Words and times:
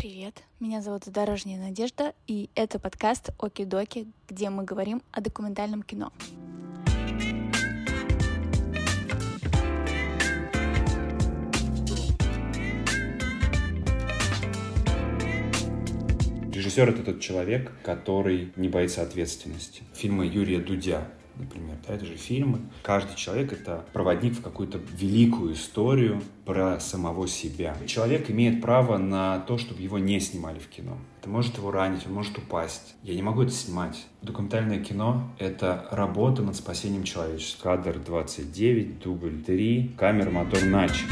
Привет, 0.00 0.44
меня 0.60 0.80
зовут 0.80 1.02
Дорожняя 1.10 1.60
Надежда, 1.60 2.14
и 2.26 2.48
это 2.54 2.78
подкаст 2.78 3.32
Оки-Доки, 3.38 4.06
где 4.30 4.48
мы 4.48 4.64
говорим 4.64 5.02
о 5.12 5.20
документальном 5.20 5.82
кино. 5.82 6.10
Режиссер— 16.50 16.88
это 16.94 17.02
тот 17.02 17.20
человек, 17.20 17.70
который 17.82 18.54
не 18.56 18.70
боится 18.70 19.02
ответственности. 19.02 19.82
Фильмы 19.92 20.24
Юрия 20.24 20.60
Дудя 20.60 21.08
например. 21.40 21.76
Да, 21.86 21.94
это 21.94 22.04
же 22.04 22.16
фильмы. 22.16 22.60
Каждый 22.82 23.16
человек— 23.16 23.52
это 23.54 23.84
проводник 23.92 24.34
в 24.34 24.42
какую-то 24.42 24.78
великую 24.96 25.54
историю 25.54 26.22
про 26.44 26.80
самого 26.80 27.26
себя. 27.28 27.76
Человек 27.86 28.30
имеет 28.30 28.60
право 28.60 28.98
на 28.98 29.40
то, 29.40 29.58
чтобы 29.58 29.82
его 29.82 29.98
не 29.98 30.20
снимали 30.20 30.58
в 30.58 30.68
кино. 30.68 30.96
Это 31.20 31.28
может 31.28 31.56
его 31.58 31.70
ранить, 31.70 32.06
он 32.06 32.14
может 32.14 32.38
упасть. 32.38 32.94
Я 33.02 33.14
не 33.14 33.22
могу 33.22 33.42
это 33.42 33.52
снимать. 33.52 34.06
Документальное 34.22 34.82
кино— 34.82 35.30
это 35.38 35.86
работа 35.90 36.42
над 36.42 36.56
спасением 36.56 37.04
человечества. 37.04 37.76
Кадр 37.76 37.98
29, 37.98 39.00
дубль 39.00 39.42
3, 39.42 39.96
камера, 39.98 40.30
мотор, 40.30 40.62
начал. 40.64 41.06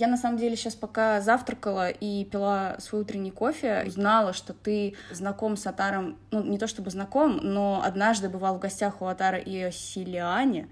Я 0.00 0.08
на 0.08 0.16
самом 0.16 0.38
деле 0.38 0.56
сейчас 0.56 0.74
пока 0.74 1.20
завтракала 1.20 1.90
и 1.90 2.24
пила 2.24 2.76
свой 2.78 3.02
утренний 3.02 3.30
кофе, 3.30 3.84
знала, 3.86 4.32
что 4.32 4.54
ты 4.54 4.94
знаком 5.10 5.58
с 5.58 5.66
Атаром, 5.66 6.16
ну 6.30 6.42
не 6.42 6.56
то 6.56 6.66
чтобы 6.66 6.88
знаком, 6.88 7.38
но 7.42 7.82
однажды 7.84 8.30
бывал 8.30 8.56
в 8.56 8.60
гостях 8.60 9.02
у 9.02 9.04
Атара 9.04 9.36
Иосилиани, 9.36 10.70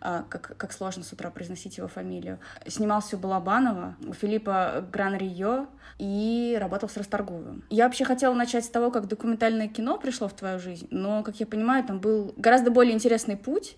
а, 0.00 0.24
как, 0.28 0.56
как 0.56 0.72
сложно 0.72 1.04
с 1.04 1.12
утра 1.12 1.30
произносить 1.30 1.78
его 1.78 1.86
фамилию. 1.86 2.40
Снимался 2.66 3.14
у 3.14 3.20
Балабанова, 3.20 3.94
у 4.08 4.12
Филиппа 4.12 4.84
Гран-Рио 4.90 5.68
и 5.98 6.58
работал 6.60 6.88
с 6.88 6.96
Расторгуевым. 6.96 7.62
Я 7.70 7.84
вообще 7.84 8.04
хотела 8.04 8.34
начать 8.34 8.64
с 8.64 8.70
того, 8.70 8.90
как 8.90 9.06
документальное 9.06 9.68
кино 9.68 9.98
пришло 9.98 10.26
в 10.26 10.32
твою 10.32 10.58
жизнь, 10.58 10.88
но, 10.90 11.22
как 11.22 11.38
я 11.38 11.46
понимаю, 11.46 11.84
там 11.84 12.00
был 12.00 12.34
гораздо 12.36 12.72
более 12.72 12.92
интересный 12.92 13.36
путь, 13.36 13.76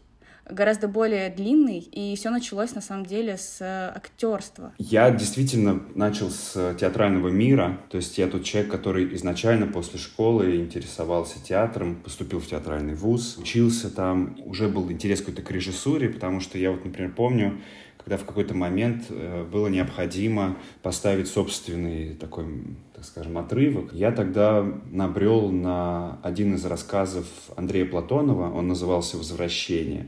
гораздо 0.49 0.89
более 0.89 1.31
длинный, 1.31 1.79
и 1.79 2.15
все 2.17 2.31
началось 2.31 2.75
на 2.75 2.81
самом 2.81 3.07
деле 3.07 3.37
с 3.37 3.59
э, 3.61 3.93
актерства. 3.95 4.73
Я 4.79 5.11
действительно 5.11 5.83
начал 5.95 6.31
с 6.31 6.75
театрального 6.79 7.29
мира, 7.29 7.81
то 7.91 7.97
есть 7.97 8.19
я 8.19 8.29
тот 8.29 8.45
человек, 8.45 8.71
который 8.71 9.15
изначально 9.15 9.67
после 9.67 9.99
школы 9.99 10.57
интересовался 10.57 11.43
театром, 11.43 11.97
поступил 11.97 12.41
в 12.41 12.47
театральный 12.47 12.95
вуз, 12.95 13.37
учился 13.39 13.91
там, 13.91 14.37
уже 14.45 14.69
был 14.69 14.91
интерес 14.91 15.21
какой-то 15.21 15.43
к 15.43 15.51
режиссуре, 15.51 16.09
потому 16.09 16.41
что 16.41 16.59
я 16.59 16.71
вот, 16.71 16.85
например, 16.85 17.13
помню, 17.15 17.61
когда 18.07 18.19
в 18.19 18.25
какой-то 18.25 18.55
момент 18.55 19.07
э, 19.11 19.45
было 19.51 19.67
необходимо 19.67 20.57
поставить 20.81 21.27
собственный 21.27 22.15
такой, 22.15 22.47
так 22.95 23.05
скажем, 23.05 23.37
отрывок, 23.37 23.93
я 23.93 24.12
тогда 24.12 24.65
набрел 24.93 25.51
на 25.51 26.21
один 26.23 26.55
из 26.55 26.65
рассказов 26.67 27.27
Андрея 27.57 27.84
Платонова, 27.84 28.55
он 28.55 28.69
назывался 28.69 29.17
«Возвращение». 29.17 30.07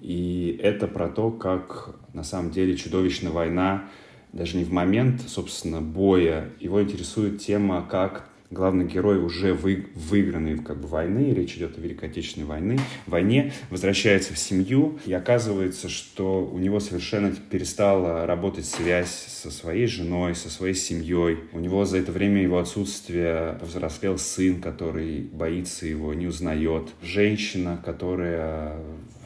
И 0.00 0.58
это 0.60 0.88
про 0.88 1.08
то, 1.08 1.30
как 1.30 1.94
на 2.12 2.24
самом 2.24 2.50
деле 2.50 2.76
чудовищная 2.76 3.30
война, 3.30 3.84
даже 4.32 4.56
не 4.56 4.64
в 4.64 4.72
момент, 4.72 5.22
собственно, 5.28 5.80
боя, 5.80 6.50
его 6.58 6.82
интересует 6.82 7.40
тема, 7.40 7.86
как 7.88 8.28
главный 8.50 8.86
герой 8.86 9.18
уже 9.18 9.52
вы, 9.54 9.86
выигранной 9.94 10.58
как 10.58 10.80
бы 10.80 10.88
войны, 10.88 11.32
речь 11.34 11.56
идет 11.56 11.78
о 11.78 11.80
Великой 11.80 12.08
Отечественной 12.08 12.46
войны, 12.46 12.78
войне, 13.06 13.52
возвращается 13.70 14.34
в 14.34 14.38
семью, 14.38 14.98
и 15.06 15.12
оказывается, 15.12 15.88
что 15.88 16.44
у 16.44 16.58
него 16.58 16.80
совершенно 16.80 17.32
перестала 17.50 18.26
работать 18.26 18.66
связь 18.66 19.10
со 19.10 19.50
своей 19.50 19.86
женой, 19.86 20.34
со 20.34 20.50
своей 20.50 20.74
семьей. 20.74 21.38
У 21.52 21.58
него 21.58 21.84
за 21.84 21.98
это 21.98 22.12
время 22.12 22.42
его 22.42 22.58
отсутствия 22.58 23.58
взрослел 23.62 24.18
сын, 24.18 24.60
который 24.60 25.20
боится 25.20 25.86
его, 25.86 26.14
не 26.14 26.26
узнает. 26.26 26.88
Женщина, 27.02 27.80
которая 27.84 28.76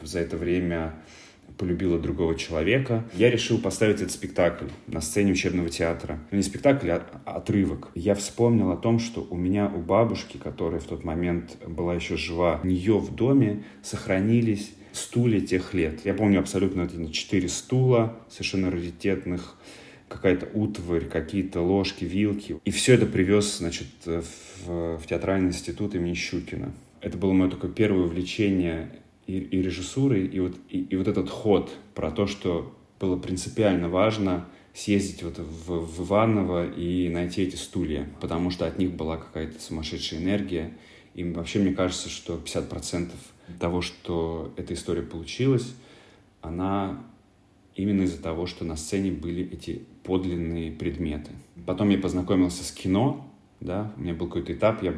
за 0.03 0.19
это 0.19 0.37
время 0.37 0.93
полюбила 1.61 1.99
другого 1.99 2.33
человека. 2.33 3.05
Я 3.13 3.29
решил 3.29 3.59
поставить 3.59 3.97
этот 3.97 4.11
спектакль 4.11 4.65
на 4.87 4.99
сцене 4.99 5.31
учебного 5.31 5.69
театра. 5.69 6.19
Не 6.31 6.41
спектакль, 6.41 6.89
а 6.89 7.03
отрывок. 7.23 7.89
Я 7.93 8.15
вспомнил 8.15 8.71
о 8.71 8.77
том, 8.77 8.97
что 8.97 9.27
у 9.29 9.37
меня, 9.37 9.71
у 9.73 9.79
бабушки, 9.79 10.37
которая 10.37 10.79
в 10.79 10.85
тот 10.85 11.03
момент 11.03 11.57
была 11.67 11.93
еще 11.93 12.17
жива, 12.17 12.59
у 12.63 12.67
нее 12.67 12.97
в 12.97 13.13
доме 13.13 13.63
сохранились 13.83 14.73
стулья 14.91 15.39
тех 15.39 15.75
лет. 15.75 16.03
Я 16.03 16.15
помню 16.15 16.39
абсолютно 16.39 16.81
это 16.81 17.11
четыре 17.11 17.47
стула, 17.47 18.17
совершенно 18.27 18.71
раритетных, 18.71 19.55
какая-то 20.09 20.47
утварь, 20.55 21.05
какие-то 21.05 21.61
ложки, 21.61 22.05
вилки. 22.05 22.57
И 22.65 22.71
все 22.71 22.95
это 22.95 23.05
привез, 23.05 23.59
значит, 23.59 23.85
в, 24.05 24.97
в 24.97 25.05
театральный 25.07 25.49
институт 25.49 25.93
имени 25.93 26.15
Щукина. 26.15 26.71
Это 27.01 27.19
было 27.19 27.33
мое 27.33 27.51
такое 27.51 27.69
первое 27.69 28.05
увлечение 28.05 28.89
и, 29.27 29.37
и 29.37 29.61
режиссурой, 29.61 30.27
и 30.27 30.39
вот, 30.39 30.55
и, 30.69 30.81
и 30.81 30.95
вот 30.95 31.07
этот 31.07 31.29
ход 31.29 31.71
про 31.95 32.11
то, 32.11 32.27
что 32.27 32.75
было 32.99 33.17
принципиально 33.17 33.89
важно 33.89 34.45
съездить 34.73 35.23
вот 35.23 35.37
в, 35.37 35.85
в 35.85 36.07
Иваново 36.07 36.69
и 36.69 37.09
найти 37.09 37.43
эти 37.43 37.55
стулья, 37.55 38.09
потому 38.21 38.51
что 38.51 38.65
от 38.65 38.77
них 38.77 38.93
была 38.93 39.17
какая-то 39.17 39.59
сумасшедшая 39.61 40.21
энергия. 40.21 40.73
И 41.13 41.23
вообще 41.23 41.59
мне 41.59 41.73
кажется, 41.73 42.09
что 42.09 42.37
50% 42.37 43.09
того, 43.59 43.81
что 43.81 44.53
эта 44.55 44.73
история 44.73 45.01
получилась, 45.01 45.73
она 46.41 47.03
именно 47.75 48.03
из-за 48.03 48.21
того, 48.21 48.45
что 48.45 48.63
на 48.63 48.75
сцене 48.75 49.11
были 49.11 49.43
эти 49.51 49.83
подлинные 50.03 50.71
предметы. 50.71 51.31
Потом 51.65 51.89
я 51.89 51.97
познакомился 51.97 52.63
с 52.63 52.71
кино, 52.71 53.27
да, 53.59 53.93
у 53.97 54.01
меня 54.01 54.13
был 54.13 54.27
какой-то 54.27 54.53
этап, 54.53 54.83
я 54.83 54.93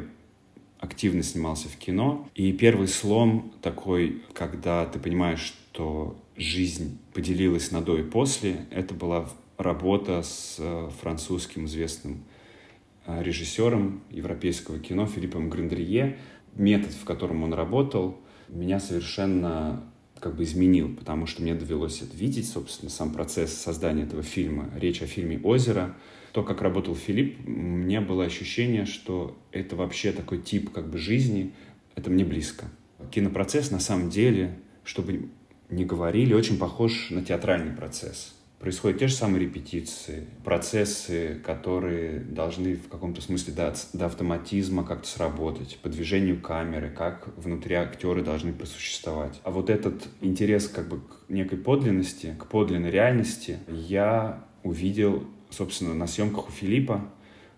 активно 0.84 1.22
снимался 1.22 1.68
в 1.68 1.76
кино. 1.76 2.28
И 2.34 2.52
первый 2.52 2.88
слом 2.88 3.52
такой, 3.62 4.22
когда 4.32 4.84
ты 4.86 4.98
понимаешь, 4.98 5.40
что 5.40 6.16
жизнь 6.36 6.98
поделилась 7.12 7.70
на 7.70 7.80
до 7.80 7.98
и 7.98 8.02
после, 8.02 8.66
это 8.70 8.94
была 8.94 9.28
работа 9.56 10.22
с 10.22 10.56
э, 10.58 10.90
французским 11.00 11.66
известным 11.66 12.24
э, 13.06 13.22
режиссером 13.22 14.02
европейского 14.10 14.78
кино 14.78 15.06
Филиппом 15.06 15.48
Грандрие. 15.48 16.18
Метод, 16.54 16.92
в 16.92 17.04
котором 17.04 17.42
он 17.42 17.54
работал, 17.54 18.20
меня 18.48 18.78
совершенно 18.78 19.82
как 20.20 20.36
бы 20.36 20.44
изменил, 20.44 20.94
потому 20.94 21.26
что 21.26 21.42
мне 21.42 21.54
довелось 21.54 22.02
это 22.02 22.16
видеть, 22.16 22.48
собственно, 22.48 22.90
сам 22.90 23.12
процесс 23.12 23.52
создания 23.52 24.04
этого 24.04 24.22
фильма. 24.22 24.70
Речь 24.76 25.02
о 25.02 25.06
фильме 25.06 25.40
«Озеро», 25.42 25.96
то, 26.34 26.42
как 26.42 26.62
работал 26.62 26.96
Филипп, 26.96 27.46
мне 27.46 28.00
было 28.00 28.24
ощущение, 28.24 28.86
что 28.86 29.38
это 29.52 29.76
вообще 29.76 30.10
такой 30.10 30.38
тип 30.38 30.72
как 30.72 30.90
бы 30.90 30.98
жизни, 30.98 31.52
это 31.94 32.10
мне 32.10 32.24
близко. 32.24 32.64
Кинопроцесс 33.12 33.70
на 33.70 33.78
самом 33.78 34.10
деле, 34.10 34.58
чтобы 34.82 35.28
не 35.70 35.84
говорили, 35.84 36.34
очень 36.34 36.58
похож 36.58 37.10
на 37.10 37.24
театральный 37.24 37.72
процесс. 37.72 38.34
Происходят 38.58 38.98
те 38.98 39.06
же 39.06 39.14
самые 39.14 39.44
репетиции, 39.44 40.26
процессы, 40.44 41.40
которые 41.44 42.18
должны 42.18 42.74
в 42.74 42.88
каком-то 42.88 43.20
смысле 43.20 43.54
до, 43.54 43.72
до 43.92 44.06
автоматизма 44.06 44.84
как-то 44.84 45.06
сработать, 45.06 45.78
по 45.82 45.88
движению 45.88 46.40
камеры, 46.40 46.90
как 46.90 47.28
внутри 47.36 47.76
актеры 47.76 48.22
должны 48.24 48.52
просуществовать. 48.52 49.40
А 49.44 49.52
вот 49.52 49.70
этот 49.70 50.08
интерес 50.20 50.66
как 50.66 50.88
бы 50.88 50.98
к 50.98 51.28
некой 51.28 51.58
подлинности, 51.58 52.34
к 52.36 52.46
подлинной 52.46 52.90
реальности 52.90 53.58
я 53.68 54.44
увидел 54.64 55.28
собственно, 55.54 55.94
на 55.94 56.06
съемках 56.06 56.48
у 56.48 56.52
Филиппа, 56.52 57.02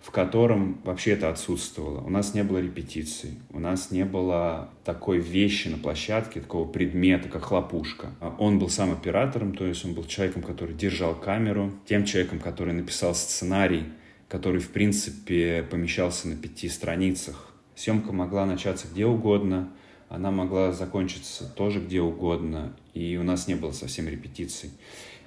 в 0.00 0.10
котором 0.12 0.80
вообще 0.84 1.12
это 1.12 1.30
отсутствовало. 1.30 2.00
У 2.00 2.10
нас 2.10 2.32
не 2.32 2.44
было 2.44 2.58
репетиций, 2.58 3.38
у 3.50 3.58
нас 3.58 3.90
не 3.90 4.04
было 4.04 4.70
такой 4.84 5.18
вещи 5.18 5.68
на 5.68 5.78
площадке, 5.78 6.40
такого 6.40 6.68
предмета, 6.68 7.28
как 7.28 7.44
хлопушка. 7.44 8.10
А 8.20 8.36
он 8.38 8.58
был 8.58 8.68
сам 8.68 8.92
оператором, 8.92 9.54
то 9.54 9.66
есть 9.66 9.84
он 9.84 9.94
был 9.94 10.04
человеком, 10.04 10.42
который 10.42 10.76
держал 10.76 11.14
камеру, 11.14 11.72
тем 11.86 12.04
человеком, 12.04 12.38
который 12.38 12.72
написал 12.72 13.14
сценарий, 13.14 13.84
который, 14.28 14.60
в 14.60 14.68
принципе, 14.68 15.66
помещался 15.68 16.28
на 16.28 16.36
пяти 16.36 16.68
страницах. 16.68 17.52
Съемка 17.74 18.12
могла 18.12 18.46
начаться 18.46 18.86
где 18.86 19.06
угодно, 19.06 19.70
она 20.08 20.30
могла 20.30 20.72
закончиться 20.72 21.48
тоже 21.48 21.80
где 21.80 22.00
угодно, 22.00 22.76
и 22.94 23.16
у 23.16 23.22
нас 23.22 23.48
не 23.48 23.54
было 23.54 23.72
совсем 23.72 24.08
репетиций. 24.08 24.70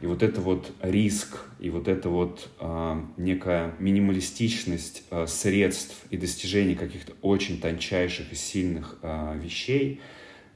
И 0.01 0.05
вот 0.05 0.23
это 0.23 0.39
вот 0.39 0.71
риск, 0.81 1.39
и 1.59 1.69
вот 1.69 1.89
это 1.89 2.07
вот 2.07 2.49
э, 2.59 3.01
некая 3.17 3.75
минималистичность 3.79 5.03
э, 5.11 5.27
средств 5.27 6.05
и 6.09 6.15
достижений 6.15 6.75
каких-то 6.75 7.13
очень 7.21 7.59
тончайших 7.59 8.31
и 8.31 8.35
сильных 8.35 8.97
э, 9.01 9.37
вещей, 9.37 9.99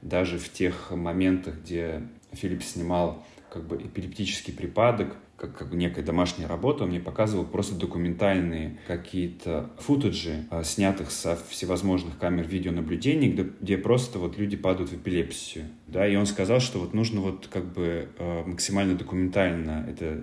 даже 0.00 0.38
в 0.38 0.50
тех 0.50 0.90
моментах, 0.90 1.56
где 1.62 2.08
Филипп 2.32 2.62
снимал 2.62 3.22
как 3.50 3.66
бы 3.66 3.76
эпилептический 3.76 4.54
припадок, 4.54 5.14
как, 5.44 5.56
как 5.56 5.72
некая 5.72 6.02
домашняя 6.02 6.48
работа, 6.48 6.84
он 6.84 6.90
мне 6.90 7.00
показывал 7.00 7.44
просто 7.44 7.74
документальные 7.74 8.78
какие-то 8.86 9.70
футажи, 9.78 10.46
а, 10.50 10.64
снятых 10.64 11.10
со 11.10 11.38
всевозможных 11.48 12.18
камер 12.18 12.46
видеонаблюдения, 12.46 13.30
где, 13.30 13.46
где 13.60 13.78
просто 13.78 14.18
вот 14.18 14.38
люди 14.38 14.56
падают 14.56 14.90
в 14.90 14.94
эпилепсию. 14.94 15.66
Да, 15.86 16.06
и 16.06 16.16
он 16.16 16.26
сказал, 16.26 16.60
что 16.60 16.78
вот 16.78 16.94
нужно 16.94 17.20
вот 17.20 17.48
как 17.48 17.72
бы 17.72 18.08
а, 18.18 18.44
максимально 18.46 18.94
документально 18.94 19.86
это 19.88 20.22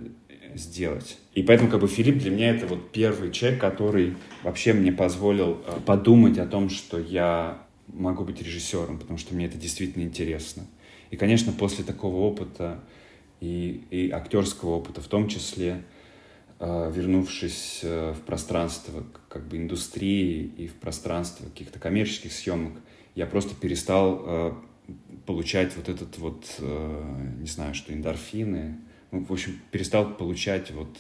сделать. 0.56 1.18
И 1.34 1.44
поэтому 1.44 1.70
как 1.70 1.80
бы 1.80 1.88
Филипп 1.88 2.18
для 2.18 2.32
меня 2.32 2.50
это 2.50 2.68
вот 2.68 2.92
первый 2.92 3.32
человек, 3.32 3.62
который 3.62 4.16
вообще 4.44 4.74
мне 4.74 4.92
позволил 4.92 5.62
э, 5.66 5.80
подумать 5.86 6.38
о 6.40 6.46
том, 6.46 6.70
что 6.70 7.00
я 7.00 7.60
могу 7.88 8.26
быть 8.26 8.42
режиссером, 8.42 9.00
потому 9.00 9.18
что 9.18 9.34
мне 9.34 9.46
это 9.46 9.58
действительно 9.58 10.04
интересно. 10.04 10.64
И, 11.10 11.16
конечно, 11.16 11.54
после 11.54 11.86
такого 11.86 12.18
опыта 12.18 12.80
и, 13.42 13.84
и 13.90 14.12
актерского 14.12 14.76
опыта 14.76 15.02
в 15.02 15.08
том 15.08 15.28
числе, 15.28 15.84
э, 16.60 16.92
вернувшись 16.96 17.82
э, 17.84 18.14
в 18.14 18.22
пространство 18.22 19.04
как 19.28 19.48
бы 19.48 19.58
индустрии 19.58 20.44
и 20.58 20.68
в 20.68 20.76
пространство 20.76 21.46
каких-то 21.46 21.80
коммерческих 21.80 22.32
съемок, 22.32 22.74
я 23.16 23.26
просто 23.26 23.56
перестал 23.56 24.24
э, 24.26 24.54
получать 25.26 25.76
вот 25.76 25.90
этот 25.90 26.18
вот, 26.18 26.60
не 26.60 27.48
знаю, 27.48 27.74
что 27.74 27.94
эндорфины, 27.94 28.78
ну, 29.12 29.24
в 29.24 29.32
общем, 29.32 29.60
перестал 29.72 30.14
получать 30.16 30.72
вот 30.72 30.98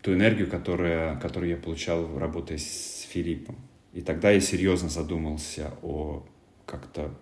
ту 0.00 0.14
энергию, 0.14 0.48
которая, 0.48 1.18
которую 1.18 1.50
я 1.50 1.56
получал, 1.56 2.18
работая 2.18 2.56
с 2.56 3.06
Филиппом. 3.10 3.56
И 3.92 4.00
тогда 4.00 4.30
я 4.30 4.40
серьезно 4.40 4.88
задумался 4.88 5.72
о 5.82 6.24
как-то 6.64 7.12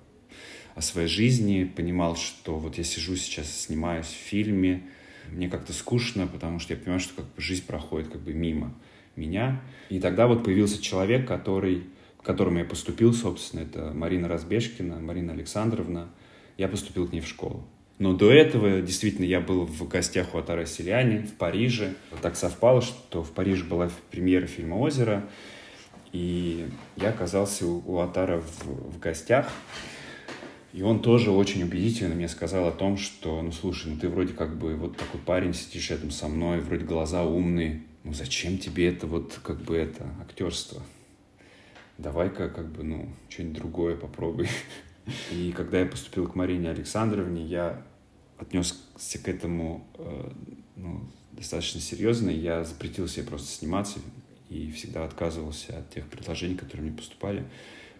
о 0.79 0.81
своей 0.81 1.09
жизни, 1.09 1.65
понимал, 1.65 2.15
что 2.15 2.57
вот 2.57 2.79
я 2.79 2.85
сижу 2.85 3.17
сейчас, 3.17 3.63
снимаюсь 3.63 4.07
в 4.07 4.29
фильме, 4.29 4.85
мне 5.29 5.49
как-то 5.49 5.73
скучно, 5.73 6.29
потому 6.29 6.61
что 6.61 6.73
я 6.73 6.79
понимаю, 6.79 7.01
что 7.01 7.15
как 7.15 7.25
бы 7.25 7.43
жизнь 7.43 7.67
проходит 7.67 8.09
как 8.09 8.21
бы 8.21 8.33
мимо 8.33 8.73
меня. 9.17 9.61
И 9.89 9.99
тогда 9.99 10.29
вот 10.29 10.45
появился 10.45 10.81
человек, 10.81 11.27
который, 11.27 11.83
к 12.19 12.23
которому 12.23 12.61
я 12.61 12.65
поступил, 12.65 13.13
собственно, 13.13 13.63
это 13.63 13.91
Марина 13.93 14.29
Разбежкина, 14.29 15.01
Марина 15.01 15.33
Александровна. 15.33 16.11
Я 16.57 16.69
поступил 16.69 17.09
к 17.09 17.13
ней 17.13 17.23
в 17.23 17.27
школу. 17.27 17.67
Но 17.99 18.15
до 18.15 18.31
этого, 18.31 18.81
действительно, 18.81 19.25
я 19.25 19.41
был 19.41 19.67
в 19.67 19.89
гостях 19.89 20.37
у 20.37 20.39
Атара 20.39 20.65
Селяни 20.65 21.19
в 21.19 21.35
Париже. 21.35 21.95
Так 22.23 22.37
совпало, 22.37 22.83
что 22.83 23.25
в 23.25 23.33
Париже 23.33 23.65
была 23.65 23.91
премьера 24.13 24.47
фильма 24.47 24.77
«Озеро», 24.77 25.29
и 26.13 26.67
я 26.97 27.11
оказался 27.11 27.67
у, 27.67 27.83
у 27.85 27.99
Атара 27.99 28.41
в, 28.41 28.95
в 28.95 28.99
гостях. 29.01 29.51
И 30.73 30.83
он 30.83 31.01
тоже 31.01 31.31
очень 31.31 31.63
убедительно 31.63 32.15
мне 32.15 32.29
сказал 32.29 32.69
о 32.69 32.73
том, 32.73 32.99
что, 32.99 33.41
ну, 33.41 33.53
слушай, 33.53 33.91
ну 33.91 33.99
ты 33.99 34.09
вроде 34.09 34.35
как 34.35 34.59
бы 34.59 34.77
вот 34.77 34.97
такой 34.97 35.21
парень, 35.21 35.55
сидишь 35.55 35.91
рядом 35.91 36.11
со 36.11 36.29
мной, 36.29 36.61
вроде 36.61 36.85
глаза 36.85 37.25
умные, 37.25 37.83
ну 38.05 38.13
зачем 38.13 38.59
тебе 38.59 38.89
это 38.89 39.07
вот 39.07 39.39
как 39.43 39.63
бы 39.63 39.77
это 39.77 40.07
актерство? 40.21 40.83
Давай-ка 41.97 42.49
как 42.49 42.71
бы, 42.71 42.85
ну, 42.85 43.09
что-нибудь 43.29 43.57
другое 43.57 43.97
попробуй. 43.97 44.49
И 45.33 45.53
когда 45.53 45.81
я 45.81 45.87
поступил 45.87 46.29
к 46.29 46.35
Марине 46.35 46.71
Александровне, 46.71 47.45
я 47.45 47.83
отнесся 48.37 49.19
к 49.23 49.27
этому 49.27 49.87
э, 49.97 50.31
ну, 50.77 51.01
достаточно 51.33 51.81
серьезно. 51.81 52.31
Я 52.31 52.63
запретил 52.65 53.09
себе 53.09 53.27
просто 53.27 53.49
сниматься 53.49 53.99
и 54.49 54.71
всегда 54.71 55.05
отказывался 55.05 55.79
от 55.79 55.91
тех 55.91 56.07
предложений, 56.07 56.57
которые 56.57 56.89
мне 56.89 56.97
поступали, 56.97 57.45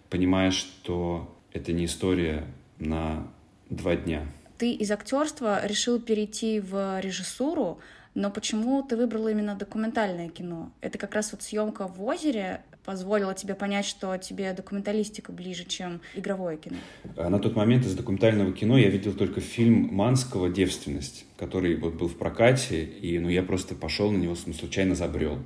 понимая, 0.09 0.51
что 0.51 1.35
это 1.51 1.73
не 1.73 1.85
история 1.85 2.47
на 2.79 3.27
два 3.69 3.95
дня. 3.95 4.25
Ты 4.57 4.73
из 4.73 4.91
актерства 4.91 5.65
решил 5.65 5.99
перейти 5.99 6.59
в 6.59 6.99
режиссуру, 6.99 7.79
но 8.15 8.31
почему 8.31 8.81
ты 8.83 8.97
выбрала 8.97 9.29
именно 9.29 9.55
документальное 9.55 10.29
кино? 10.29 10.71
Это 10.81 10.97
как 10.97 11.15
раз 11.15 11.31
вот 11.31 11.41
съемка 11.41 11.87
в 11.87 12.03
озере 12.03 12.61
позволила 12.83 13.35
тебе 13.35 13.53
понять, 13.53 13.85
что 13.85 14.17
тебе 14.17 14.51
документалистика 14.53 15.31
ближе, 15.31 15.63
чем 15.63 16.01
игровое 16.15 16.57
кино? 16.57 16.77
А 17.15 17.29
на 17.29 17.37
тот 17.39 17.55
момент 17.55 17.85
из 17.85 17.95
документального 17.95 18.51
кино 18.51 18.77
я 18.77 18.89
видел 18.89 19.13
только 19.13 19.41
фильм 19.41 19.93
Манского 19.93 20.49
«Девственность», 20.49 21.25
который 21.37 21.75
вот 21.75 21.93
был 21.93 22.07
в 22.07 22.17
прокате, 22.17 22.83
и 22.83 23.19
ну, 23.19 23.29
я 23.29 23.43
просто 23.43 23.75
пошел 23.75 24.11
на 24.11 24.17
него, 24.17 24.35
случайно 24.35 24.95
забрел. 24.95 25.37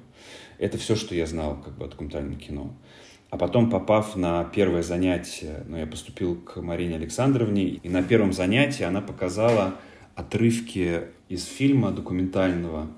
Это 0.58 0.78
все, 0.78 0.96
что 0.96 1.16
я 1.16 1.26
знал 1.26 1.62
как 1.62 1.78
бы, 1.78 1.86
о 1.86 1.90
документальном 1.90 2.38
кино. 2.38 2.74
А 3.34 3.38
потом, 3.38 3.72
попав 3.72 4.16
на 4.16 4.44
первое 4.44 4.84
занятие, 4.84 5.64
ну, 5.68 5.76
я 5.76 5.88
поступил 5.88 6.36
к 6.36 6.62
Марине 6.62 6.98
Александровне, 6.98 7.64
и 7.64 7.90
на 7.90 8.04
первом 8.04 8.32
занятии 8.32 8.84
она 8.84 9.02
показала 9.02 9.74
отрывки 10.14 11.06
из 11.30 11.46
фильма 11.46 11.90
документального. 11.90 12.92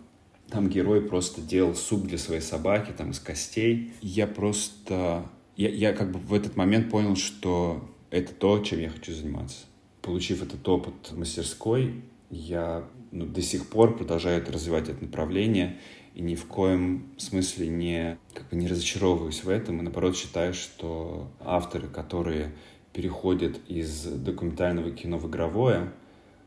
Там 0.50 0.68
герой 0.68 1.00
просто 1.00 1.40
делал 1.40 1.74
суп 1.74 2.06
для 2.08 2.18
своей 2.18 2.42
собаки, 2.42 2.92
там, 2.92 3.12
из 3.12 3.20
костей. 3.22 3.94
Я 4.02 4.28
просто... 4.28 5.24
Я, 5.56 5.70
я 5.70 5.94
как 5.94 6.12
бы 6.12 6.20
в 6.20 6.34
этот 6.34 6.58
момент 6.58 6.92
понял, 6.92 7.16
что 7.16 7.90
это 8.12 8.34
то, 8.34 8.60
чем 8.60 8.82
я 8.82 8.90
хочу 8.90 9.14
заниматься. 9.14 9.68
Получив 10.02 10.44
этот 10.44 10.68
опыт 10.68 11.14
мастерской, 11.14 12.04
я 12.36 12.88
ну, 13.12 13.26
до 13.26 13.42
сих 13.42 13.70
пор 13.70 13.98
продолжаю 13.98 14.46
развивать 14.46 14.90
это 14.90 15.02
направление 15.02 15.80
и 16.14 16.22
ни 16.22 16.36
в 16.36 16.46
коем 16.46 17.14
смысле 17.18 17.68
не, 17.68 18.18
как 18.34 18.50
бы 18.50 18.56
не 18.56 18.68
разочаровываюсь 18.68 19.44
в 19.44 19.50
этом, 19.50 19.80
и 19.80 19.82
наоборот 19.82 20.16
считаю, 20.16 20.54
что 20.54 21.30
авторы, 21.40 21.88
которые 21.88 22.54
переходят 22.94 23.60
из 23.68 24.04
документального 24.04 24.92
кино 24.92 25.18
в 25.18 25.30
игровое, 25.30 25.92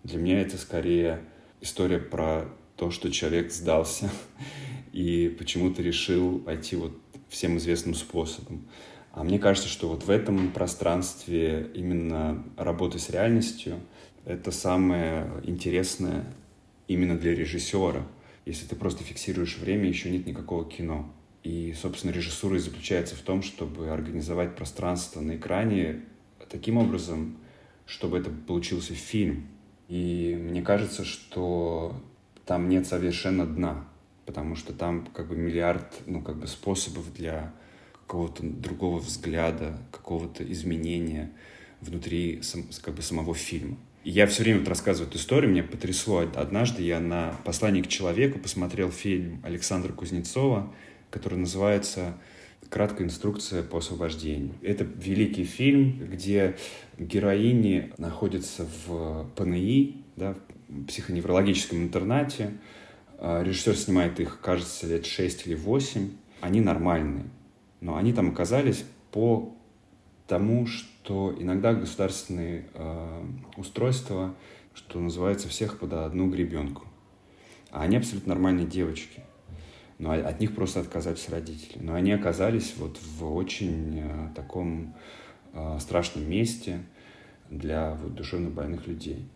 для 0.04 0.18
меня 0.18 0.40
это 0.40 0.56
скорее 0.56 1.20
история 1.60 1.98
про 1.98 2.48
то, 2.76 2.90
что 2.90 3.10
человек 3.10 3.52
сдался 3.52 4.10
и 4.92 5.34
почему-то 5.38 5.82
решил 5.82 6.38
пойти 6.38 6.76
вот 6.76 6.92
всем 7.28 7.58
известным 7.58 7.94
способом. 7.94 8.66
А 9.12 9.24
мне 9.24 9.38
кажется, 9.38 9.68
что 9.68 9.88
вот 9.88 10.04
в 10.04 10.10
этом 10.10 10.52
пространстве 10.52 11.70
именно 11.74 12.44
работы 12.56 12.98
с 12.98 13.10
реальностью 13.10 13.80
это 14.28 14.50
самое 14.52 15.26
интересное 15.44 16.24
именно 16.86 17.18
для 17.18 17.34
режиссера— 17.34 18.06
если 18.48 18.64
ты 18.64 18.76
просто 18.76 19.04
фиксируешь 19.04 19.58
время, 19.58 19.88
еще 19.88 20.10
нет 20.10 20.24
никакого 20.24 20.64
кино. 20.64 21.12
И, 21.42 21.74
собственно, 21.78 22.12
режиссура 22.12 22.56
и 22.56 22.60
заключается 22.60 23.14
в 23.14 23.20
том, 23.20 23.42
чтобы 23.42 23.90
организовать 23.90 24.56
пространство 24.56 25.20
на 25.20 25.36
экране 25.36 26.00
таким 26.48 26.78
образом, 26.78 27.36
чтобы 27.84 28.16
это 28.16 28.30
получился 28.30 28.94
фильм. 28.94 29.46
И 29.88 30.34
мне 30.40 30.62
кажется, 30.62 31.04
что 31.04 31.94
там 32.46 32.70
нет 32.70 32.86
совершенно 32.86 33.44
дна, 33.44 33.86
потому 34.24 34.56
что 34.56 34.72
там 34.72 35.06
как 35.12 35.28
бы 35.28 35.36
миллиард, 35.36 36.00
ну, 36.06 36.22
как 36.22 36.38
бы 36.38 36.46
способов 36.46 37.12
для 37.12 37.52
какого-то 37.92 38.44
другого 38.44 38.98
взгляда, 38.98 39.78
какого-то 39.92 40.42
изменения 40.50 41.32
внутри 41.82 42.40
как 42.82 42.94
бы 42.94 43.02
самого 43.02 43.34
фильма 43.34 43.76
я 44.10 44.26
все 44.26 44.42
время 44.42 44.60
вот 44.60 44.68
рассказываю 44.68 45.10
эту 45.10 45.18
историю, 45.18 45.50
меня 45.50 45.62
потрясло. 45.62 46.24
Однажды 46.34 46.82
я 46.82 46.98
на 46.98 47.34
«Послание 47.44 47.82
к 47.82 47.88
человеку» 47.88 48.38
посмотрел 48.38 48.90
фильм 48.90 49.38
Александра 49.44 49.92
Кузнецова, 49.92 50.72
который 51.10 51.38
называется 51.38 52.14
«Краткая 52.70 53.06
инструкция 53.06 53.62
по 53.62 53.78
освобождению». 53.78 54.54
Это 54.62 54.84
великий 54.84 55.44
фильм, 55.44 55.98
где 56.10 56.56
героини 56.98 57.92
находятся 57.98 58.66
в 58.86 59.28
ПНИ, 59.36 60.02
да, 60.16 60.34
в 60.68 60.86
психоневрологическом 60.86 61.82
интернате. 61.82 62.54
А, 63.18 63.42
режиссер 63.42 63.76
снимает 63.76 64.20
их, 64.20 64.40
кажется, 64.40 64.86
лет 64.86 65.04
6 65.04 65.46
или 65.46 65.54
8. 65.54 66.10
Они 66.40 66.62
нормальные, 66.62 67.26
но 67.82 67.96
они 67.96 68.14
там 68.14 68.30
оказались 68.30 68.86
по 69.10 69.54
тому, 70.26 70.66
что 70.66 70.88
иногда 71.38 71.74
государственные 71.74 72.66
э, 72.74 73.24
устройства, 73.56 74.34
что 74.74 75.00
называется, 75.00 75.48
всех 75.48 75.78
под 75.78 75.92
одну 75.92 76.30
гребенку. 76.30 76.86
А 77.70 77.82
они 77.82 77.96
абсолютно 77.96 78.34
нормальные 78.34 78.66
девочки. 78.66 79.22
Но 79.98 80.12
от 80.12 80.40
них 80.40 80.54
просто 80.54 80.80
отказались 80.80 81.28
родители. 81.28 81.78
Но 81.80 81.94
они 81.94 82.12
оказались 82.12 82.74
вот 82.76 82.98
в 83.02 83.34
очень 83.34 84.00
э, 84.00 84.28
таком 84.34 84.94
э, 85.52 85.78
страшном 85.80 86.28
месте 86.28 86.80
для 87.50 87.94
вот, 87.94 88.14
душевно 88.14 88.50
больных 88.50 88.86
людей. 88.86 89.28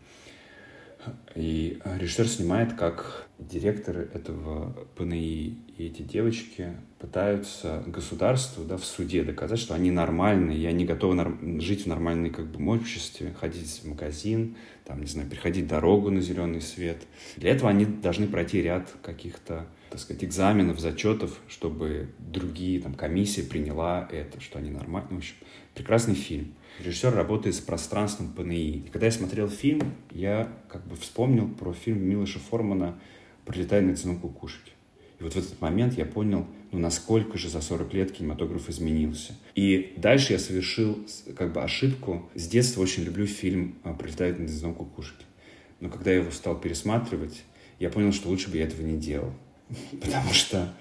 И 1.34 1.80
режиссер 1.84 2.28
снимает, 2.28 2.74
как 2.74 3.26
директоры 3.38 4.08
этого 4.12 4.72
ПНИ 4.96 5.58
и 5.76 5.86
эти 5.86 6.02
девочки 6.02 6.76
пытаются 6.98 7.82
государству 7.86 8.64
да, 8.64 8.76
в 8.76 8.84
суде 8.84 9.24
доказать, 9.24 9.58
что 9.58 9.74
они 9.74 9.90
нормальные, 9.90 10.58
и 10.58 10.66
они 10.66 10.84
готовы 10.84 11.14
нар- 11.14 11.60
жить 11.60 11.84
в 11.84 11.86
нормальной 11.86 12.30
как 12.30 12.46
бы, 12.46 12.64
обществе, 12.72 13.34
ходить 13.38 13.80
в 13.82 13.88
магазин, 13.88 14.56
там, 14.84 15.00
не 15.00 15.06
знаю, 15.08 15.28
переходить 15.28 15.66
дорогу 15.66 16.10
на 16.10 16.20
зеленый 16.20 16.60
свет. 16.60 17.02
Для 17.36 17.50
этого 17.50 17.70
они 17.70 17.84
должны 17.84 18.28
пройти 18.28 18.62
ряд 18.62 18.94
каких-то, 19.02 19.66
так 19.90 19.98
сказать, 19.98 20.22
экзаменов, 20.22 20.78
зачетов, 20.78 21.40
чтобы 21.48 22.10
другие, 22.18 22.80
там, 22.80 22.94
комиссия 22.94 23.42
приняла 23.42 24.08
это, 24.12 24.40
что 24.40 24.58
они 24.58 24.70
нормальные. 24.70 25.14
В 25.14 25.18
общем, 25.18 25.34
прекрасный 25.74 26.14
фильм. 26.14 26.54
Режиссер 26.80 27.14
работает 27.14 27.54
с 27.54 27.60
пространством 27.60 28.32
ПНИ. 28.32 28.70
И 28.70 28.88
когда 28.90 29.06
я 29.06 29.12
смотрел 29.12 29.48
фильм, 29.48 29.94
я 30.10 30.50
как 30.68 30.86
бы 30.86 30.96
вспомнил 30.96 31.48
про 31.48 31.72
фильм 31.72 32.02
Милоша 32.02 32.38
Формана 32.38 32.98
«Пролетая 33.44 33.82
над 33.82 33.98
одинокую 33.98 34.32
кушать». 34.32 34.72
И 35.20 35.22
вот 35.22 35.34
в 35.34 35.36
этот 35.36 35.60
момент 35.60 35.96
я 35.96 36.04
понял, 36.04 36.46
ну, 36.72 36.78
насколько 36.78 37.38
же 37.38 37.48
за 37.48 37.60
40 37.60 37.94
лет 37.94 38.12
кинематограф 38.12 38.68
изменился. 38.68 39.34
И 39.54 39.94
дальше 39.96 40.32
я 40.32 40.38
совершил 40.38 40.98
как 41.36 41.52
бы 41.52 41.62
ошибку. 41.62 42.28
С 42.34 42.48
детства 42.48 42.80
очень 42.80 43.04
люблю 43.04 43.26
фильм 43.26 43.76
«Прилетает 43.98 44.40
над 44.40 44.50
одинокую 44.50 44.88
кушать». 44.88 45.20
Но 45.78 45.90
когда 45.90 46.10
я 46.10 46.18
его 46.18 46.30
стал 46.30 46.58
пересматривать, 46.58 47.42
я 47.78 47.90
понял, 47.90 48.12
что 48.12 48.28
лучше 48.28 48.50
бы 48.50 48.56
я 48.56 48.64
этого 48.64 48.82
не 48.82 48.98
делал. 48.98 49.32
Потому 50.00 50.32
что 50.32 50.74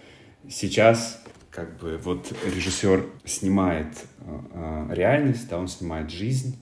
сейчас 0.49 1.23
как 1.51 1.77
бы 1.79 1.97
вот 1.97 2.33
режиссер 2.45 3.05
снимает 3.25 4.05
э, 4.19 4.87
реальность, 4.91 5.49
да, 5.49 5.59
он 5.59 5.67
снимает 5.67 6.09
жизнь, 6.09 6.57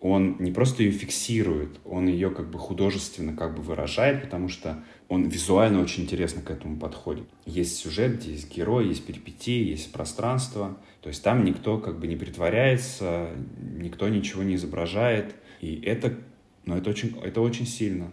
он 0.00 0.36
не 0.38 0.52
просто 0.52 0.82
ее 0.82 0.92
фиксирует, 0.92 1.78
он 1.84 2.08
ее 2.08 2.30
как 2.30 2.50
бы 2.50 2.58
художественно 2.58 3.36
как 3.36 3.54
бы 3.54 3.62
выражает, 3.62 4.22
потому 4.22 4.48
что 4.48 4.82
он 5.08 5.28
визуально 5.28 5.80
очень 5.80 6.04
интересно 6.04 6.42
к 6.42 6.50
этому 6.50 6.76
подходит. 6.76 7.28
Есть 7.46 7.76
сюжет, 7.76 8.18
где 8.18 8.32
есть 8.32 8.52
герой, 8.54 8.88
есть 8.88 9.04
перипетии, 9.06 9.68
есть 9.70 9.92
пространство. 9.92 10.76
То 11.02 11.08
есть 11.08 11.22
там 11.22 11.44
никто 11.44 11.78
как 11.78 12.00
бы 12.00 12.06
не 12.06 12.16
притворяется, 12.16 13.30
никто 13.60 14.08
ничего 14.08 14.42
не 14.42 14.54
изображает. 14.56 15.34
И 15.60 15.80
это, 15.82 16.18
ну, 16.64 16.76
это, 16.76 16.90
очень, 16.90 17.16
это 17.22 17.40
очень 17.40 17.66
сильно. 17.66 18.10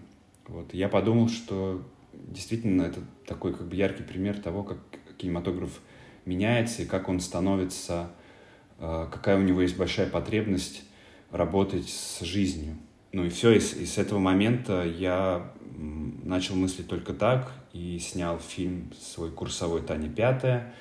Вот. 0.47 0.73
Я 0.73 0.89
подумал, 0.89 1.29
что 1.29 1.81
действительно 2.13 2.83
это 2.83 3.01
такой 3.25 3.53
как 3.53 3.67
бы 3.67 3.75
яркий 3.75 4.03
пример 4.03 4.37
того, 4.39 4.63
как 4.63 4.77
кинематограф 5.17 5.79
меняется 6.29 6.83
и 6.83 6.85
как 6.85 7.09
он 7.09 7.19
становится, 7.19 8.11
э, 8.77 9.07
какая 9.11 9.37
у 9.37 9.41
него 9.41 9.61
есть 9.61 9.75
большая 9.75 10.07
потребность 10.07 10.83
работать 11.31 11.89
с 11.89 12.21
жизнью. 12.21 12.77
Ну 13.11 13.25
и 13.25 13.29
все, 13.29 13.51
и 13.51 13.59
с, 13.59 13.73
и 13.73 13.85
с 13.85 13.97
этого 13.97 14.19
момента 14.19 14.85
я 14.85 15.51
начал 16.23 16.55
мыслить 16.55 16.87
только 16.87 17.13
так 17.13 17.51
и 17.73 17.97
снял 17.99 18.39
фильм 18.39 18.91
свой 18.99 19.31
курсовой 19.31 19.81
«Таня 19.81 20.09
пятая», 20.09 20.73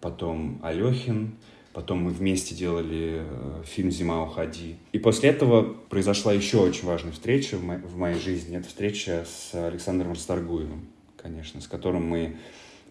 потом 0.00 0.60
«Алехин», 0.62 1.36
потом 1.72 2.04
мы 2.04 2.10
вместе 2.10 2.54
делали 2.54 3.22
э, 3.22 3.62
фильм 3.64 3.90
«Зима, 3.92 4.22
уходи». 4.24 4.76
И 4.92 4.98
после 4.98 5.30
этого 5.30 5.62
произошла 5.62 6.32
еще 6.32 6.58
очень 6.58 6.86
важная 6.86 7.12
встреча 7.12 7.56
в, 7.56 7.62
мо 7.62 7.76
в 7.76 7.96
моей 7.96 8.18
жизни. 8.18 8.56
Это 8.56 8.66
встреча 8.66 9.24
с 9.24 9.54
Александром 9.54 10.12
Расторгуевым, 10.12 10.88
конечно, 11.16 11.60
с 11.60 11.68
которым 11.68 12.08
мы 12.08 12.36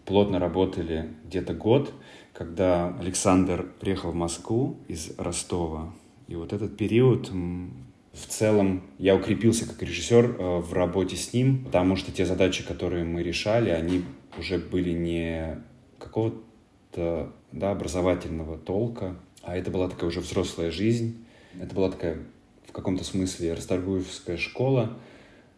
плотно 0.04 0.38
работали 0.38 1.08
где-то 1.24 1.54
год, 1.54 1.92
когда 2.32 2.96
Александр 2.98 3.66
приехал 3.80 4.12
в 4.12 4.14
Москву 4.14 4.78
из 4.88 5.12
Ростова. 5.18 5.92
И 6.28 6.34
вот 6.36 6.52
этот 6.52 6.76
период 6.76 7.30
в 7.30 8.26
целом 8.26 8.82
я 8.98 9.14
укрепился 9.14 9.68
как 9.68 9.82
режиссер 9.82 10.24
э, 10.24 10.58
в 10.58 10.72
работе 10.72 11.16
с 11.16 11.32
ним, 11.32 11.64
потому 11.64 11.96
что 11.96 12.12
те 12.12 12.26
задачи, 12.26 12.64
которые 12.66 13.04
мы 13.04 13.22
решали, 13.22 13.70
они 13.70 14.04
уже 14.38 14.58
были 14.58 14.90
не 14.90 15.58
какого-то 15.98 17.32
да, 17.52 17.70
образовательного 17.70 18.58
толка, 18.58 19.16
а 19.42 19.56
это 19.56 19.70
была 19.70 19.88
такая 19.88 20.08
уже 20.08 20.20
взрослая 20.20 20.70
жизнь. 20.70 21.24
Это 21.60 21.74
была 21.74 21.90
такая 21.90 22.18
в 22.66 22.72
каком-то 22.72 23.04
смысле 23.04 23.54
Расторгуевская 23.54 24.36
школа, 24.36 24.96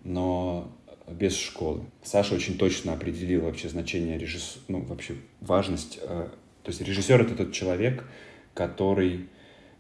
но 0.05 0.73
без 1.13 1.37
школы. 1.37 1.85
Саша 2.03 2.35
очень 2.35 2.59
точно 2.59 2.93
определил 2.93 3.43
вообще 3.43 3.69
значение 3.69 4.19
режиссера, 4.19 4.63
ну, 4.69 4.83
вообще 4.83 5.17
важность. 5.41 5.99
Э, 6.03 6.29
то 6.63 6.71
есть 6.71 6.81
режиссер— 6.81 7.21
это 7.23 7.35
тот 7.35 7.53
человек, 7.53 8.05
который 8.55 9.29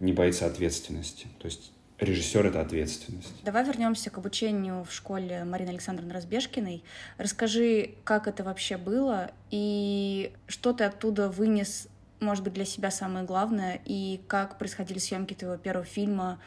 не 0.00 0.12
боится 0.12 0.46
ответственности. 0.46 1.26
То 1.38 1.46
есть 1.46 1.72
режиссер— 1.98 2.46
это 2.48 2.60
ответственность. 2.60 3.32
Давай 3.44 3.64
вернемся 3.64 4.10
к 4.10 4.18
обучению 4.18 4.84
в 4.84 4.92
школе 4.92 5.44
Марины 5.44 5.70
Александровны 5.70 6.12
Разбежкиной. 6.12 6.82
Расскажи, 7.18 7.90
как 8.04 8.26
это 8.26 8.42
вообще 8.44 8.76
было 8.76 9.30
и 9.50 10.32
что 10.48 10.72
ты 10.72 10.84
оттуда 10.84 11.28
вынес, 11.28 11.88
может 12.20 12.42
быть, 12.44 12.54
для 12.54 12.64
себя 12.64 12.90
самое 12.90 13.24
главное, 13.24 13.80
и 13.84 14.20
как 14.26 14.58
происходили 14.58 14.98
съемки 14.98 15.34
твоего 15.34 15.56
первого 15.56 15.84
фильма, 15.84 16.40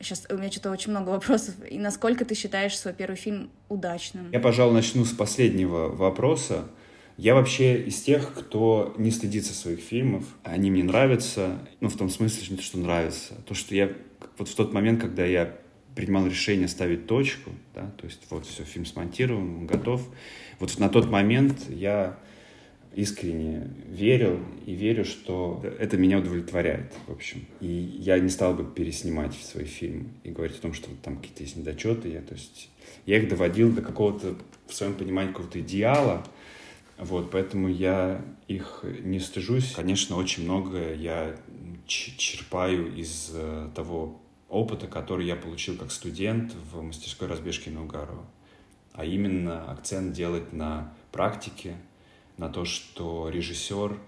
Сейчас 0.00 0.26
у 0.30 0.36
меня 0.36 0.50
что-то 0.50 0.70
очень 0.70 0.90
много 0.90 1.10
вопросов. 1.10 1.54
И 1.70 1.78
насколько 1.78 2.24
ты 2.24 2.34
считаешь 2.34 2.76
свой 2.78 2.94
первый 2.94 3.16
фильм 3.16 3.50
удачным? 3.68 4.30
Я, 4.32 4.40
пожалуй, 4.40 4.74
начну 4.74 5.04
с 5.04 5.12
последнего 5.12 5.88
вопроса. 5.88 6.64
Я 7.16 7.34
вообще 7.34 7.80
из 7.80 8.02
тех, 8.02 8.34
кто 8.34 8.94
не 8.98 9.10
стыдится 9.10 9.54
своих 9.54 9.80
фильмов. 9.80 10.24
Они 10.42 10.70
мне 10.70 10.82
нравятся, 10.82 11.58
ну, 11.80 11.88
в 11.88 11.96
том 11.96 12.10
смысле, 12.10 12.60
что 12.60 12.78
нравится, 12.78 13.34
то, 13.46 13.54
что 13.54 13.74
я 13.74 13.92
вот 14.36 14.48
в 14.48 14.54
тот 14.54 14.72
момент, 14.72 15.00
когда 15.00 15.24
я 15.24 15.56
принимал 15.94 16.26
решение 16.26 16.66
ставить 16.66 17.06
точку, 17.06 17.50
да, 17.74 17.92
то 17.96 18.06
есть 18.06 18.20
вот 18.30 18.46
все, 18.46 18.64
фильм 18.64 18.84
смонтирован, 18.84 19.58
он 19.58 19.66
готов. 19.66 20.02
Вот 20.58 20.76
на 20.78 20.88
тот 20.88 21.08
момент 21.08 21.70
я 21.70 22.18
искренне 22.94 23.70
верил 23.88 24.38
и 24.66 24.74
верю, 24.74 25.04
что 25.04 25.62
это 25.78 25.96
меня 25.96 26.18
удовлетворяет, 26.18 26.92
в 27.06 27.12
общем. 27.12 27.46
И 27.60 27.66
я 27.66 28.18
не 28.18 28.28
стал 28.28 28.54
бы 28.54 28.64
переснимать 28.64 29.34
свой 29.34 29.64
фильм 29.64 30.12
и 30.22 30.30
говорить 30.30 30.58
о 30.58 30.62
том, 30.62 30.74
что 30.74 30.88
там 31.02 31.16
какие-то 31.16 31.42
есть 31.42 31.56
недочеты. 31.56 32.08
Я, 32.08 32.20
то 32.20 32.34
есть, 32.34 32.70
я 33.06 33.18
их 33.18 33.28
доводил 33.28 33.72
до 33.72 33.82
какого-то, 33.82 34.36
в 34.66 34.74
своем 34.74 34.94
понимании, 34.94 35.32
какого-то 35.32 35.60
идеала, 35.60 36.24
вот, 36.98 37.30
поэтому 37.30 37.68
я 37.68 38.24
их 38.46 38.84
не 39.02 39.18
стыжусь. 39.18 39.72
Конечно, 39.72 40.16
очень 40.16 40.44
многое 40.44 40.94
я 40.94 41.36
черпаю 41.86 42.94
из 42.94 43.30
э, 43.34 43.68
того 43.74 44.20
опыта, 44.48 44.86
который 44.86 45.26
я 45.26 45.36
получил 45.36 45.76
как 45.76 45.90
студент 45.90 46.54
в 46.70 46.82
мастерской 46.82 47.28
разбежки 47.28 47.68
Наугарова. 47.68 48.24
А 48.92 49.04
именно 49.04 49.70
акцент 49.70 50.12
делать 50.12 50.52
на 50.52 50.94
практике, 51.10 51.76
на 52.36 52.48
то, 52.48 52.64
что 52.64 53.28
режиссер, 53.28 53.98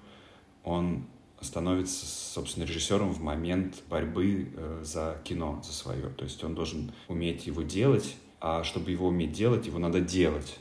он 0.65 1.05
становится, 1.41 2.07
собственно, 2.07 2.65
режиссером 2.65 3.13
в 3.13 3.21
момент 3.21 3.83
борьбы 3.89 4.49
э, 4.55 4.81
за 4.83 5.21
кино, 5.25 5.61
за 5.65 5.73
свое. 5.73 6.09
То 6.09 6.25
есть 6.25 6.43
он 6.43 6.55
должен 6.55 6.93
уметь 7.09 7.47
его 7.47 7.63
делать, 7.63 8.17
а 8.41 8.65
чтобы 8.65 8.91
его 8.91 9.09
уметь 9.09 9.33
делать, 9.33 9.67
его 9.67 9.79
надо 9.79 10.01
делать. 10.01 10.59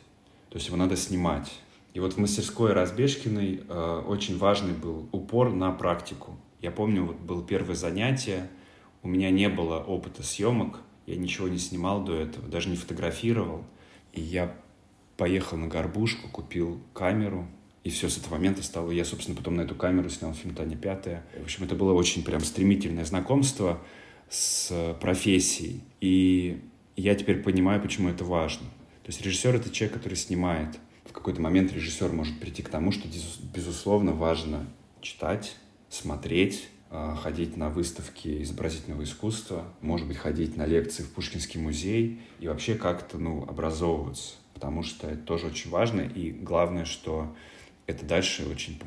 То 0.49 0.57
есть 0.57 0.67
его 0.67 0.77
надо 0.77 0.95
снимать. 0.95 1.51
И 1.93 1.99
вот 1.99 2.13
в 2.13 2.17
мастерской 2.17 2.73
Разбежкиной 2.73 3.63
э, 3.67 4.03
очень 4.05 4.37
важный 4.37 4.73
был 4.73 5.07
упор 5.11 5.53
на 5.53 5.71
практику. 5.71 6.37
Я 6.61 6.71
помню, 6.71 7.05
вот 7.05 7.17
было 7.17 7.43
первое 7.43 7.75
занятие, 7.75 8.49
у 9.01 9.07
меня 9.07 9.29
не 9.29 9.49
было 9.49 9.79
опыта 9.79 10.23
съемок, 10.23 10.79
я 11.05 11.15
ничего 11.15 11.47
не 11.47 11.57
снимал 11.57 12.03
до 12.03 12.15
этого, 12.15 12.47
даже 12.47 12.69
не 12.69 12.75
фотографировал. 12.75 13.63
И 14.13 14.21
я 14.21 14.55
поехал 15.17 15.57
на 15.57 15.67
горбушку, 15.67 16.27
купил 16.29 16.81
камеру, 16.93 17.47
и 17.85 17.89
все, 17.91 18.09
с 18.09 18.17
этого 18.17 18.33
момента 18.33 18.63
стало... 18.63 18.89
Я, 18.89 19.05
собственно, 19.05 19.37
потом 19.37 19.55
на 19.55 19.61
эту 19.61 19.75
камеру 19.75 20.09
снял 20.09 20.33
фильм 20.33 20.55
«Таня 20.55 20.75
пятая». 20.75 21.23
В 21.39 21.43
общем, 21.43 21.65
это 21.65 21.75
было 21.75 21.93
очень 21.93 22.23
прям 22.23 22.41
стремительное 22.41 23.05
знакомство 23.05 23.79
с 24.27 24.97
профессией. 24.99 25.83
И 26.01 26.63
я 26.95 27.13
теперь 27.13 27.43
понимаю, 27.43 27.79
почему 27.79 28.09
это 28.09 28.23
важно. 28.23 28.65
То 29.03 29.09
есть 29.09 29.21
режиссер— 29.21 29.55
это 29.57 29.69
человек, 29.69 29.97
который 29.97 30.15
снимает. 30.15 30.79
В 31.07 31.13
какой-то 31.13 31.39
момент 31.41 31.71
режиссер 31.71 32.11
может 32.11 32.39
прийти 32.39 32.63
к 32.63 32.69
тому, 32.69 32.91
что, 32.91 33.07
безусловно, 33.53 34.13
важно 34.13 34.65
читать, 35.01 35.55
смотреть, 35.87 36.69
а, 36.89 37.15
ходить 37.15 37.55
на 37.55 37.69
выставки 37.69 38.41
изобразительного 38.41 39.03
искусства, 39.03 39.63
может 39.81 40.07
быть, 40.07 40.17
ходить 40.17 40.57
на 40.57 40.65
лекции 40.65 41.03
в 41.03 41.11
Пушкинский 41.11 41.59
музей 41.59 42.19
и 42.39 42.47
вообще 42.47 42.73
как-то, 42.73 43.19
ну, 43.19 43.43
образовываться 43.43 44.33
потому 44.55 44.81
что 44.81 45.07
это 45.07 45.21
тоже 45.21 45.47
очень 45.47 45.69
важно. 45.69 46.01
И 46.01 46.31
главное, 46.31 46.85
что 46.85 47.35
это 47.85 48.03
дальше 48.05 48.47
очень, 48.49 48.79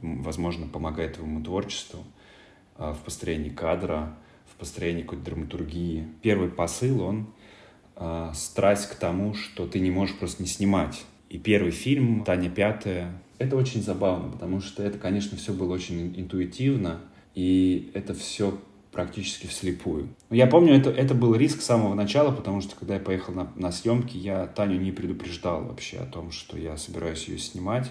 возможно, 0.00 0.66
помогает 0.66 1.16
твоему 1.16 1.44
творчеству 1.44 2.04
а, 2.76 2.94
в 2.94 3.00
построении 3.00 3.50
кадра, 3.50 4.16
в 4.46 4.54
построении 4.54 5.02
какой-то 5.02 5.24
драматургии. 5.24 6.08
Первый 6.22 6.48
посыл, 6.48 7.02
он 7.02 7.26
э, 7.96 8.30
страсть 8.34 8.88
к 8.88 8.94
тому, 8.94 9.34
что 9.34 9.66
ты 9.66 9.78
не 9.78 9.90
можешь 9.90 10.16
просто 10.16 10.42
не 10.42 10.48
снимать. 10.48 11.04
И 11.28 11.38
первый 11.38 11.70
фильм 11.70 12.24
«Таня 12.24 12.48
пятая»— 12.48 13.12
это 13.38 13.56
очень 13.56 13.82
забавно, 13.82 14.30
потому 14.30 14.60
что 14.60 14.82
это, 14.82 14.98
конечно, 14.98 15.36
все 15.36 15.52
было 15.52 15.74
очень 15.74 16.18
интуитивно, 16.18 17.00
и 17.34 17.90
это 17.92 18.14
все 18.14 18.58
практически 18.92 19.46
вслепую. 19.46 20.08
Я 20.30 20.46
помню, 20.46 20.74
это, 20.74 20.90
это 20.90 21.14
был 21.14 21.34
риск 21.34 21.60
с 21.60 21.66
самого 21.66 21.94
начала, 21.94 22.32
потому 22.32 22.60
что 22.60 22.74
когда 22.74 22.94
я 22.94 23.00
поехал 23.00 23.34
на, 23.34 23.52
на 23.54 23.70
съемки, 23.70 24.16
я 24.16 24.46
Таню 24.46 24.80
не 24.80 24.92
предупреждал 24.92 25.64
вообще 25.64 25.98
о 25.98 26.06
том, 26.06 26.30
что 26.30 26.56
я 26.58 26.76
собираюсь 26.76 27.28
ее 27.28 27.38
снимать. 27.38 27.90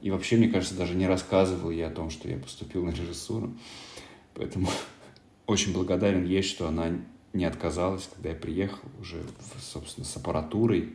И 0.00 0.10
вообще, 0.10 0.36
мне 0.36 0.48
кажется, 0.48 0.74
даже 0.74 0.94
не 0.94 1.06
рассказывал 1.06 1.70
я 1.70 1.88
о 1.88 1.90
том, 1.90 2.10
что 2.10 2.28
я 2.28 2.36
поступил 2.36 2.84
на 2.84 2.90
режиссуру. 2.90 3.54
Поэтому 4.34 4.68
очень 5.46 5.72
благодарен 5.72 6.24
ей, 6.24 6.42
что 6.42 6.66
она 6.66 6.90
не 7.32 7.44
отказалась, 7.44 8.08
когда 8.12 8.30
я 8.30 8.34
приехал 8.34 8.88
уже, 9.00 9.22
собственно, 9.60 10.04
с 10.04 10.16
аппаратурой. 10.16 10.94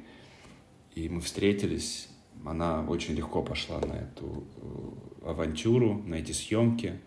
И 0.96 1.10
мы 1.10 1.22
встретились. 1.22 2.10
Она 2.46 2.86
очень 2.88 3.15
легко 3.15 3.41
пошла 3.41 3.79
на 3.79 3.94
эту 3.94 4.44
э, 4.58 5.29
авантюру, 5.29 6.01
на 6.06 6.15
эти 6.15 6.32
съемки. 6.32 7.00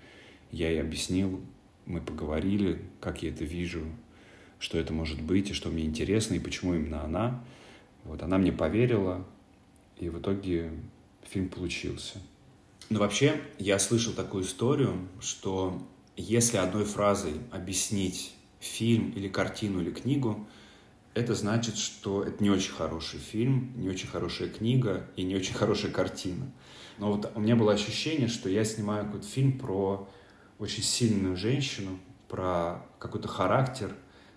Я 0.50 0.70
ей 0.70 0.80
объяснил, 0.80 1.40
мы 1.90 2.00
поговорили, 2.00 2.80
как 3.00 3.22
я 3.22 3.30
это 3.30 3.44
вижу, 3.44 3.84
что 4.58 4.78
это 4.78 4.92
может 4.92 5.20
быть, 5.20 5.50
и 5.50 5.54
что 5.54 5.68
мне 5.68 5.84
интересно, 5.84 6.34
и 6.34 6.38
почему 6.38 6.74
именно 6.74 7.02
она. 7.02 7.44
Вот, 8.04 8.22
она 8.22 8.38
мне 8.38 8.52
поверила, 8.52 9.26
и 9.98 10.08
в 10.08 10.20
итоге 10.20 10.70
фильм 11.28 11.48
получился. 11.48 12.18
Но 12.88 13.00
вообще, 13.00 13.40
я 13.58 13.78
слышал 13.78 14.12
такую 14.12 14.44
историю, 14.44 15.08
что 15.20 15.80
если 16.16 16.56
одной 16.56 16.84
фразой 16.84 17.34
объяснить 17.50 18.34
фильм 18.58 19.10
или 19.10 19.28
картину 19.28 19.80
или 19.80 19.90
книгу, 19.90 20.46
это 21.14 21.34
значит, 21.34 21.76
что 21.76 22.22
это 22.22 22.42
не 22.42 22.50
очень 22.50 22.72
хороший 22.72 23.18
фильм, 23.18 23.72
не 23.76 23.88
очень 23.88 24.08
хорошая 24.08 24.48
книга 24.48 25.06
и 25.16 25.22
не 25.22 25.34
очень 25.34 25.54
хорошая 25.54 25.90
картина. 25.90 26.50
Но 26.98 27.12
вот 27.12 27.32
у 27.34 27.40
меня 27.40 27.56
было 27.56 27.72
ощущение, 27.72 28.28
что 28.28 28.48
я 28.48 28.64
снимаю 28.64 29.06
какой-то 29.06 29.26
фильм 29.26 29.58
про 29.58 30.08
очень 30.60 30.82
сильную 30.82 31.36
женщину, 31.36 31.98
про 32.28 32.86
какой-то 33.00 33.26
характер, 33.26 33.92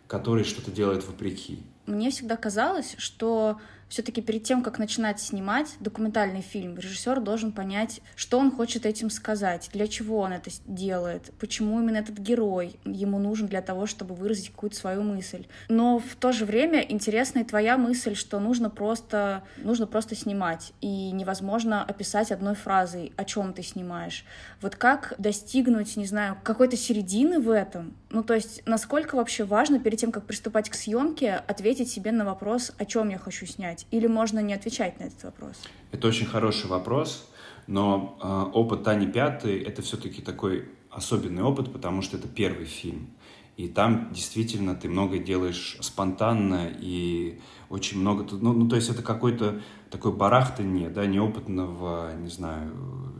который 0.08 0.44
что-то 0.44 0.72
делает 0.72 1.06
вопреки. 1.06 1.62
Мне 1.86 2.10
всегда 2.10 2.38
казалось, 2.38 2.96
что 2.98 3.60
все-таки 3.94 4.24
перед 4.24 4.44
тем, 4.44 4.64
как 4.64 4.80
начинать 4.80 5.22
снимать 5.22 5.76
документальный 5.80 6.42
фильм, 6.42 6.80
режиссер 6.80 7.20
должен 7.20 7.52
понять, 7.52 8.02
что 8.16 8.40
он 8.40 8.50
хочет 8.50 8.88
этим 8.88 9.12
сказать, 9.12 9.70
для 9.72 9.88
чего 9.88 10.18
он 10.22 10.34
это 10.34 10.50
делает, 10.66 11.32
почему 11.40 11.80
именно 11.80 11.98
этот 11.98 12.18
герой 12.18 12.80
ему 12.86 13.20
нужен 13.20 13.46
для 13.46 13.62
того, 13.62 13.86
чтобы 13.86 14.16
выразить 14.16 14.50
какую-то 14.50 14.76
свою 14.76 15.04
мысль. 15.04 15.46
Но 15.70 16.00
в 16.00 16.16
то 16.16 16.32
же 16.32 16.46
время 16.46 16.82
интересна 16.82 17.40
и 17.40 17.44
твоя 17.44 17.78
мысль, 17.78 18.16
что 18.16 18.40
нужно 18.40 18.72
просто, 18.72 19.44
нужно 19.58 19.86
просто 19.86 20.16
снимать, 20.16 20.74
и 20.82 21.12
невозможно 21.12 21.84
описать 21.84 22.32
одной 22.32 22.56
фразой, 22.56 23.14
о 23.16 23.26
чем 23.26 23.54
ты 23.54 23.62
снимаешь. 23.62 24.26
Вот 24.60 24.76
как 24.76 25.14
достигнуть, 25.20 25.98
не 25.98 26.08
знаю, 26.08 26.40
какой-то 26.44 26.78
середины 26.78 27.40
в 27.40 27.52
этом? 27.52 27.96
Ну, 28.10 28.24
то 28.24 28.34
есть, 28.34 28.64
насколько 28.66 29.16
вообще 29.16 29.44
важно 29.44 29.80
перед 29.80 30.00
тем, 30.00 30.12
как 30.12 30.26
приступать 30.26 30.70
к 30.70 30.76
съемке, 30.76 31.36
ответить 31.48 31.92
себе 31.92 32.12
на 32.12 32.26
вопрос, 32.26 32.72
о 32.78 32.86
чем 32.86 33.10
я 33.10 33.18
хочу 33.18 33.46
снять? 33.46 33.83
Отвечать? 33.84 33.88
Или 33.92 34.08
можно 34.08 34.40
не 34.40 34.54
отвечать 34.54 35.00
на 35.00 35.06
этот 35.06 35.24
вопрос? 35.24 35.62
Это 35.92 36.08
очень 36.08 36.26
хороший 36.26 36.70
вопрос, 36.70 37.30
но 37.68 38.18
э, 38.22 38.58
опыт 38.58 38.84
Тани 38.84 39.08
Пятой— 39.08 39.60
это 39.64 39.82
все-таки 39.82 40.22
такой 40.22 40.70
особенный 40.92 41.44
опыт, 41.44 41.72
потому 41.72 42.02
что 42.02 42.18
это 42.18 42.28
первый 42.28 42.66
фильм. 42.66 43.08
И 43.56 43.68
там 43.68 44.10
действительно 44.12 44.74
ты 44.74 44.90
многое 44.90 45.20
делаешь 45.20 45.78
спонтанно 45.82 46.72
и 46.80 47.40
очень 47.70 48.00
много... 48.00 48.26
Ну, 48.32 48.54
ну 48.54 48.68
то 48.68 48.76
есть 48.76 48.90
это 48.90 49.04
какой-то 49.04 49.62
такой 49.92 50.12
барахтание, 50.12 50.90
да, 50.90 51.06
неопытного, 51.06 52.16
не 52.16 52.30
знаю, 52.30 52.72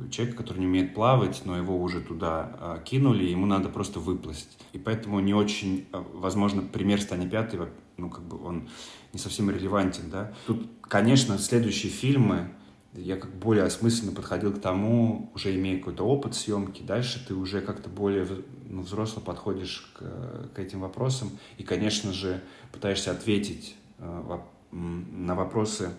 человека, 0.10 0.38
который 0.38 0.60
не 0.60 0.66
умеет 0.66 0.96
плавать, 0.96 1.44
но 1.46 1.56
его 1.56 1.80
уже 1.80 2.02
туда 2.02 2.52
а, 2.60 2.80
кинули, 2.80 3.26
ему 3.26 3.46
надо 3.46 3.70
просто 3.70 4.00
выплыть. 4.00 4.48
И 4.74 4.80
поэтому 4.80 5.20
не 5.20 5.36
очень, 5.36 5.86
а, 5.92 6.04
возможно, 6.14 6.64
пример 6.64 7.00
Стани 7.00 7.30
Пятый, 7.30 7.60
ну, 7.98 8.10
как 8.10 8.24
бы 8.24 8.44
он 8.44 8.70
не 9.14 9.20
совсем 9.20 9.50
релевантен, 9.50 10.10
да. 10.10 10.34
Тут, 10.48 10.68
конечно, 10.82 11.38
следующие 11.38 11.92
фильмы, 11.92 12.50
я 12.94 13.16
как 13.16 13.34
более 13.34 13.64
осмысленно 13.64 14.12
подходил 14.12 14.54
к 14.54 14.60
тому, 14.60 15.32
уже 15.34 15.56
имея 15.56 15.78
какой-то 15.78 16.04
опыт 16.04 16.36
съемки, 16.36 16.82
дальше 16.82 17.24
ты 17.26 17.34
уже 17.36 17.62
как-то 17.62 17.90
более 17.90 18.28
ну, 18.68 18.82
взросло 18.82 19.22
подходишь 19.22 19.94
к, 19.98 20.50
к 20.54 20.60
этим 20.60 20.82
вопросам 20.82 21.32
и, 21.58 21.64
конечно 21.64 22.12
же, 22.12 22.42
пытаешься 22.72 23.12
ответить 23.12 23.76
э, 24.00 24.40
на 24.72 25.36
вопросы, 25.36 25.92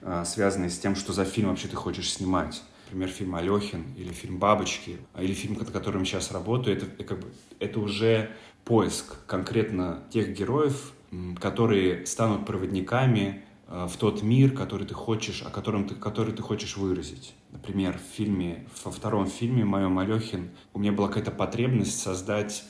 э, 0.00 0.24
связанные 0.26 0.70
с 0.70 0.78
тем, 0.78 0.96
что 0.96 1.12
за 1.12 1.24
фильм 1.24 1.50
вообще 1.50 1.68
ты 1.68 1.76
хочешь 1.76 2.10
снимать. 2.10 2.62
Например, 2.86 3.08
фильм 3.08 3.34
«Алехин» 3.34 3.84
или 3.96 4.12
фильм 4.12 4.38
«Бабочки», 4.38 4.98
или 5.18 5.34
фильм, 5.34 5.58
над 5.58 5.70
которым 5.70 6.04
сейчас 6.04 6.30
работаю, 6.30 6.76
это, 6.76 7.04
как 7.04 7.20
бы, 7.20 7.28
это 7.58 7.80
уже 7.80 8.30
поиск 8.64 9.16
конкретно 9.26 10.04
тех 10.10 10.32
героев, 10.32 10.92
которые 11.40 12.06
станут 12.06 12.46
проводниками 12.46 13.42
э, 13.68 13.86
в 13.88 13.96
тот 13.96 14.22
мир, 14.22 14.52
который 14.52 14.86
ты 14.86 14.94
хочешь, 14.94 15.42
о 15.42 15.50
котором 15.50 15.86
ты, 15.88 15.94
который 15.94 16.34
ты 16.34 16.42
хочешь 16.42 16.76
выразить. 16.76 17.34
Например, 17.52 17.98
в 17.98 18.16
фильме, 18.16 18.66
во 18.84 18.90
втором 18.90 19.26
фильме 19.26 19.64
моем 19.64 19.98
Алехин 19.98 20.50
у 20.74 20.78
меня 20.78 20.92
была 20.92 21.08
какая-то 21.08 21.30
потребность 21.30 21.98
создать 22.00 22.64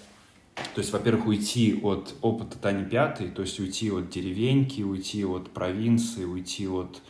то 0.75 0.81
есть, 0.81 0.93
во-первых, 0.93 1.27
уйти 1.27 1.79
от 1.83 2.15
опыта 2.23 2.59
Тани 2.59 2.85
Пятой, 2.85 3.29
то 3.29 3.43
есть 3.43 3.61
уйти 3.61 3.91
от 3.91 4.09
деревеньки, 4.09 4.81
уйти 4.81 5.25
от 5.25 5.51
провинции, 5.51 6.25
уйти 6.25 6.67
от 6.67 7.03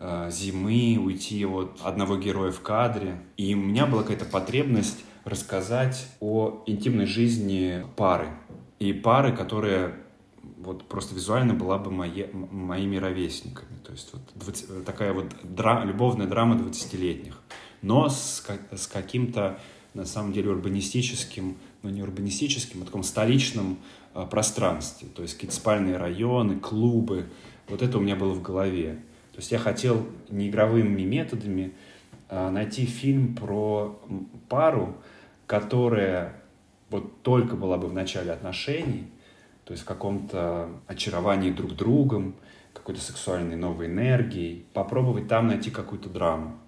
э, 0.00 0.28
зимы, 0.32 0.98
уйти 1.00 1.46
от 1.46 1.80
одного 1.84 2.16
героя 2.16 2.50
в 2.50 2.60
кадре. 2.60 3.20
И 3.36 3.54
у 3.54 3.58
меня 3.58 3.86
была 3.86 4.02
какая-то 4.02 4.24
потребность 4.24 5.04
рассказать 5.24 6.08
о 6.20 6.64
интимной 6.66 7.06
жизни 7.06 7.86
пары. 7.96 8.30
И 8.80 8.92
пары, 8.92 9.34
которая 9.34 9.94
вот 10.68 10.84
просто 10.84 11.14
визуально 11.14 11.54
была 11.54 11.78
бы 11.78 11.90
мое, 11.90 12.28
моими 12.32 12.96
ровесниками. 12.96 13.78
То 13.82 13.92
есть 13.92 14.10
вот 14.12 14.20
20, 14.34 14.84
такая 14.84 15.14
вот 15.14 15.26
дра, 15.42 15.82
любовная 15.84 16.26
драма 16.26 16.56
20-летних. 16.56 17.40
Но 17.80 18.10
с, 18.10 18.44
с 18.76 18.86
каким-то, 18.86 19.58
на 19.94 20.04
самом 20.04 20.34
деле, 20.34 20.50
урбанистическим, 20.50 21.56
ну 21.82 21.88
не 21.88 22.02
урбанистическим, 22.02 22.82
а 22.82 22.84
таком 22.84 23.02
столичном 23.02 23.78
э, 24.14 24.26
пространстве. 24.30 25.08
То 25.14 25.22
есть 25.22 25.34
какие-то 25.34 25.56
спальные 25.56 25.96
районы, 25.96 26.58
клубы. 26.58 27.30
Вот 27.68 27.80
это 27.80 27.96
у 27.96 28.02
меня 28.02 28.16
было 28.16 28.34
в 28.34 28.42
голове. 28.42 29.00
То 29.32 29.38
есть 29.38 29.50
я 29.50 29.58
хотел 29.58 30.06
не 30.28 30.50
игровыми 30.50 31.00
методами 31.02 31.72
э, 32.28 32.50
найти 32.50 32.84
фильм 32.84 33.34
про 33.34 33.98
пару, 34.50 34.98
которая 35.46 36.42
вот 36.90 37.22
только 37.22 37.56
была 37.56 37.78
бы 37.78 37.88
в 37.88 37.94
начале 37.94 38.32
отношений, 38.32 39.06
то 39.68 39.72
есть 39.72 39.82
в 39.82 39.86
каком-то 39.86 40.70
очаровании 40.86 41.50
друг 41.50 41.76
другом, 41.76 42.36
какой-то 42.72 43.02
сексуальной 43.02 43.54
новой 43.54 43.84
энергией, 43.84 44.64
попробовать 44.72 45.28
там 45.28 45.48
найти 45.48 45.70
какую-то 45.70 46.08
драму. 46.08 46.58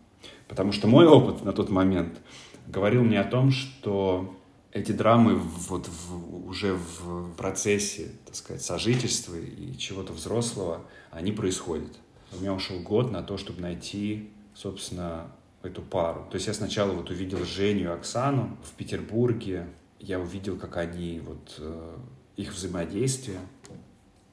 Потому 0.48 0.70
что 0.70 0.86
мой 0.86 1.06
опыт 1.06 1.42
на 1.42 1.54
тот 1.54 1.70
момент 1.70 2.20
говорил 2.66 3.02
мне 3.02 3.18
о 3.18 3.24
том, 3.24 3.52
что 3.52 4.36
эти 4.70 4.92
драмы 4.92 5.34
вот 5.34 5.88
в, 5.88 6.46
уже 6.46 6.74
в 6.74 7.32
процессе, 7.38 8.10
так 8.26 8.34
сказать, 8.34 8.60
сожительства 8.60 9.34
и 9.34 9.78
чего-то 9.78 10.12
взрослого, 10.12 10.82
они 11.10 11.32
происходят. 11.32 11.96
У 12.36 12.42
меня 12.42 12.52
ушел 12.52 12.80
год 12.80 13.10
на 13.10 13.22
то, 13.22 13.38
чтобы 13.38 13.62
найти, 13.62 14.28
собственно, 14.52 15.32
эту 15.62 15.80
пару. 15.80 16.26
То 16.30 16.34
есть 16.34 16.48
я 16.48 16.52
сначала 16.52 16.92
вот 16.92 17.08
увидел 17.08 17.46
Женю 17.46 17.84
и 17.84 17.94
Оксану 17.94 18.58
в 18.62 18.72
Петербурге, 18.72 19.68
я 19.98 20.20
увидел, 20.20 20.58
как 20.58 20.76
они 20.76 21.18
вот 21.24 21.56
э, 21.60 21.96
их 22.40 22.52
взаимодействие 22.52 23.40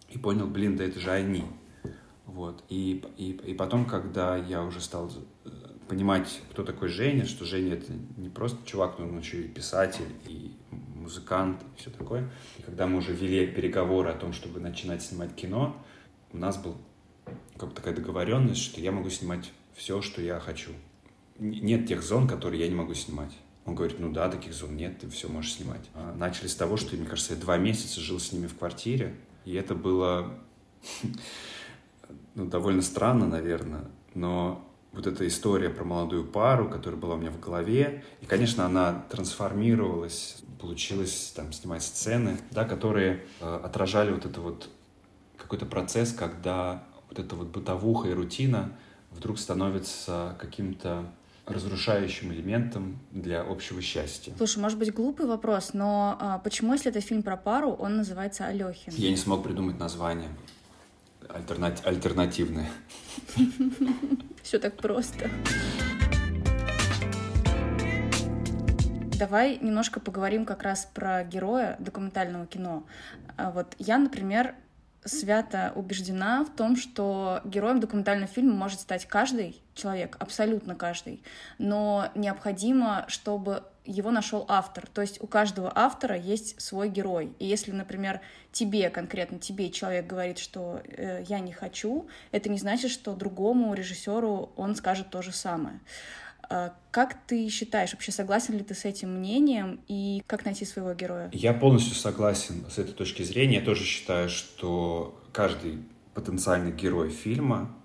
и 0.09 0.17
понял, 0.17 0.47
блин, 0.47 0.77
да 0.77 0.85
это 0.85 0.99
же 0.99 1.11
они. 1.11 1.43
Вот. 2.25 2.63
И, 2.69 3.03
и, 3.17 3.31
и 3.31 3.53
потом, 3.53 3.85
когда 3.85 4.37
я 4.37 4.63
уже 4.63 4.81
стал 4.81 5.11
э, 5.45 5.49
понимать, 5.87 6.41
кто 6.51 6.63
такой 6.63 6.89
Женя, 6.89 7.25
что 7.25 7.45
Женя 7.45 7.73
это 7.73 7.91
не 8.17 8.29
просто 8.29 8.57
чувак, 8.65 8.99
но 8.99 9.05
он 9.05 9.19
еще 9.19 9.41
и 9.41 9.47
писатель, 9.47 10.11
и 10.25 10.55
музыкант, 10.71 11.61
и 11.61 11.81
все 11.81 11.89
такое. 11.89 12.29
И 12.57 12.61
когда 12.61 12.87
мы 12.87 12.99
уже 12.99 13.13
вели 13.13 13.47
переговоры 13.47 14.09
о 14.09 14.13
том, 14.13 14.33
чтобы 14.33 14.59
начинать 14.59 15.01
снимать 15.01 15.35
кино, 15.35 15.75
у 16.31 16.37
нас 16.37 16.57
был 16.57 16.75
как 17.57 17.73
такая 17.73 17.95
договоренность, 17.95 18.61
что 18.61 18.79
я 18.81 18.91
могу 18.91 19.09
снимать 19.09 19.51
все, 19.75 20.01
что 20.01 20.21
я 20.21 20.39
хочу. 20.39 20.71
Нет 21.39 21.87
тех 21.87 22.01
зон, 22.01 22.27
которые 22.27 22.61
я 22.61 22.67
не 22.67 22.75
могу 22.75 22.93
снимать. 22.93 23.31
Он 23.67 23.75
говорит, 23.75 23.99
ну 23.99 24.11
да, 24.13 24.29
таких 24.29 24.53
зон 24.53 24.77
нет, 24.77 24.97
ты 24.99 25.09
все 25.09 25.27
можешь 25.27 25.55
снимать. 25.55 25.81
А 25.93 26.15
начали 26.15 26.47
с 26.47 26.55
того, 26.55 26.77
что, 26.77 26.95
мне 26.95 27.05
кажется, 27.05 27.33
я 27.33 27.39
два 27.39 27.57
месяца 27.57 27.99
жил 27.99 28.17
с 28.17 28.31
ними 28.31 28.47
в 28.47 28.57
квартире, 28.57 29.13
и 29.43 29.53
это 29.55 29.75
было 29.75 30.39
ну, 32.35 32.45
довольно 32.45 32.81
странно, 32.81 33.27
наверное, 33.27 33.83
но 34.13 34.65
вот 34.93 35.05
эта 35.05 35.27
история 35.27 35.69
про 35.69 35.83
молодую 35.83 36.25
пару, 36.25 36.69
которая 36.69 36.97
была 36.97 37.15
у 37.15 37.17
меня 37.17 37.29
в 37.29 37.41
голове, 37.41 38.05
и, 38.21 38.25
конечно, 38.25 38.65
она 38.65 39.05
трансформировалась, 39.09 40.41
получилось 40.61 41.33
там 41.35 41.51
снимать 41.51 41.83
сцены, 41.83 42.37
да, 42.51 42.63
которые 42.63 43.25
э, 43.41 43.59
отражали 43.63 44.13
вот 44.13 44.25
это 44.25 44.39
вот 44.39 44.69
какой-то 45.37 45.65
процесс, 45.65 46.13
когда 46.13 46.85
вот 47.09 47.19
эта 47.19 47.35
вот 47.35 47.47
бытовуха 47.47 48.07
и 48.07 48.13
рутина 48.13 48.71
вдруг 49.11 49.39
становится 49.39 50.37
каким-то 50.39 51.11
разрушающим 51.47 52.31
элементом 52.33 52.99
для 53.11 53.41
общего 53.41 53.81
счастья. 53.81 54.33
Слушай, 54.37 54.59
может 54.59 54.77
быть 54.77 54.93
глупый 54.93 55.25
вопрос, 55.25 55.73
но 55.73 56.17
а, 56.19 56.39
почему, 56.39 56.73
если 56.73 56.91
это 56.91 56.99
фильм 57.01 57.23
про 57.23 57.37
пару, 57.37 57.71
он 57.71 57.97
называется 57.97 58.45
Алехин? 58.45 58.93
Я 58.93 59.09
не 59.09 59.15
смог 59.17 59.43
придумать 59.43 59.79
название 59.79 60.29
альтернати- 61.29 61.83
альтернативное. 61.85 62.69
Все 64.43 64.59
так 64.59 64.75
просто. 64.77 65.29
Давай 69.17 69.57
немножко 69.57 69.99
поговорим 69.99 70.45
как 70.45 70.61
раз 70.63 70.87
про 70.93 71.23
героя 71.23 71.75
документального 71.79 72.45
кино. 72.45 72.85
А 73.35 73.51
вот 73.51 73.73
я, 73.79 73.97
например, 73.97 74.53
свято 75.07 75.71
убеждена 75.75 76.43
в 76.43 76.49
том, 76.55 76.75
что 76.75 77.41
героем 77.45 77.79
документального 77.79 78.27
фильма 78.27 78.53
может 78.53 78.79
стать 78.79 79.05
каждый 79.05 79.61
человек, 79.73 80.17
абсолютно 80.19 80.75
каждый, 80.75 81.23
но 81.57 82.09
необходимо, 82.15 83.05
чтобы 83.07 83.63
его 83.87 84.11
нашел 84.11 84.45
автор. 84.49 84.85
То 84.87 85.01
есть 85.01 85.21
у 85.23 85.27
каждого 85.27 85.71
автора 85.73 86.17
есть 86.17 86.61
свой 86.61 86.89
герой. 86.89 87.33
И 87.39 87.45
если, 87.45 87.71
например, 87.71 88.19
тебе, 88.51 88.89
конкретно 88.89 89.39
тебе 89.39 89.71
человек 89.71 90.05
говорит, 90.05 90.39
что 90.39 90.81
э, 90.83 91.23
я 91.27 91.39
не 91.39 91.53
хочу, 91.53 92.07
это 92.31 92.49
не 92.49 92.57
значит, 92.57 92.91
что 92.91 93.15
другому 93.15 93.73
режиссеру 93.73 94.51
он 94.55 94.75
скажет 94.75 95.09
то 95.09 95.21
же 95.21 95.31
самое. 95.31 95.79
А 96.49 96.73
как 96.91 97.17
ты 97.27 97.49
считаешь, 97.49 97.93
вообще 97.93 98.11
согласен 98.11 98.57
ли 98.57 98.63
ты 98.63 98.73
с 98.73 98.85
этим 98.85 99.15
мнением 99.15 99.79
и 99.87 100.23
как 100.27 100.45
найти 100.45 100.65
своего 100.65 100.93
героя? 100.93 101.29
Я 101.33 101.53
полностью 101.53 101.95
согласен 101.95 102.65
с 102.69 102.77
этой 102.77 102.93
точки 102.93 103.23
зрения. 103.23 103.55
Я 103.55 103.65
тоже 103.65 103.83
считаю, 103.83 104.29
что 104.29 105.19
каждый 105.33 105.83
потенциальный 106.13 106.71
герой 106.71 107.09
фильма. 107.09 107.75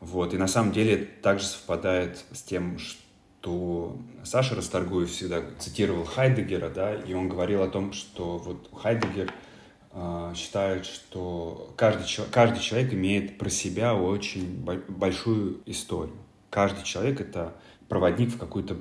Вот. 0.00 0.34
И 0.34 0.38
на 0.38 0.46
самом 0.48 0.72
деле 0.72 0.96
также 1.22 1.46
совпадает 1.46 2.24
с 2.32 2.42
тем, 2.42 2.78
что 2.78 3.96
Саша 4.24 4.54
Расторгуев 4.54 5.10
всегда 5.10 5.42
цитировал 5.58 6.04
Хайдегера, 6.04 6.70
да, 6.70 6.94
и 6.94 7.12
он 7.12 7.28
говорил 7.28 7.62
о 7.62 7.68
том, 7.68 7.92
что 7.92 8.38
вот 8.38 8.70
Хайдегер 8.72 9.32
э, 9.92 10.32
считает, 10.36 10.86
что 10.86 11.72
каждый, 11.76 12.06
каждый 12.30 12.60
человек 12.60 12.92
имеет 12.94 13.38
про 13.38 13.50
себя 13.50 13.94
очень 13.94 14.64
большую 14.88 15.60
историю. 15.66 16.16
Каждый 16.50 16.84
человек— 16.84 17.20
это 17.22 17.54
проводник 17.92 18.30
в 18.30 18.38
какую-то 18.38 18.74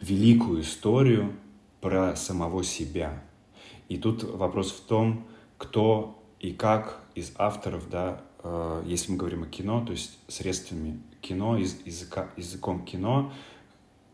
великую 0.00 0.62
историю 0.62 1.34
про 1.82 2.16
самого 2.16 2.64
себя. 2.64 3.22
И 3.90 3.98
тут 3.98 4.22
вопрос 4.22 4.72
в 4.72 4.80
том, 4.86 5.26
кто 5.58 6.24
и 6.40 6.50
как 6.52 7.02
из 7.14 7.34
авторов, 7.36 7.90
да, 7.90 8.22
э, 8.42 8.82
если 8.86 9.12
мы 9.12 9.18
говорим 9.18 9.42
о 9.42 9.46
кино, 9.48 9.84
то 9.84 9.92
есть 9.92 10.18
средствами 10.28 10.98
кино, 11.20 11.58
из, 11.58 11.78
языка, 11.84 12.30
языком 12.38 12.86
кино, 12.86 13.34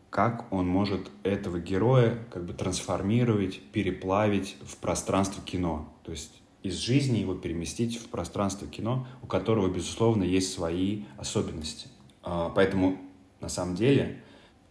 как 0.09 0.51
он 0.51 0.67
может 0.67 1.09
этого 1.23 1.57
героя 1.57 2.21
как 2.29 2.43
бы 2.45 2.51
трансформировать, 2.51 3.61
переплавить 3.71 4.57
в 4.65 4.75
пространство 4.75 5.41
кино. 5.41 5.87
То 6.03 6.11
есть 6.11 6.41
из 6.61 6.75
жизни 6.75 7.19
его 7.19 7.35
переместить 7.35 7.97
в 7.97 8.09
пространство 8.09 8.67
кино, 8.67 9.07
у 9.21 9.27
которого, 9.27 9.69
безусловно, 9.69 10.23
есть 10.23 10.51
свои 10.51 11.03
особенности. 11.15 11.87
А, 12.21 12.49
поэтому, 12.49 12.97
на 13.39 13.47
самом 13.47 13.75
деле, 13.75 14.21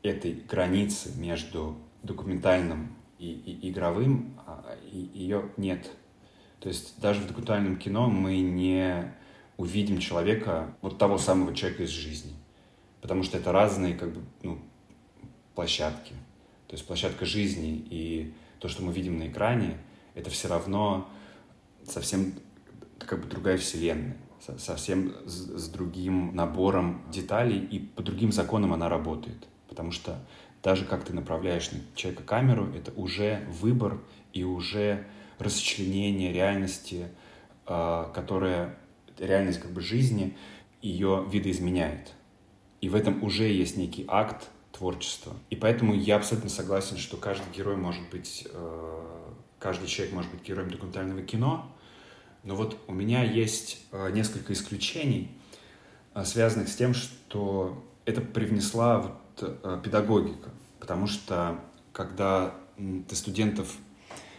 этой 0.02 0.32
границы 0.48 1.12
между 1.16 1.76
документальным 2.02 2.96
и, 3.18 3.30
и 3.30 3.70
игровым, 3.70 4.38
а, 4.46 4.76
и, 4.90 5.10
ее 5.14 5.50
нет. 5.56 5.90
То 6.60 6.68
есть 6.68 7.00
даже 7.00 7.20
в 7.20 7.26
документальном 7.26 7.76
кино 7.76 8.08
мы 8.08 8.40
не 8.40 9.12
увидим 9.56 9.98
человека, 9.98 10.74
вот 10.80 10.98
того 10.98 11.18
самого 11.18 11.54
человека 11.54 11.82
из 11.84 11.90
жизни. 11.90 12.32
Потому 13.00 13.22
что 13.22 13.38
это 13.38 13.52
разные 13.52 13.94
как 13.94 14.12
бы, 14.12 14.20
ну, 14.42 14.58
площадки. 15.54 16.12
То 16.66 16.74
есть 16.74 16.86
площадка 16.86 17.24
жизни 17.24 17.84
и 17.90 18.32
то, 18.58 18.68
что 18.68 18.82
мы 18.82 18.92
видим 18.92 19.18
на 19.18 19.28
экране, 19.28 19.78
это 20.14 20.30
все 20.30 20.48
равно 20.48 21.08
совсем 21.84 22.34
как 22.98 23.22
бы 23.22 23.26
другая 23.28 23.56
вселенная, 23.56 24.16
совсем 24.58 25.14
с, 25.26 25.32
с 25.32 25.68
другим 25.68 26.34
набором 26.34 27.02
деталей, 27.10 27.58
и 27.58 27.78
по 27.78 28.02
другим 28.02 28.32
законам 28.32 28.72
она 28.72 28.88
работает. 28.88 29.46
Потому 29.70 29.92
что 29.92 30.18
даже 30.62 30.84
как 30.84 31.04
ты 31.04 31.14
направляешь 31.14 31.70
на 31.70 31.78
человека 31.94 32.24
камеру, 32.24 32.70
это 32.74 32.90
уже 32.92 33.46
выбор 33.48 34.00
и 34.32 34.42
уже 34.42 35.06
расчленение 35.38 36.32
реальности, 36.32 37.06
а, 37.66 38.10
которая 38.12 38.76
реальность 39.16 39.60
как 39.60 39.70
бы 39.70 39.80
жизни 39.80 40.36
ее 40.82 41.24
видоизменяет. 41.30 42.12
И 42.80 42.88
в 42.88 42.96
этом 42.96 43.22
уже 43.22 43.44
есть 43.44 43.76
некий 43.76 44.04
акт 44.08 44.50
творчества. 44.72 45.34
И 45.50 45.56
поэтому 45.56 45.94
я 45.94 46.16
абсолютно 46.16 46.50
согласен, 46.50 46.96
что 46.96 47.16
каждый 47.16 47.52
герой 47.56 47.76
может 47.76 48.10
быть, 48.10 48.48
а, 48.52 49.32
каждый 49.60 49.86
человек 49.86 50.12
может 50.12 50.32
быть 50.32 50.42
героем 50.42 50.68
документального 50.68 51.22
кино. 51.22 51.72
Но 52.42 52.56
вот 52.56 52.76
у 52.88 52.92
меня 52.92 53.22
есть 53.22 53.86
а, 53.92 54.10
несколько 54.10 54.52
исключений, 54.52 55.30
связанных 56.24 56.68
с 56.68 56.74
тем, 56.74 56.92
что 56.92 57.84
это 58.04 58.20
привнесла 58.20 59.20
педагогика. 59.82 60.50
Потому 60.78 61.06
что 61.06 61.60
когда 61.92 62.54
ты 63.08 63.14
студентов 63.14 63.76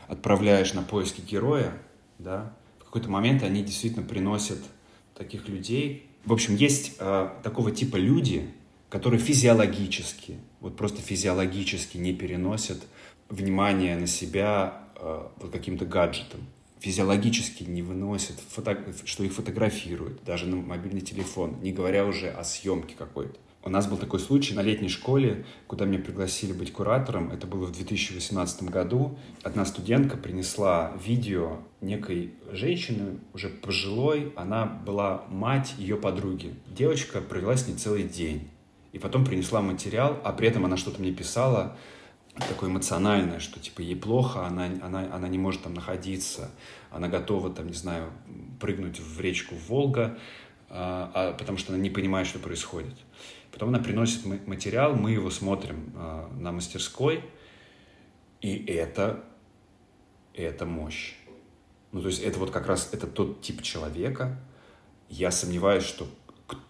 отправляешь 0.07 0.73
на 0.73 0.83
поиски 0.83 1.21
героя, 1.21 1.73
да, 2.19 2.53
в 2.79 2.85
какой-то 2.85 3.09
момент 3.09 3.43
они 3.43 3.63
действительно 3.63 4.05
приносят 4.05 4.59
таких 5.15 5.47
людей. 5.47 6.09
В 6.25 6.33
общем, 6.33 6.55
есть 6.55 6.97
э, 6.99 7.29
такого 7.43 7.71
типа 7.71 7.95
люди, 7.95 8.49
которые 8.89 9.19
физиологически, 9.19 10.37
вот 10.59 10.75
просто 10.75 11.01
физиологически 11.01 11.97
не 11.97 12.13
переносят 12.13 12.81
внимание 13.29 13.95
на 13.95 14.07
себя 14.07 14.83
э, 14.97 15.27
вот 15.37 15.51
каким-то 15.51 15.85
гаджетом. 15.85 16.41
Физиологически 16.79 17.63
не 17.63 17.81
выносят, 17.81 18.39
фото... 18.49 18.77
что 19.05 19.23
их 19.23 19.33
фотографируют, 19.33 20.23
даже 20.25 20.47
на 20.47 20.57
мобильный 20.57 21.01
телефон, 21.01 21.61
не 21.61 21.71
говоря 21.71 22.05
уже 22.05 22.29
о 22.29 22.43
съемке 22.43 22.95
какой-то. 22.97 23.39
У 23.63 23.69
нас 23.69 23.87
был 23.87 23.97
такой 23.97 24.19
случай 24.19 24.55
на 24.55 24.61
летней 24.61 24.89
школе, 24.89 25.45
куда 25.67 25.85
меня 25.85 25.99
пригласили 25.99 26.51
быть 26.51 26.73
куратором. 26.73 27.31
Это 27.31 27.45
было 27.45 27.67
в 27.67 27.71
2018 27.71 28.63
году. 28.63 29.19
Одна 29.43 29.65
студентка 29.65 30.17
принесла 30.17 30.93
видео 31.03 31.59
некой 31.79 32.33
женщины, 32.51 33.19
уже 33.33 33.49
пожилой. 33.49 34.33
Она 34.35 34.65
была 34.65 35.25
мать 35.29 35.75
ее 35.77 35.95
подруги. 35.95 36.55
Девочка 36.67 37.21
провела 37.21 37.55
с 37.55 37.67
ней 37.67 37.75
целый 37.75 38.03
день. 38.03 38.49
И 38.93 38.99
потом 38.99 39.23
принесла 39.23 39.61
материал, 39.61 40.19
а 40.23 40.33
при 40.33 40.47
этом 40.47 40.65
она 40.65 40.75
что-то 40.75 40.99
мне 40.99 41.11
писала, 41.11 41.77
такое 42.35 42.69
эмоциональное, 42.69 43.39
что 43.39 43.59
типа 43.59 43.81
ей 43.81 43.95
плохо, 43.95 44.45
она, 44.45 44.69
она, 44.81 45.07
она 45.13 45.27
не 45.27 45.37
может 45.37 45.61
там 45.61 45.73
находиться, 45.73 46.49
она 46.89 47.07
готова 47.07 47.51
там, 47.51 47.67
не 47.67 47.73
знаю, 47.73 48.11
прыгнуть 48.59 48.99
в 48.99 49.19
речку 49.19 49.55
Волга, 49.67 50.17
а, 50.69 51.11
а, 51.13 51.33
потому 51.33 51.57
что 51.57 51.73
она 51.73 51.81
не 51.81 51.89
понимает, 51.89 52.27
что 52.27 52.39
происходит. 52.39 52.95
Потом 53.51 53.69
она 53.69 53.79
приносит 53.79 54.25
материал, 54.47 54.95
мы 54.95 55.11
его 55.11 55.29
смотрим 55.29 55.93
э, 55.95 56.27
на 56.39 56.51
мастерской, 56.51 57.23
и 58.39 58.65
это, 58.65 59.23
это 60.33 60.65
мощь. 60.65 61.15
Ну, 61.91 62.01
то 62.01 62.07
есть 62.07 62.21
это 62.21 62.39
вот 62.39 62.51
как 62.51 62.67
раз 62.67 62.89
это 62.93 63.07
тот 63.07 63.41
тип 63.41 63.61
человека. 63.61 64.39
Я 65.09 65.31
сомневаюсь, 65.31 65.83
что, 65.83 66.07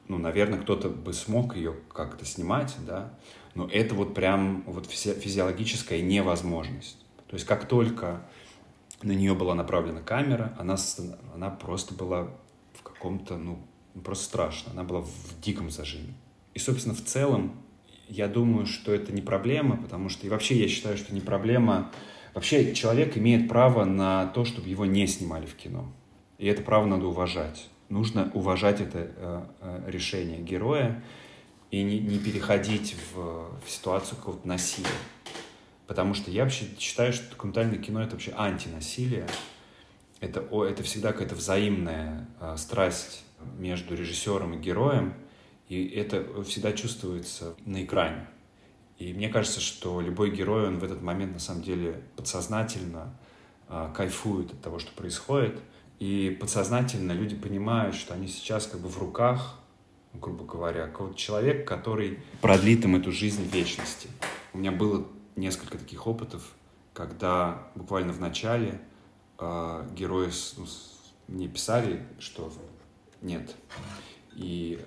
ну, 0.07 0.17
наверное, 0.17 0.59
кто-то 0.59 0.89
бы 0.89 1.13
смог 1.13 1.55
ее 1.55 1.75
как-то 1.93 2.25
снимать, 2.25 2.75
да, 2.85 3.13
но 3.53 3.67
это 3.67 3.93
вот 3.95 4.13
прям 4.13 4.63
вот 4.65 4.87
физиологическая 4.87 6.01
невозможность. 6.01 7.05
То 7.27 7.35
есть 7.35 7.45
как 7.45 7.67
только 7.67 8.25
на 9.03 9.11
нее 9.11 9.35
была 9.35 9.55
направлена 9.55 10.01
камера, 10.01 10.55
она, 10.59 10.77
она 11.35 11.49
просто 11.49 11.93
была 11.93 12.29
в 12.73 12.83
каком-то, 12.83 13.37
ну, 13.37 13.59
просто 14.03 14.25
страшно. 14.25 14.71
Она 14.71 14.83
была 14.83 15.01
в 15.01 15.39
диком 15.41 15.69
зажиме. 15.69 16.13
И, 16.53 16.59
собственно, 16.59 16.95
в 16.95 17.03
целом, 17.03 17.61
я 18.07 18.27
думаю, 18.27 18.65
что 18.65 18.93
это 18.93 19.13
не 19.13 19.21
проблема, 19.21 19.77
потому 19.77 20.09
что 20.09 20.27
и 20.27 20.29
вообще 20.29 20.59
я 20.59 20.67
считаю, 20.67 20.97
что 20.97 21.13
не 21.13 21.21
проблема. 21.21 21.91
Вообще 22.33 22.73
человек 22.73 23.17
имеет 23.17 23.47
право 23.47 23.85
на 23.85 24.27
то, 24.27 24.43
чтобы 24.43 24.67
его 24.67 24.85
не 24.85 25.07
снимали 25.07 25.45
в 25.45 25.55
кино. 25.55 25.91
И 26.37 26.47
это 26.47 26.61
право 26.61 26.85
надо 26.85 27.07
уважать. 27.07 27.69
Нужно 27.87 28.29
уважать 28.33 28.81
это 28.81 29.11
э, 29.15 29.45
э, 29.61 29.83
решение 29.87 30.41
героя 30.41 31.03
и 31.71 31.83
не, 31.83 31.99
не 31.99 32.19
переходить 32.19 32.95
в, 33.13 33.49
в 33.65 33.69
ситуацию 33.69 34.17
какого-то 34.17 34.45
насилия. 34.45 34.89
Потому 35.87 36.13
что 36.13 36.31
я 36.31 36.43
вообще 36.43 36.65
считаю, 36.79 37.13
что 37.13 37.29
документальное 37.29 37.77
кино— 37.77 38.01
это 38.03 38.11
вообще 38.11 38.33
антинасилие. 38.35 39.27
Это, 40.19 40.41
о, 40.51 40.65
это 40.65 40.83
всегда 40.83 41.13
какая-то 41.13 41.35
взаимная 41.35 42.27
э, 42.41 42.55
страсть 42.57 43.23
между 43.57 43.95
режиссером 43.95 44.55
и 44.55 44.57
героем— 44.57 45.13
и 45.71 45.87
это 45.87 46.43
всегда 46.43 46.73
чувствуется 46.73 47.55
на 47.65 47.81
экране. 47.81 48.27
И 48.97 49.13
мне 49.13 49.29
кажется, 49.29 49.61
что 49.61 50.01
любой 50.01 50.29
герой, 50.29 50.67
он 50.67 50.79
в 50.79 50.83
этот 50.83 51.01
момент 51.01 51.31
на 51.31 51.39
самом 51.39 51.63
деле 51.63 52.03
подсознательно 52.17 53.15
э, 53.69 53.89
кайфует 53.95 54.51
от 54.51 54.61
того, 54.61 54.79
что 54.79 54.91
происходит. 54.91 55.61
И 55.97 56.37
подсознательно 56.41 57.13
люди 57.13 57.37
понимают, 57.37 57.95
что 57.95 58.13
они 58.13 58.27
сейчас 58.27 58.67
как 58.67 58.81
бы 58.81 58.89
в 58.89 58.97
руках, 58.97 59.61
грубо 60.13 60.43
говоря, 60.43 60.87
какого-то 60.87 61.17
человека, 61.17 61.63
который 61.63 62.19
продлит 62.41 62.83
им 62.83 62.97
эту 62.97 63.13
жизнь 63.13 63.45
вечности. 63.45 64.09
У 64.51 64.57
меня 64.57 64.73
было 64.73 65.07
несколько 65.37 65.77
таких 65.77 66.05
опытов, 66.05 66.51
когда 66.91 67.69
буквально 67.75 68.11
в 68.11 68.19
начале 68.19 68.81
э, 69.39 69.87
герои 69.95 70.31
ну, 70.57 70.65
мне 71.29 71.47
писали, 71.47 72.05
что 72.19 72.51
нет. 73.21 73.55
И 74.33 74.77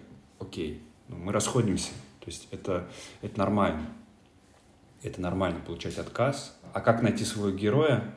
окей, 0.47 0.83
ну, 1.09 1.17
мы 1.17 1.33
расходимся. 1.33 1.91
То 2.21 2.27
есть 2.27 2.49
это, 2.51 2.89
это 3.23 3.39
нормально. 3.39 3.87
Это 5.03 5.21
нормально 5.21 5.61
получать 5.61 5.99
отказ. 5.99 6.59
А 6.73 6.81
как 6.81 7.03
найти 7.03 7.25
своего 7.25 7.57
героя? 7.57 8.15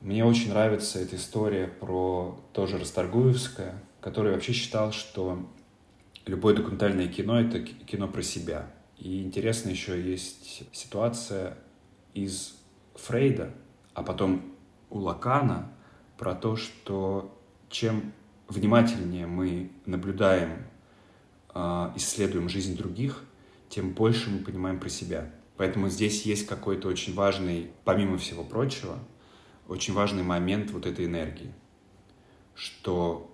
Мне 0.00 0.24
очень 0.24 0.50
нравится 0.50 0.98
эта 0.98 1.16
история 1.16 1.66
про 1.66 2.40
тоже 2.52 2.78
Расторгуевское, 2.78 3.82
который 4.00 4.32
вообще 4.32 4.52
считал, 4.52 4.92
что 4.92 5.46
любое 6.26 6.54
документальное 6.54 7.08
кино— 7.08 7.40
это 7.42 7.60
кино 7.60 8.08
про 8.08 8.22
себя. 8.22 8.70
И 8.98 9.22
интересно 9.22 9.70
еще 9.70 10.00
есть 10.00 10.64
ситуация 10.72 11.58
из 12.14 12.56
Фрейда, 12.94 13.52
а 13.92 14.02
потом 14.02 14.54
у 14.90 14.98
Лакана 14.98 15.72
про 16.16 16.34
то, 16.34 16.56
что 16.56 17.38
чем 17.68 18.12
внимательнее 18.48 19.26
мы 19.26 19.70
наблюдаем 19.86 20.66
исследуем 21.96 22.48
жизнь 22.48 22.76
других, 22.76 23.22
тем 23.68 23.90
больше 23.92 24.30
мы 24.30 24.38
понимаем 24.38 24.80
про 24.80 24.88
себя. 24.88 25.30
Поэтому 25.56 25.88
здесь 25.88 26.22
есть 26.22 26.46
какой-то 26.46 26.88
очень 26.88 27.14
важный, 27.14 27.70
помимо 27.84 28.18
всего 28.18 28.42
прочего, 28.42 28.98
очень 29.68 29.94
важный 29.94 30.22
момент 30.22 30.70
вот 30.72 30.86
этой 30.86 31.06
энергии, 31.06 31.52
что 32.54 33.30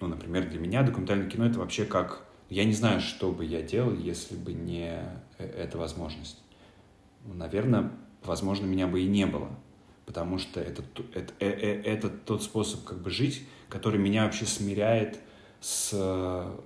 Ну, 0.00 0.06
например, 0.06 0.48
для 0.48 0.60
меня 0.60 0.82
документальное 0.82 1.28
кино— 1.28 1.46
это 1.46 1.58
вообще 1.58 1.84
как... 1.84 2.24
Я 2.48 2.64
не 2.64 2.72
знаю, 2.72 3.00
что 3.00 3.32
бы 3.32 3.44
я 3.44 3.62
делал, 3.62 3.92
если 3.92 4.36
бы 4.36 4.52
не 4.52 5.02
э, 5.38 5.44
эта 5.44 5.76
возможность. 5.76 6.40
Ну, 7.26 7.34
наверное, 7.34 7.90
возможно, 8.22 8.64
меня 8.64 8.86
бы 8.86 9.00
и 9.00 9.06
не 9.06 9.26
было. 9.26 9.50
Потому 10.06 10.38
что 10.38 10.60
это, 10.60 10.82
это, 11.14 11.32
это, 11.40 11.44
э, 11.44 11.82
это 11.82 12.08
тот 12.08 12.42
способ 12.42 12.84
как 12.84 13.02
бы 13.02 13.10
жить, 13.10 13.42
который 13.68 13.98
меня 13.98 14.24
вообще 14.24 14.46
смиряет 14.46 15.18
с 15.60 15.92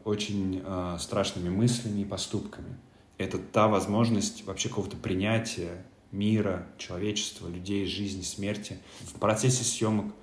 очень 0.04 0.62
э, 0.64 0.96
страшными 0.98 1.48
мыслями 1.48 2.00
и 2.00 2.04
поступками. 2.04 2.76
Это 3.18 3.38
та 3.38 3.68
возможность 3.68 4.44
вообще 4.44 4.68
какого-то 4.68 4.96
принятия 4.96 5.84
мира, 6.10 6.66
человечества, 6.76 7.48
людей, 7.48 7.86
жизни, 7.86 8.22
смерти. 8.22 8.78
В 9.00 9.18
процессе 9.18 9.64
съемок 9.64 10.14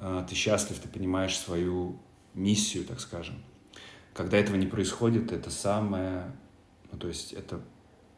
э, 0.00 0.26
ты 0.28 0.34
счастлив, 0.34 0.78
ты 0.78 0.88
понимаешь 0.88 1.38
свою 1.38 1.98
миссию, 2.34 2.84
так 2.84 3.00
скажем. 3.00 3.36
Когда 4.14 4.36
этого 4.36 4.56
не 4.56 4.66
происходит, 4.66 5.32
это 5.32 5.50
самое, 5.50 6.32
ну 6.90 6.98
то 6.98 7.08
есть 7.08 7.32
это 7.32 7.60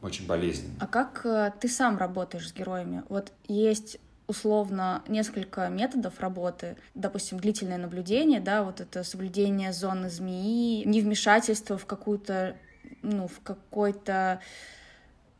очень 0.00 0.26
болезненно. 0.26 0.74
А 0.80 0.86
как 0.86 1.24
э, 1.24 1.52
ты 1.60 1.68
сам 1.68 1.98
работаешь 1.98 2.48
с 2.48 2.52
героями? 2.54 3.04
Вот 3.08 3.32
есть 3.48 3.98
условно 4.26 5.02
несколько 5.08 5.68
методов 5.68 6.20
работы, 6.20 6.76
допустим, 6.94 7.38
длительное 7.38 7.78
наблюдение, 7.78 8.40
да, 8.40 8.62
вот 8.62 8.80
это 8.80 9.04
соблюдение 9.04 9.72
зоны 9.72 10.08
змеи, 10.08 10.84
невмешательство 10.84 11.76
в 11.76 11.86
какую-то, 11.86 12.56
ну, 13.02 13.28
в 13.28 13.40
какой-то 13.42 14.40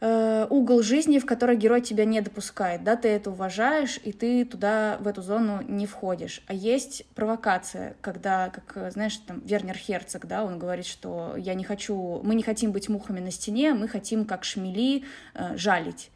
э, 0.00 0.46
угол 0.50 0.82
жизни, 0.82 1.18
в 1.18 1.24
который 1.24 1.56
герой 1.56 1.80
тебя 1.80 2.04
не 2.04 2.20
допускает, 2.20 2.84
да, 2.84 2.96
ты 2.96 3.08
это 3.08 3.30
уважаешь, 3.30 3.98
и 4.04 4.12
ты 4.12 4.44
туда, 4.44 4.98
в 5.00 5.08
эту 5.08 5.22
зону 5.22 5.62
не 5.66 5.86
входишь. 5.86 6.42
А 6.46 6.52
есть 6.52 7.06
провокация, 7.14 7.96
когда, 8.02 8.50
как, 8.50 8.92
знаешь, 8.92 9.16
там, 9.16 9.40
Вернер 9.46 9.76
Херцог, 9.76 10.26
да, 10.26 10.44
он 10.44 10.58
говорит, 10.58 10.86
что 10.86 11.34
я 11.38 11.54
не 11.54 11.64
хочу, 11.64 12.20
мы 12.22 12.34
не 12.34 12.42
хотим 12.42 12.72
быть 12.72 12.90
мухами 12.90 13.20
на 13.20 13.30
стене, 13.30 13.72
мы 13.72 13.88
хотим, 13.88 14.26
как 14.26 14.44
шмели, 14.44 15.04
э, 15.34 15.56
жалить 15.56 16.10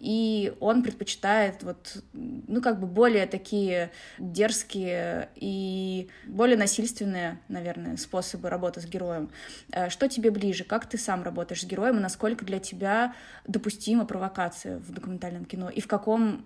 и 0.00 0.54
он 0.60 0.82
предпочитает 0.82 1.62
вот, 1.62 2.02
ну, 2.12 2.60
как 2.60 2.80
бы 2.80 2.86
более 2.86 3.26
такие 3.26 3.90
дерзкие 4.18 5.28
и 5.36 6.08
более 6.26 6.56
насильственные, 6.56 7.40
наверное, 7.48 7.96
способы 7.96 8.50
работы 8.50 8.80
с 8.80 8.86
героем. 8.86 9.30
Э, 9.72 9.88
что 9.90 10.08
тебе 10.08 10.30
ближе? 10.30 10.64
Как 10.64 10.88
ты 10.88 10.98
сам 10.98 11.22
работаешь 11.22 11.62
с 11.62 11.64
героем? 11.64 11.98
И 11.98 12.00
насколько 12.00 12.44
для 12.44 12.58
тебя 12.58 13.14
допустима 13.46 14.04
провокация 14.04 14.78
в 14.78 14.92
документальном 14.92 15.44
кино? 15.44 15.70
И 15.70 15.80
в 15.80 15.86
каком, 15.86 16.44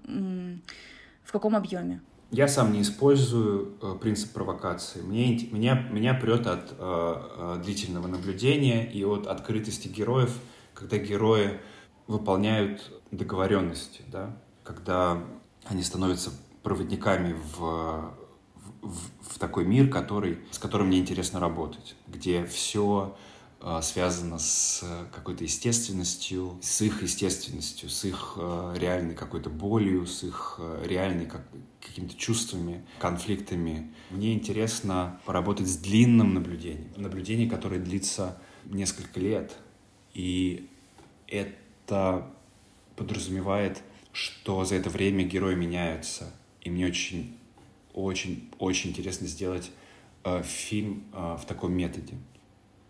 в 1.25 1.33
каком 1.33 1.57
объеме? 1.57 2.01
Я 2.31 2.47
сам 2.47 2.73
не 2.73 2.83
использую 2.83 3.79
э, 3.81 3.95
принцип 3.99 4.33
провокации. 4.33 5.01
Мне, 5.01 5.49
меня, 5.51 5.89
меня 5.91 6.13
прет 6.13 6.47
от 6.47 6.73
э, 6.73 6.77
э, 6.79 7.61
длительного 7.65 8.07
наблюдения 8.07 8.85
и 8.85 9.03
от 9.03 9.27
открытости 9.27 9.89
героев, 9.89 10.37
когда 10.75 10.99
герои 10.99 11.59
выполняют 12.09 12.91
договоренности, 13.13 14.03
да, 14.09 14.37
когда 14.65 15.23
они 15.67 15.83
становятся 15.83 16.33
проводниками 16.63 17.35
в, 17.35 18.15
в, 18.83 19.11
в 19.21 19.39
такой 19.39 19.65
мир, 19.65 19.89
который, 19.89 20.41
с 20.51 20.59
которым 20.59 20.89
мне 20.89 20.99
интересно 20.99 21.39
работать, 21.39 21.95
где 22.07 22.45
все 22.47 23.17
э, 23.61 23.81
связано 23.83 24.39
с 24.39 24.85
какой-то 25.15 25.45
естественностью, 25.45 26.59
с 26.63 26.81
их 26.81 27.03
естественностью, 27.03 27.91
с 27.91 28.05
их 28.05 28.35
э, 28.37 28.75
реальной 28.79 29.15
какой-то 29.15 29.51
болью, 29.51 30.07
с 30.07 30.25
их 30.25 30.57
э, 30.59 30.85
реальной 30.87 31.27
как, 31.27 31.43
какими-то 31.81 32.17
чувствами, 32.17 32.85
конфликтами. 32.99 33.93
Мне 34.11 34.35
интересно 34.35 35.21
поработать 35.27 35.69
с 35.69 35.77
длинным 35.77 36.35
наблюдением, 36.35 36.91
наблюдение, 36.97 37.49
которое 37.49 37.81
длится 37.81 38.41
несколько 38.65 39.21
лет. 39.21 39.57
И 40.15 40.71
это 41.27 41.53
это 41.89 42.27
подразумевает, 42.97 43.83
что 44.13 44.65
за 44.65 44.75
это 44.75 44.91
время 44.91 45.25
герои 45.25 45.55
меняются. 45.55 46.31
И 46.61 46.71
мне 46.71 46.87
очень, 46.87 47.37
очень, 47.95 48.51
очень 48.59 48.91
интересно 48.91 49.27
сделать 49.27 49.71
э, 50.25 50.43
фильм 50.43 51.05
э, 51.15 51.37
в 51.41 51.47
таком 51.47 51.73
методе. 51.73 52.15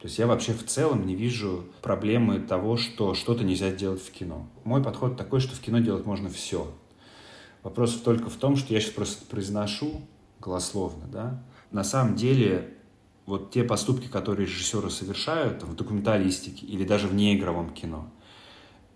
То 0.00 0.06
есть 0.06 0.18
я 0.18 0.26
вообще 0.26 0.52
в 0.52 0.64
целом 0.64 1.06
не 1.06 1.14
вижу 1.14 1.66
проблемы 1.82 2.40
того, 2.40 2.76
что 2.76 3.14
что-то 3.14 3.44
нельзя 3.44 3.70
делать 3.70 4.02
в 4.02 4.10
кино. 4.10 4.48
Мой 4.64 4.82
подход 4.82 5.16
такой, 5.16 5.40
что 5.40 5.54
в 5.54 5.60
кино 5.60 5.78
делать 5.80 6.06
можно 6.06 6.28
все. 6.28 6.72
Вопрос 7.62 7.94
только 8.00 8.30
в 8.30 8.36
том, 8.36 8.56
что 8.56 8.72
я 8.72 8.80
сейчас 8.80 8.92
просто 8.92 9.26
произношу 9.26 10.02
голословно, 10.40 11.06
да. 11.08 11.42
На 11.72 11.84
самом 11.84 12.14
деле 12.14 12.74
вот 13.26 13.50
те 13.50 13.64
поступки, 13.64 14.06
которые 14.06 14.46
режиссеры 14.46 14.88
совершают 14.88 15.62
в 15.64 15.74
документалистике 15.74 16.64
или 16.64 16.84
даже 16.84 17.08
в 17.08 17.14
неигровом 17.14 17.70
кино, 17.70 18.08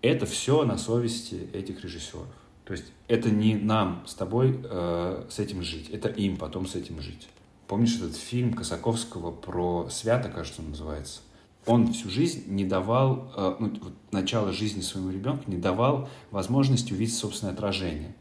это 0.03 0.25
все 0.25 0.63
на 0.65 0.77
совести 0.77 1.47
этих 1.53 1.83
режиссеров. 1.83 2.27
То 2.65 2.73
есть 2.73 2.85
это 3.07 3.31
не 3.31 3.55
нам 3.55 4.03
с 4.05 4.13
тобой 4.13 4.59
э, 4.63 5.25
с 5.29 5.39
этим 5.39 5.63
жить, 5.63 5.89
это 5.89 6.09
им 6.09 6.37
потом 6.37 6.67
с 6.67 6.75
этим 6.75 7.01
жить. 7.01 7.27
Помнишь 7.67 7.95
этот 7.95 8.15
фильм 8.15 8.53
Косаковского 8.53 9.31
про 9.31 9.87
Свято, 9.89 10.29
кажется, 10.29 10.61
он 10.61 10.69
называется? 10.69 11.21
Он 11.65 11.91
всю 11.93 12.09
жизнь 12.09 12.43
не 12.47 12.65
давал, 12.65 13.31
э, 13.35 13.55
ну, 13.59 13.73
вот, 13.81 13.93
начало 14.11 14.51
жизни 14.51 14.81
своему 14.81 15.09
ребенку 15.09 15.49
не 15.49 15.57
давал 15.57 16.09
возможности 16.31 16.93
увидеть 16.93 17.15
собственное 17.15 17.53
отражение. 17.53 18.13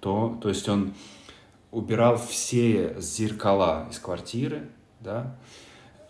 То, 0.00 0.38
то 0.40 0.48
есть 0.48 0.68
он 0.68 0.94
убирал 1.72 2.16
все 2.16 2.96
зеркала 3.00 3.88
из 3.90 3.98
квартиры, 3.98 4.70
да, 5.00 5.36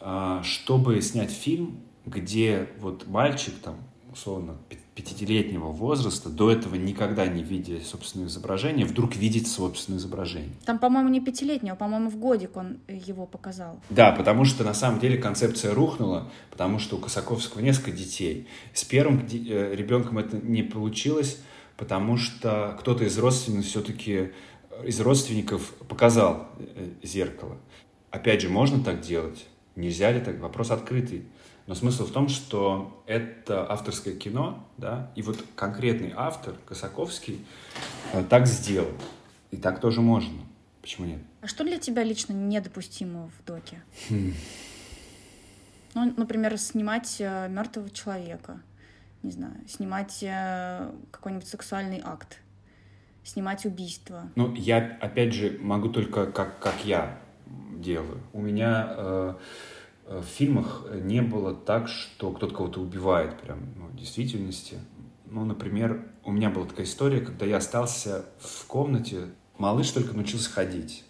э, 0.00 0.40
чтобы 0.42 1.00
снять 1.00 1.30
фильм, 1.30 1.80
где 2.04 2.68
вот 2.78 3.06
мальчик 3.06 3.54
там, 3.62 3.76
условно, 4.12 4.58
пятилетнего 5.02 5.68
возраста, 5.68 6.28
до 6.28 6.50
этого 6.50 6.74
никогда 6.74 7.26
не 7.26 7.42
видя 7.42 7.80
собственное 7.84 8.28
изображение, 8.28 8.84
вдруг 8.84 9.16
видит 9.16 9.46
собственное 9.46 9.98
изображение. 9.98 10.52
Там, 10.64 10.78
по-моему, 10.78 11.08
не 11.08 11.20
пятилетнего, 11.20 11.76
по-моему, 11.76 12.10
в 12.10 12.16
годик 12.16 12.56
он 12.56 12.78
его 12.88 13.26
показал. 13.26 13.80
Да, 13.90 14.12
потому 14.12 14.44
что 14.44 14.64
на 14.64 14.74
самом 14.74 15.00
деле 15.00 15.18
концепция 15.18 15.74
рухнула, 15.74 16.30
потому 16.50 16.78
что 16.78 16.96
у 16.96 16.98
Косаковского 16.98 17.60
несколько 17.60 17.92
детей. 17.92 18.48
С 18.74 18.84
первым 18.84 19.26
э, 19.30 19.74
ребенком 19.74 20.18
это 20.18 20.36
не 20.36 20.62
получилось, 20.62 21.38
потому 21.76 22.16
что 22.16 22.76
кто-то 22.80 23.04
из 23.04 23.16
родственников 23.18 23.66
все-таки 23.66 24.32
из 24.84 25.00
родственников 25.00 25.72
показал 25.88 26.48
э, 26.58 26.90
зеркало. 27.02 27.56
Опять 28.10 28.42
же, 28.42 28.48
можно 28.48 28.82
так 28.82 29.00
делать? 29.00 29.46
Нельзя 29.76 30.10
ли 30.10 30.20
так? 30.20 30.40
Вопрос 30.40 30.70
открытый. 30.70 31.24
Но 31.68 31.74
смысл 31.74 32.06
в 32.06 32.12
том, 32.12 32.28
что 32.28 33.04
это 33.06 33.70
авторское 33.70 34.14
кино, 34.14 34.66
да, 34.78 35.10
и 35.14 35.20
вот 35.20 35.44
конкретный 35.54 36.14
автор, 36.16 36.54
Косаковский, 36.64 37.44
э, 38.14 38.24
так 38.24 38.46
сделал. 38.46 38.90
И 39.50 39.58
так 39.58 39.78
тоже 39.78 40.00
можно. 40.00 40.38
Почему 40.80 41.06
нет? 41.06 41.20
А 41.42 41.46
что 41.46 41.64
для 41.64 41.78
тебя 41.78 42.04
лично 42.04 42.32
недопустимо 42.32 43.28
в 43.28 43.44
доке? 43.46 43.82
Хм. 44.08 44.32
Ну, 45.92 46.14
например, 46.16 46.56
снимать 46.56 47.16
э, 47.18 47.48
мертвого 47.50 47.90
человека, 47.90 48.62
не 49.22 49.30
знаю, 49.30 49.52
снимать 49.68 50.22
э, 50.22 50.90
какой-нибудь 51.10 51.48
сексуальный 51.48 52.00
акт, 52.02 52.38
снимать 53.24 53.66
убийство. 53.66 54.30
Ну, 54.36 54.54
я, 54.54 54.96
опять 55.02 55.34
же, 55.34 55.58
могу 55.60 55.90
только 55.90 56.32
как, 56.32 56.60
как 56.60 56.86
я 56.86 57.18
делаю. 57.76 58.22
У 58.32 58.40
меня 58.40 58.86
э, 58.88 58.98
Э, 58.98 59.34
в 60.08 60.24
фильмах 60.24 60.86
не 60.92 61.20
было 61.20 61.54
так, 61.54 61.88
что 61.88 62.30
кто-то 62.32 62.54
кого-то 62.54 62.80
убивает 62.80 63.40
прям 63.40 63.60
ну, 63.76 63.86
в 63.86 63.96
действительности. 63.96 64.78
Ну, 65.26 65.44
например, 65.44 66.06
у 66.24 66.32
меня 66.32 66.48
была 66.50 66.66
такая 66.66 66.86
история, 66.86 67.20
когда 67.20 67.44
я 67.44 67.58
остался 67.58 68.24
в 68.38 68.66
комнате, 68.66 69.26
малыш 69.58 69.90
только 69.90 70.14
научился 70.14 70.50
ходить. 70.50 71.04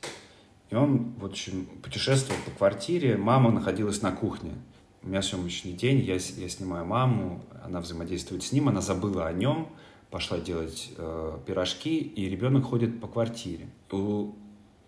И 0.71 0.75
он, 0.75 1.15
в 1.15 1.25
общем, 1.25 1.67
путешествовал 1.83 2.41
по 2.45 2.51
квартире, 2.51 3.17
мама 3.17 3.51
находилась 3.51 4.03
на 4.03 4.13
кухне. 4.13 4.55
У 5.03 5.09
меня 5.09 5.23
съемочный 5.23 5.73
день, 5.73 6.01
я, 6.01 6.15
я 6.15 6.49
снимаю 6.49 6.85
маму, 6.85 7.45
она 7.65 7.81
взаимодействует 7.81 8.43
с 8.43 8.53
ним, 8.53 8.69
она 8.69 8.81
забыла 8.81 9.27
о 9.27 9.33
нем, 9.33 9.69
пошла 10.11 10.39
делать 10.39 10.91
э, 10.97 11.39
пирожки, 11.47 11.99
и 11.99 12.29
ребенок 12.29 12.65
ходит 12.65 13.01
по 13.01 13.07
квартире. 13.07 13.69
У 13.93 14.35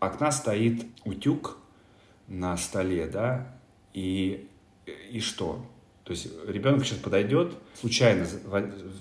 окна 0.01 0.33
стоит 0.33 0.85
утюг 1.05 1.59
на 2.27 2.57
столе, 2.57 3.07
да, 3.07 3.60
и, 3.93 4.49
и 5.11 5.21
что? 5.21 5.65
То 6.05 6.13
есть 6.13 6.29
ребенок 6.47 6.85
сейчас 6.85 6.99
подойдет, 6.99 7.55
случайно 7.79 8.27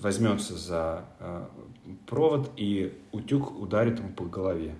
возьмется 0.00 0.56
за 0.56 1.04
э, 1.18 1.46
провод, 2.06 2.52
и 2.56 2.96
утюг 3.10 3.58
ударит 3.58 3.98
ему 3.98 4.10
по 4.10 4.24
голове. 4.24 4.76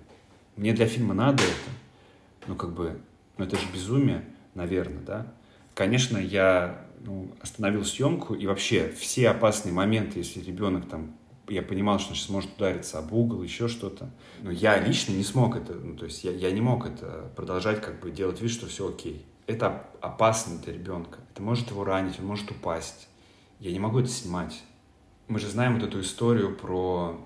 Мне 0.55 0.73
для 0.73 0.87
фильма 0.87 1.13
надо 1.13 1.43
это. 1.43 2.47
Ну, 2.47 2.55
как 2.55 2.73
бы, 2.73 2.99
ну 3.37 3.45
это 3.45 3.57
же 3.57 3.63
безумие, 3.73 4.23
наверное, 4.53 5.03
да? 5.03 5.33
Конечно, 5.73 6.17
я 6.17 6.85
ну, 7.05 7.31
остановил 7.41 7.83
съемку, 7.83 8.33
и 8.33 8.45
вообще 8.47 8.93
все 8.97 9.29
опасные 9.29 9.73
моменты, 9.73 10.19
если 10.19 10.41
ребенок 10.41 10.87
там 10.87 11.15
я 11.49 11.61
понимал, 11.61 11.99
что 11.99 12.11
он 12.11 12.15
сейчас 12.15 12.29
может 12.29 12.55
удариться 12.55 12.99
об 12.99 13.11
угол, 13.11 13.43
еще 13.43 13.67
что-то. 13.67 14.09
Но 14.41 14.51
я 14.51 14.79
лично 14.79 15.13
не 15.13 15.23
смог 15.23 15.55
это, 15.55 15.73
ну, 15.73 15.97
то 15.97 16.05
есть 16.05 16.23
я, 16.23 16.31
я 16.31 16.51
не 16.51 16.61
мог 16.61 16.85
это 16.85 17.29
продолжать 17.35 17.81
как 17.81 17.99
бы 17.99 18.11
делать 18.11 18.41
вид, 18.41 18.51
что 18.51 18.67
все 18.67 18.87
окей. 18.87 19.25
Это 19.51 19.85
опасно 19.99 20.59
для 20.59 20.71
ребенка. 20.71 21.19
Это 21.33 21.41
может 21.41 21.71
его 21.71 21.83
ранить, 21.83 22.17
он 22.19 22.25
может 22.25 22.49
упасть. 22.51 23.09
Я 23.59 23.73
не 23.73 23.79
могу 23.79 23.99
это 23.99 24.07
снимать. 24.07 24.63
Мы 25.27 25.39
же 25.39 25.49
знаем 25.49 25.75
вот 25.75 25.83
эту 25.83 25.99
историю 25.99 26.55
про, 26.55 27.19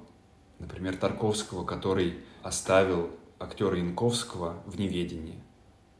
например, 0.57 0.97
Тарковского, 0.97 1.65
который 1.65 2.17
оставил 2.41 3.11
актера 3.37 3.77
Янковского 3.77 4.63
в 4.65 4.79
неведении. 4.79 5.39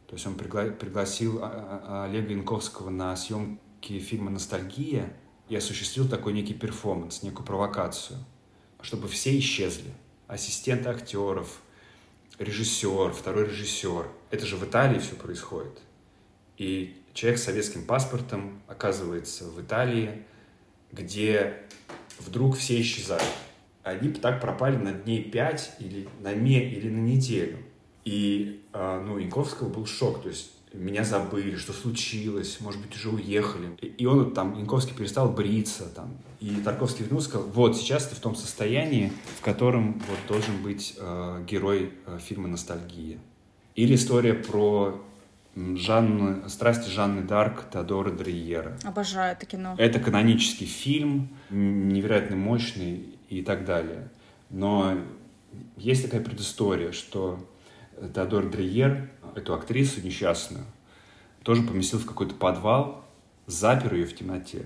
То 0.08 0.16
есть 0.16 0.26
он 0.26 0.34
пригла- 0.34 0.72
пригласил 0.72 1.44
а, 1.44 1.46
а, 1.46 1.84
а, 1.86 2.06
Олега 2.06 2.34
Янковского 2.34 2.90
на 2.90 3.16
съемки 3.16 4.00
фильма 4.00 4.32
«Ностальгия» 4.32 5.16
и 5.48 5.56
осуществил 5.56 6.10
такой 6.10 6.34
некий 6.34 6.56
перформанс, 6.56 7.22
некую 7.22 7.46
провокацию, 7.46 8.18
чтобы 8.82 9.08
все 9.10 9.38
исчезли. 9.38 9.94
Ассистенты 10.26 10.90
актеров, 10.90 11.62
режиссер, 12.40 13.12
второй 13.14 13.46
режиссер. 13.46 14.08
Это 14.32 14.46
же 14.48 14.58
в 14.58 14.64
Италии 14.64 14.98
все 14.98 15.14
происходит. 15.14 15.85
И 16.58 16.96
человек 17.14 17.40
с 17.40 17.44
советским 17.44 17.84
паспортом 17.86 18.62
оказывается 18.68 19.46
в 19.46 19.62
Италии, 19.62 20.24
где 20.92 21.58
вдруг 22.20 22.58
все 22.58 22.80
исчезают. 22.82 23.24
Они 23.84 24.10
так 24.10 24.42
пропали 24.42 24.78
на 24.78 24.94
дней 24.94 25.24
пять 25.24 25.74
или 25.80 26.08
на 26.22 26.34
ме 26.34 26.68
или 26.72 26.90
на 26.90 27.00
неделю. 27.00 27.58
И, 28.04 28.64
а, 28.74 29.02
ну, 29.02 29.18
Янковского 29.18 29.70
был 29.70 29.86
шок, 29.86 30.24
то 30.24 30.30
есть 30.30 30.52
меня 30.74 31.04
забыли, 31.04 31.56
что 31.56 31.74
случилось, 31.74 32.60
может 32.60 32.82
быть, 32.82 32.96
уже 32.96 33.10
уехали. 33.10 33.70
И 33.82 34.06
он 34.06 34.34
там, 34.34 34.58
Янковский 34.60 34.96
перестал 34.96 35.30
бриться, 35.32 35.86
там, 35.86 36.18
и 36.40 36.56
Тарковский 36.64 37.06
вернулся, 37.06 37.30
сказал, 37.30 37.48
вот, 37.48 37.78
сейчас 37.78 38.08
ты 38.08 38.16
в 38.16 38.20
том 38.20 38.36
состоянии, 38.36 39.12
в 39.40 39.42
котором 39.42 40.02
вот 40.08 40.20
должен 40.28 40.62
быть 40.62 40.96
э, 40.98 41.44
герой 41.48 41.94
э, 42.06 42.20
фильма 42.22 42.48
«Ностальгия». 42.48 43.20
Или 43.76 43.96
история 43.96 44.34
про 44.34 45.02
Жанны, 45.56 46.50
«Страсти 46.50 46.90
Жанны 46.90 47.22
Дарк» 47.22 47.70
Теодора 47.72 48.12
Дрейера. 48.12 48.78
Обожаю 48.84 49.34
это 49.34 49.46
кино. 49.46 49.76
Это 49.78 50.00
канонический 50.00 50.68
фильм, 50.68 51.30
невероятно 51.50 52.36
мощный 52.36 53.18
и 53.30 53.42
так 53.42 53.64
далее. 53.64 54.10
Но 54.50 54.98
есть 55.78 56.04
такая 56.04 56.22
предыстория, 56.22 56.92
что 56.92 57.40
Теодор 58.14 58.50
Дрейер, 58.50 59.10
эту 59.36 59.54
актрису 59.54 60.02
несчастную, 60.02 60.66
тоже 61.44 61.64
поместил 61.64 62.00
в 62.00 62.06
какой-то 62.06 62.36
подвал, 62.36 63.06
запер 63.48 63.94
ее 63.94 64.06
в 64.06 64.16
темноте 64.16 64.66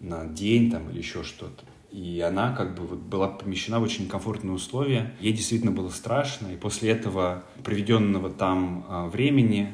на 0.00 0.24
день 0.24 0.70
там 0.70 0.88
или 0.90 0.98
еще 0.98 1.22
что-то. 1.22 1.64
И 1.90 2.20
она 2.20 2.54
как 2.54 2.74
бы 2.74 2.86
вот 2.86 2.98
была 2.98 3.28
помещена 3.28 3.80
в 3.80 3.82
очень 3.82 4.04
некомфортные 4.04 4.52
условия. 4.52 5.14
Ей 5.20 5.32
действительно 5.32 5.72
было 5.72 5.88
страшно. 5.88 6.48
И 6.48 6.56
после 6.56 6.90
этого 6.90 7.44
проведенного 7.64 8.30
там 8.30 8.84
а, 8.88 9.06
времени 9.08 9.72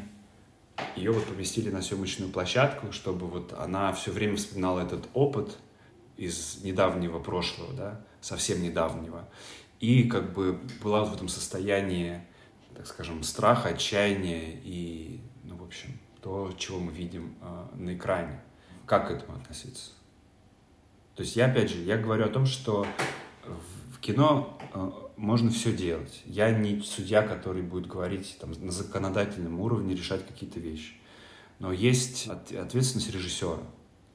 ее 0.96 1.12
вот 1.12 1.24
поместили 1.24 1.70
на 1.70 1.82
съемочную 1.82 2.30
площадку, 2.30 2.92
чтобы 2.92 3.26
вот 3.26 3.52
она 3.52 3.92
все 3.92 4.10
время 4.10 4.36
вспоминала 4.36 4.80
этот 4.80 5.08
опыт 5.14 5.58
из 6.16 6.62
недавнего 6.62 7.18
прошлого, 7.18 7.72
да, 7.74 8.00
совсем 8.20 8.62
недавнего. 8.62 9.28
И 9.80 10.04
как 10.04 10.32
бы 10.32 10.60
была 10.82 11.04
в 11.04 11.14
этом 11.14 11.28
состоянии 11.28 12.22
так 12.74 12.86
скажем, 12.86 13.22
страх, 13.22 13.66
отчаяние 13.66 14.60
и, 14.62 15.20
ну, 15.44 15.56
в 15.56 15.64
общем, 15.64 15.98
то, 16.20 16.52
чего 16.56 16.80
мы 16.80 16.92
видим 16.92 17.36
э, 17.40 17.66
на 17.74 17.94
экране. 17.94 18.40
Как 18.86 19.08
к 19.08 19.10
этому 19.10 19.38
относиться? 19.38 19.92
То 21.14 21.22
есть 21.22 21.36
я, 21.36 21.46
опять 21.46 21.70
же, 21.70 21.78
я 21.78 21.96
говорю 21.96 22.26
о 22.26 22.28
том, 22.28 22.46
что 22.46 22.86
в 23.92 24.00
кино 24.00 24.58
э, 24.72 24.90
можно 25.16 25.50
все 25.50 25.72
делать. 25.72 26.22
Я 26.24 26.50
не 26.50 26.80
судья, 26.80 27.22
который 27.22 27.62
будет 27.62 27.86
говорить 27.86 28.36
там, 28.40 28.52
на 28.52 28.72
законодательном 28.72 29.60
уровне, 29.60 29.94
решать 29.94 30.26
какие-то 30.26 30.60
вещи. 30.60 30.94
Но 31.58 31.72
есть 31.72 32.28
ответственность 32.28 33.12
режиссера, 33.12 33.62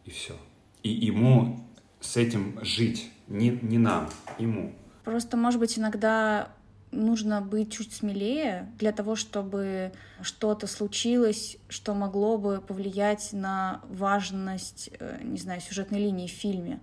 и 0.05 0.11
все. 0.11 0.35
И 0.83 0.89
ему 0.89 1.65
с 1.99 2.17
этим 2.17 2.59
жить, 2.63 3.11
не, 3.27 3.49
не 3.61 3.77
нам, 3.77 4.09
ему. 4.37 4.73
Просто, 5.03 5.37
может 5.37 5.59
быть, 5.59 5.77
иногда 5.77 6.53
нужно 6.91 7.41
быть 7.41 7.71
чуть 7.71 7.93
смелее 7.93 8.71
для 8.77 8.91
того, 8.91 9.15
чтобы 9.15 9.91
что-то 10.21 10.67
случилось, 10.67 11.57
что 11.67 11.93
могло 11.93 12.37
бы 12.37 12.61
повлиять 12.61 13.29
на 13.31 13.81
важность, 13.89 14.89
э, 14.99 15.19
не 15.23 15.37
знаю, 15.37 15.61
сюжетной 15.61 15.99
линии 15.99 16.27
в 16.27 16.31
фильме. 16.31 16.79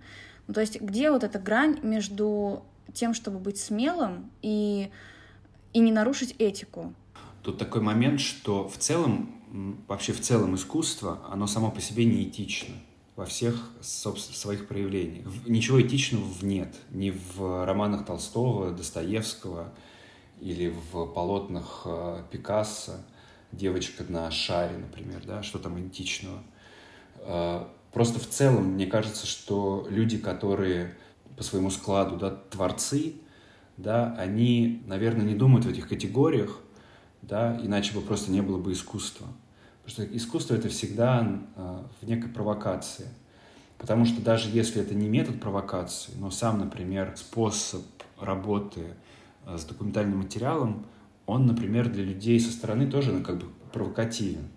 Ну, 0.47 0.53
то 0.53 0.61
есть 0.61 0.79
где 0.79 1.11
вот 1.11 1.23
эта 1.23 1.39
грань 1.39 1.79
между 1.83 2.63
тем, 2.93 3.13
чтобы 3.13 3.39
быть 3.39 3.59
смелым 3.59 4.31
и, 4.41 4.91
и 5.73 5.79
не 5.79 5.91
нарушить 5.91 6.35
этику? 6.39 6.93
Тут 7.43 7.57
такой 7.57 7.81
момент, 7.81 8.19
что 8.19 8.67
в 8.67 8.77
целом, 8.77 9.31
вообще 9.87 10.13
в 10.13 10.21
целом 10.21 10.55
искусство, 10.55 11.21
оно 11.29 11.47
само 11.47 11.71
по 11.71 11.81
себе 11.81 12.05
не 12.05 12.23
этично 12.23 12.75
во 13.15 13.25
всех 13.25 13.71
своих 13.81 14.67
проявлениях. 14.67 15.27
Ничего 15.47 15.81
этичного 15.81 16.23
нет. 16.41 16.75
Ни 16.91 17.11
в 17.11 17.65
романах 17.65 18.05
Толстого, 18.05 18.71
Достоевского, 18.71 19.73
или 20.39 20.73
в 20.91 21.05
полотнах 21.07 21.81
э, 21.85 22.23
Пикассо 22.31 22.93
«Девочка 23.51 24.03
на 24.07 24.29
шаре», 24.29 24.77
например, 24.77 25.23
да, 25.25 25.41
что 25.41 25.57
там 25.57 25.75
античного. 25.77 26.43
Э, 27.21 27.65
просто 27.91 28.19
в 28.19 28.27
целом, 28.27 28.73
мне 28.73 28.85
кажется, 28.85 29.25
что 29.25 29.87
люди, 29.89 30.17
которые 30.17 30.95
по 31.37 31.43
своему 31.43 31.69
складу, 31.69 32.17
да, 32.17 32.31
творцы, 32.31 33.15
да, 33.77 34.13
они, 34.17 34.83
наверное, 34.87 35.25
не 35.25 35.35
думают 35.35 35.65
в 35.65 35.69
этих 35.69 35.87
категориях, 35.87 36.59
да, 37.21 37.57
иначе 37.63 37.93
бы 37.93 38.01
просто 38.01 38.31
не 38.31 38.41
было 38.41 38.57
бы 38.57 38.73
искусства. 38.73 39.27
Потому 39.85 40.07
что 40.07 40.17
искусство— 40.17 40.55
это 40.55 40.67
всегда 40.67 41.39
э, 41.55 41.83
в 42.01 42.05
некой 42.05 42.29
провокации. 42.29 43.07
Потому 43.77 44.05
что 44.05 44.21
даже 44.21 44.49
если 44.49 44.81
это 44.81 44.95
не 44.95 45.07
метод 45.07 45.39
провокации, 45.39 46.11
но 46.17 46.31
сам, 46.31 46.59
например, 46.59 47.13
способ 47.15 47.83
работы 48.19 48.95
Э, 49.47 49.57
с 49.57 49.63
документальным 49.63 50.19
материалом, 50.19 50.85
он, 51.25 51.45
например, 51.45 51.89
для 51.89 52.03
людей 52.03 52.39
со 52.39 52.51
стороны 52.51 52.89
тоже 52.89 53.13
ну, 53.13 53.23
как 53.23 53.37
бы 53.37 53.47
провокативен. 53.71 54.49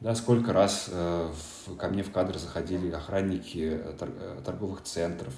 Да, 0.00 0.14
сколько 0.14 0.52
раз 0.52 0.90
э, 0.92 1.30
в, 1.66 1.76
ко 1.76 1.88
мне 1.88 2.02
в 2.02 2.10
кадр 2.10 2.36
заходили 2.36 2.90
охранники 2.90 3.80
э, 3.82 3.94
тор, 3.98 4.08
э, 4.18 4.40
торговых 4.44 4.82
центров, 4.82 5.32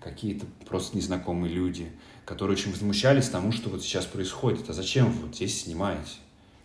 какие-то 0.00 0.46
просто 0.66 0.96
незнакомые 0.96 1.52
люди, 1.52 1.90
которые 2.24 2.56
очень 2.56 2.70
возмущались 2.70 3.28
тому, 3.28 3.52
что 3.52 3.68
вот 3.68 3.82
сейчас 3.82 4.06
происходит. 4.06 4.68
А 4.70 4.72
зачем 4.72 5.10
вы 5.10 5.26
вот 5.26 5.36
здесь 5.36 5.62
снимаете? 5.62 6.12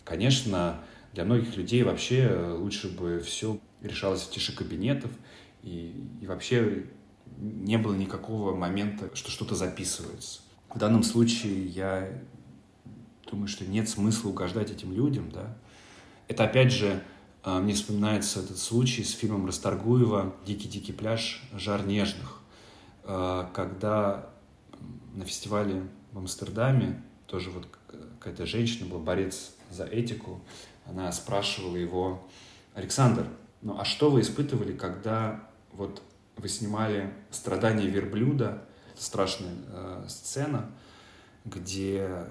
Конечно, 0.04 0.80
для 1.12 1.24
многих 1.24 1.56
людей 1.56 1.82
вообще 1.82 2.54
лучше 2.58 2.88
бы 2.88 3.20
все 3.20 3.58
решалось 3.82 4.22
в 4.22 4.30
тише 4.30 4.54
кабинетов, 4.54 5.10
и, 5.62 5.92
и 6.20 6.26
вообще 6.26 6.86
не 7.36 7.76
было 7.76 7.94
никакого 7.94 8.54
момента, 8.54 9.10
что 9.14 9.30
что-то 9.30 9.54
записывается. 9.54 10.40
В 10.72 10.78
данном 10.78 11.02
случае 11.02 11.66
я 11.66 12.22
думаю, 13.30 13.48
что 13.48 13.64
нет 13.64 13.88
смысла 13.88 14.30
угождать 14.30 14.70
этим 14.70 14.92
людям, 14.92 15.30
да. 15.30 15.56
Это 16.28 16.44
опять 16.44 16.72
же 16.72 17.02
а, 17.42 17.60
мне 17.60 17.74
вспоминается 17.74 18.40
этот 18.40 18.58
случай 18.58 19.04
с 19.04 19.12
фильмом 19.12 19.46
Расторгуева 19.46 20.34
«Дикий-дикий 20.46 20.92
пляж. 20.92 21.42
Жар 21.54 21.86
нежных», 21.86 22.35
когда 23.06 24.28
на 25.14 25.24
фестивале 25.24 25.82
в 26.12 26.18
Амстердаме 26.18 27.02
тоже 27.26 27.50
вот 27.50 27.68
какая-то 28.18 28.46
женщина 28.46 28.88
была 28.88 29.00
борец 29.00 29.52
за 29.70 29.84
этику, 29.84 30.40
она 30.86 31.10
спрашивала 31.12 31.76
его, 31.76 32.26
Александр, 32.74 33.26
ну 33.62 33.78
а 33.78 33.84
что 33.84 34.10
вы 34.10 34.20
испытывали, 34.20 34.72
когда 34.72 35.48
вот 35.72 36.02
вы 36.36 36.48
снимали 36.48 37.12
«Страдания 37.30 37.86
верблюда», 37.86 38.62
страшная 38.96 39.54
э, 39.68 40.04
сцена, 40.08 40.70
где 41.44 42.26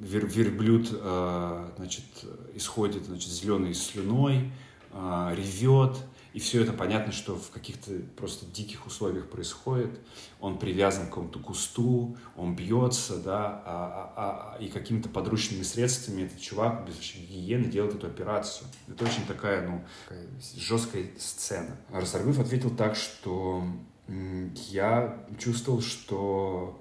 вер, 0.00 0.26
верблюд 0.26 0.88
э, 0.92 1.70
значит, 1.76 2.04
исходит 2.54 3.04
значит, 3.04 3.30
зеленой 3.30 3.74
слюной, 3.74 4.52
э, 4.92 5.34
ревет, 5.36 5.96
и 6.32 6.38
все 6.38 6.62
это 6.62 6.72
понятно, 6.72 7.12
что 7.12 7.36
в 7.36 7.50
каких-то 7.50 7.92
просто 8.16 8.46
диких 8.46 8.86
условиях 8.86 9.28
происходит. 9.28 10.00
Он 10.40 10.58
привязан 10.58 11.06
к 11.06 11.08
какому-то 11.10 11.38
кусту, 11.38 12.16
он 12.36 12.56
бьется, 12.56 13.18
да, 13.18 13.62
а, 13.64 14.12
а, 14.16 14.54
а, 14.56 14.62
и 14.62 14.68
какими-то 14.68 15.08
подручными 15.08 15.62
средствами 15.62 16.22
этот 16.22 16.40
чувак 16.40 16.86
без 16.86 16.94
гигиены 16.96 17.66
делает 17.66 17.96
эту 17.96 18.06
операцию. 18.06 18.66
Это 18.88 19.04
очень 19.04 19.26
такая, 19.26 19.68
ну, 19.68 19.84
такая 20.08 20.26
жесткая 20.56 21.06
сцена. 21.18 21.76
Расаргуев 21.90 22.38
ответил 22.38 22.70
так, 22.70 22.96
что 22.96 23.64
я 24.08 25.24
чувствовал, 25.38 25.80
что 25.82 26.78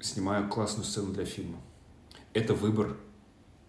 снимаю 0.00 0.48
классную 0.48 0.84
сцену 0.84 1.12
для 1.12 1.24
фильма. 1.24 1.60
Это 2.32 2.54
выбор. 2.54 2.96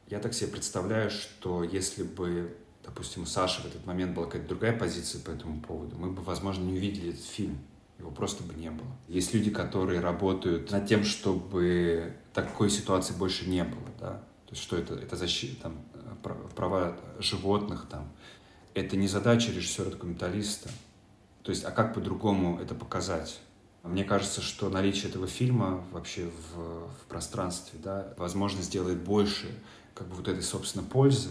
Я 0.08 0.20
так 0.20 0.34
себе 0.34 0.50
представляю, 0.50 1.10
что 1.10 1.64
если 1.64 2.04
бы, 2.04 2.56
допустим, 2.86 3.24
у 3.24 3.26
Саши 3.26 3.62
в 3.62 3.66
этот 3.66 3.86
момент 3.86 4.16
была 4.16 4.26
какая-то 4.26 4.48
другая 4.48 4.78
позиция 4.78 5.22
по 5.22 5.32
этому 5.32 5.60
поводу, 5.62 5.98
мы 5.98 6.12
бы, 6.12 6.22
возможно, 6.22 6.64
не 6.64 6.74
увидели 6.74 7.10
этот 7.10 7.26
фильм. 7.26 7.58
его 8.00 8.12
просто 8.12 8.44
бы 8.44 8.54
не 8.54 8.70
было. 8.70 8.88
Есть 9.08 9.34
люди, 9.34 9.50
которые 9.50 10.00
работают 10.00 10.72
над 10.72 10.88
тем, 10.88 11.04
чтобы 11.04 12.14
такой 12.34 12.70
ситуации 12.70 13.14
больше 13.14 13.50
не 13.50 13.64
было, 13.64 13.88
да. 14.00 14.12
То 14.46 14.52
есть 14.52 14.62
что 14.62 14.78
это? 14.78 14.94
Это 14.94 15.16
защита, 15.16 15.64
там, 15.64 15.78
права 16.56 16.96
животных, 17.20 17.88
там. 17.90 18.12
Это 18.74 18.96
не 18.98 19.08
задача 19.08 19.52
режиссера-документалиста. 19.52 20.70
То 21.44 21.52
есть, 21.52 21.64
а 21.64 21.72
как 21.72 21.94
по-другому 21.94 22.60
это 22.60 22.76
показать? 22.76 23.40
Мне 23.84 24.04
кажется, 24.04 24.42
что 24.42 24.70
наличие 24.70 25.10
этого 25.10 25.28
фильма 25.28 25.84
вообще 25.92 26.26
в, 26.26 26.88
в 26.88 27.06
пространстве, 27.08 27.80
да, 27.82 28.14
возможно, 28.18 28.62
сделает 28.62 29.00
больше 29.02 29.48
как 29.94 30.08
бы 30.08 30.16
вот 30.16 30.28
этой, 30.28 30.42
собственно, 30.42 30.84
пользы, 30.84 31.30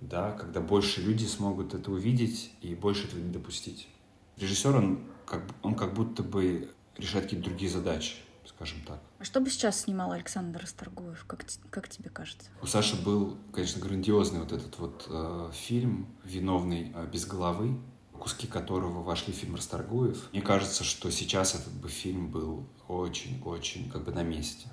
да, 0.00 0.32
когда 0.32 0.60
больше 0.60 1.00
люди 1.00 1.24
смогут 1.24 1.74
это 1.74 1.90
увидеть 1.90 2.52
и 2.60 2.74
больше 2.74 3.06
этого 3.06 3.20
не 3.20 3.32
допустить. 3.32 3.88
Режиссер, 4.36 4.76
он 4.76 5.00
как, 5.26 5.42
он 5.62 5.74
как 5.74 5.94
будто 5.94 6.22
бы 6.22 6.70
решает 6.96 7.24
какие-то 7.24 7.48
другие 7.48 7.70
задачи, 7.70 8.16
скажем 8.46 8.78
так. 8.86 9.00
А 9.18 9.24
что 9.24 9.40
бы 9.40 9.50
сейчас 9.50 9.82
снимал 9.82 10.12
Александр 10.12 10.60
Расторгуев, 10.60 11.24
как, 11.26 11.44
как 11.70 11.88
тебе 11.88 12.10
кажется? 12.10 12.48
У 12.62 12.66
Саши 12.66 13.00
был, 13.02 13.36
конечно, 13.52 13.80
грандиозный 13.80 14.40
вот 14.40 14.52
этот 14.52 14.78
вот 14.78 15.06
э, 15.08 15.50
фильм 15.52 16.08
«Виновный 16.24 16.92
э, 16.94 17.06
без 17.12 17.26
головы», 17.26 17.78
куски 18.18 18.46
которого 18.46 19.02
вошли 19.02 19.32
в 19.32 19.36
фильм 19.36 19.54
Расторгуев. 19.54 20.30
Мне 20.32 20.42
кажется, 20.42 20.84
что 20.84 21.10
сейчас 21.10 21.54
этот 21.54 21.72
бы 21.72 21.88
фильм 21.88 22.30
был 22.30 22.66
очень-очень 22.88 23.90
как 23.90 24.04
бы 24.04 24.12
на 24.12 24.22
месте. 24.22 24.68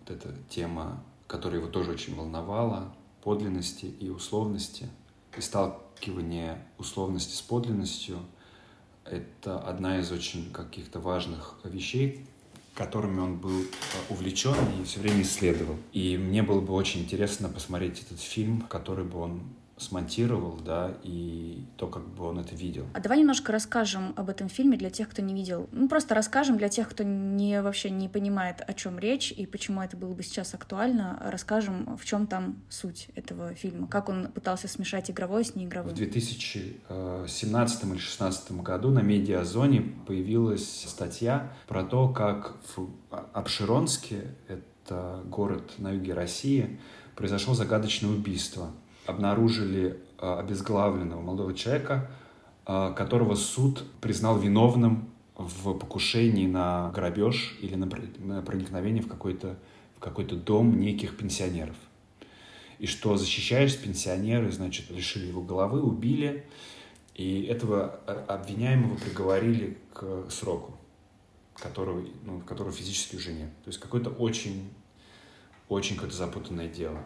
Вот 0.00 0.10
эта 0.10 0.34
тема, 0.48 1.04
которая 1.26 1.60
его 1.60 1.70
тоже 1.70 1.90
очень 1.90 2.14
волновала, 2.14 2.94
подлинности 3.22 3.86
и 3.86 4.10
условности, 4.10 4.88
и 5.36 5.40
сталкивание 5.40 6.64
условности 6.78 7.34
с 7.34 7.42
подлинностью— 7.42 8.18
это 9.04 9.58
одна 9.58 9.98
из 9.98 10.12
очень 10.12 10.50
каких-то 10.52 11.00
важных 11.00 11.58
вещей, 11.64 12.26
которыми 12.74 13.20
он 13.20 13.38
был 13.38 13.64
увлечен 14.08 14.54
и 14.80 14.84
все 14.84 15.00
время 15.00 15.22
исследовал. 15.22 15.76
И 15.92 16.16
мне 16.16 16.42
было 16.42 16.60
бы 16.60 16.72
очень 16.74 17.00
интересно 17.00 17.48
посмотреть 17.48 18.02
этот 18.02 18.20
фильм, 18.20 18.62
который 18.62 19.04
бы 19.04 19.18
он 19.18 19.42
смонтировал, 19.78 20.58
да, 20.64 20.92
и 21.02 21.64
то, 21.76 21.86
как 21.86 22.06
бы 22.08 22.24
он 22.24 22.40
это 22.40 22.54
видел. 22.54 22.86
А 22.94 23.00
давай 23.00 23.18
немножко 23.18 23.52
расскажем 23.52 24.12
об 24.16 24.28
этом 24.28 24.48
фильме 24.48 24.76
для 24.76 24.90
тех, 24.90 25.08
кто 25.08 25.22
не 25.22 25.34
видел. 25.34 25.68
Ну, 25.72 25.88
просто 25.88 26.14
расскажем 26.14 26.58
для 26.58 26.68
тех, 26.68 26.88
кто 26.88 27.04
не, 27.04 27.62
вообще 27.62 27.90
не 27.90 28.08
понимает, 28.08 28.62
о 28.66 28.74
чем 28.74 28.98
речь 28.98 29.32
и 29.32 29.46
почему 29.46 29.82
это 29.82 29.96
было 29.96 30.12
бы 30.12 30.22
сейчас 30.22 30.54
актуально. 30.54 31.20
Расскажем, 31.24 31.96
в 31.96 32.04
чем 32.04 32.26
там 32.26 32.62
суть 32.68 33.08
этого 33.14 33.54
фильма, 33.54 33.86
как 33.86 34.08
он 34.08 34.28
пытался 34.28 34.68
смешать 34.68 35.10
игровое 35.10 35.44
с 35.44 35.54
неигровым. 35.54 35.90
В 35.90 35.94
2017 35.94 37.82
или 37.84 37.88
2016 37.90 38.52
году 38.52 38.90
на 38.90 39.00
Медиазоне 39.00 39.82
появилась 40.06 40.84
статья 40.88 41.52
про 41.66 41.84
то, 41.84 42.08
как 42.08 42.56
в 42.76 42.88
Обширонске, 43.32 44.34
это 44.48 45.22
город 45.26 45.74
на 45.78 45.92
юге 45.92 46.14
России, 46.14 46.80
произошло 47.14 47.54
загадочное 47.54 48.10
убийство– 48.10 48.70
обнаружили 49.08 49.98
а, 50.18 50.40
обезглавленного 50.40 51.20
молодого 51.20 51.54
человека, 51.54 52.10
а, 52.66 52.92
которого 52.92 53.34
суд 53.36 53.82
признал 54.02 54.38
виновным 54.38 55.08
в 55.34 55.72
покушении 55.78 56.46
на 56.46 56.90
грабеж 56.90 57.56
или 57.62 57.74
на 57.74 58.42
проникновение 58.42 59.02
в 59.02 59.08
какой-то 59.08 59.56
в 59.96 60.00
какой-то 60.00 60.36
дом 60.36 60.78
неких 60.78 61.16
пенсионеров. 61.16 61.74
И 62.78 62.86
что, 62.86 63.16
защищаясь, 63.16 63.74
пенсионеры, 63.74 64.52
значит, 64.52 64.90
лишили 64.90 65.26
его 65.26 65.42
головы, 65.42 65.82
убили, 65.82 66.46
и 67.14 67.42
этого 67.44 68.00
а, 68.06 68.26
обвиняемого 68.28 68.96
приговорили 68.96 69.78
к 69.94 70.30
сроку, 70.30 70.76
которого, 71.54 72.04
ну, 72.24 72.40
которого 72.40 72.72
физически 72.72 73.16
уже 73.16 73.32
нет. 73.32 73.50
То 73.64 73.70
есть 73.70 73.80
какое-то 73.80 74.10
очень, 74.10 74.70
очень 75.68 75.96
какое-то 75.96 76.16
запутанное 76.16 76.68
дело 76.68 77.00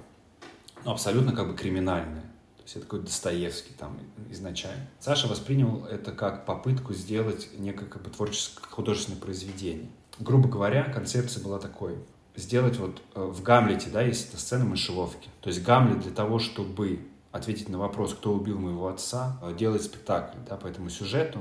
ну, 0.85 0.93
абсолютно 0.93 1.35
как 1.35 1.49
бы 1.49 1.57
криминальное. 1.57 2.23
То 2.57 2.63
есть 2.65 2.77
это 2.77 2.85
такой 2.85 3.01
Достоевский 3.01 3.75
там 3.75 3.99
изначально. 4.31 4.87
Саша 5.01 5.27
воспринял 5.27 5.85
это 5.87 6.13
как 6.13 6.47
попытку 6.47 6.95
сделать 6.95 7.49
некое 7.59 7.87
как 7.87 8.03
бы 8.03 8.11
творческое 8.11 8.69
художественное 8.69 9.21
произведение. 9.21 9.89
Грубо 10.19 10.49
говоря, 10.49 10.85
концепция 10.85 11.43
была 11.43 11.59
такой. 11.59 11.97
Сделать 12.37 12.79
вот 12.79 13.03
э, 13.15 13.23
в 13.23 13.43
Гамлете, 13.43 13.91
да, 13.91 14.03
есть 14.03 14.29
эта 14.29 14.39
сцена 14.39 14.65
мышеловки. 14.65 15.29
То 15.41 15.49
есть 15.49 15.63
Гамлет 15.63 16.01
для 16.01 16.13
того, 16.13 16.39
чтобы 16.39 17.01
ответить 17.33 17.69
на 17.69 17.79
вопрос, 17.79 18.15
кто 18.15 18.33
убил 18.33 18.59
моего 18.59 18.89
отца, 18.89 19.39
э, 19.43 19.55
делает 19.59 19.83
спектакль 19.83 20.39
да, 20.49 20.57
по 20.57 20.67
этому 20.67 20.89
сюжету 20.89 21.41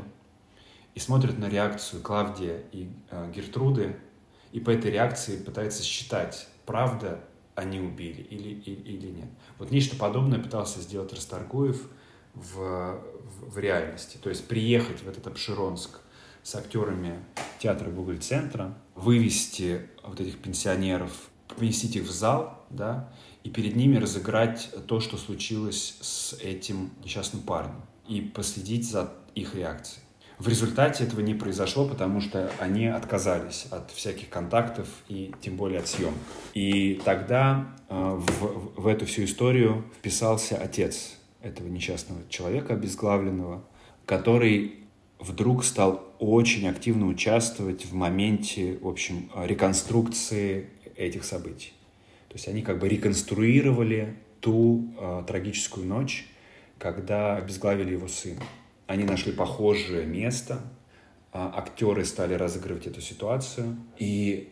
и 0.96 1.00
смотрит 1.00 1.38
на 1.38 1.48
реакцию 1.48 2.02
Клавдия 2.02 2.64
и 2.72 2.90
э, 3.10 3.32
Гертруды, 3.34 3.96
и 4.52 4.60
по 4.60 4.72
этой 4.72 4.92
реакции 4.92 5.38
пытается 5.38 5.84
считать, 5.84 6.48
правда 6.66 7.22
они 7.56 7.80
убили 7.80 8.22
или, 8.22 8.50
или, 8.50 8.82
или 8.82 9.08
нет. 9.08 9.30
Вот 9.60 9.72
нечто 9.72 9.96
подобное 9.96 10.40
пытался 10.40 10.82
сделать 10.82 11.14
Расторгуев 11.14 11.88
в, 12.34 12.56
в, 12.56 13.02
в 13.52 13.58
реальности. 13.58 14.18
То 14.18 14.30
есть 14.30 14.48
приехать 14.48 15.02
в 15.04 15.08
этот 15.08 15.28
Обширонск 15.28 16.00
с 16.44 16.56
актерами 16.56 17.24
театра 17.60 17.90
Гоголь-центра, 17.90 18.78
вывести 18.96 19.88
вот 20.04 20.20
этих 20.20 20.40
пенсионеров, 20.40 21.30
поместить 21.48 21.96
их 21.96 22.04
в 22.04 22.12
зал, 22.12 22.66
да, 22.70 23.14
и 23.44 23.50
перед 23.50 23.76
ними 23.76 23.98
разыграть 23.98 24.70
то, 24.88 25.00
что 25.00 25.18
случилось 25.18 25.98
с 26.02 26.34
этим 26.42 26.92
несчастным 27.04 27.44
парнем, 27.44 27.82
и 28.08 28.22
последить 28.22 28.90
за 28.90 29.14
их 29.36 29.56
реакцией. 29.56 30.04
В 30.42 30.48
результате 30.48 31.04
этого 31.04 31.22
не 31.22 31.36
произошло, 31.36 31.88
потому 31.88 32.20
что 32.20 32.52
они 32.58 32.88
отказались 32.88 33.68
от 33.70 33.92
всяких 33.92 34.28
контактов 34.30 34.88
и 35.08 35.36
тем 35.40 35.56
более 35.56 35.78
от 35.78 35.88
съемок. 35.88 36.18
И 36.56 37.00
тогда 37.06 37.68
э, 37.90 37.94
в, 37.96 38.82
в 38.82 38.88
эту 38.88 39.06
всю 39.06 39.26
историю 39.26 39.86
вписался 40.00 40.58
отец 40.58 41.16
этого 41.44 41.68
несчастного 41.68 42.24
человека, 42.28 42.74
обезглавленного, 42.74 43.64
который 44.08 44.80
вдруг 45.20 45.64
стал 45.64 46.12
очень 46.18 46.68
активно 46.68 47.06
участвовать 47.06 47.86
в 47.86 47.94
моменте, 47.94 48.80
в 48.82 48.88
общем, 48.88 49.30
реконструкции 49.36 50.72
этих 50.96 51.24
событий. 51.24 51.74
То 52.30 52.34
есть 52.34 52.48
они 52.48 52.64
как 52.64 52.80
бы 52.80 52.90
реконструировали 52.90 54.16
ту 54.40 54.92
э, 55.00 55.24
трагическую 55.28 55.86
ночь, 55.86 56.26
когда 56.80 57.36
обезглавили 57.36 57.92
его 57.92 58.08
сына. 58.08 58.42
Они 58.92 59.06
нашли 59.06 59.32
похожее 59.32 60.06
место, 60.06 60.60
а, 61.32 61.54
актеры 61.56 62.04
стали 62.04 62.34
разыгрывать 62.34 62.88
эту 62.88 63.00
ситуацию. 63.00 63.78
И 63.98 64.52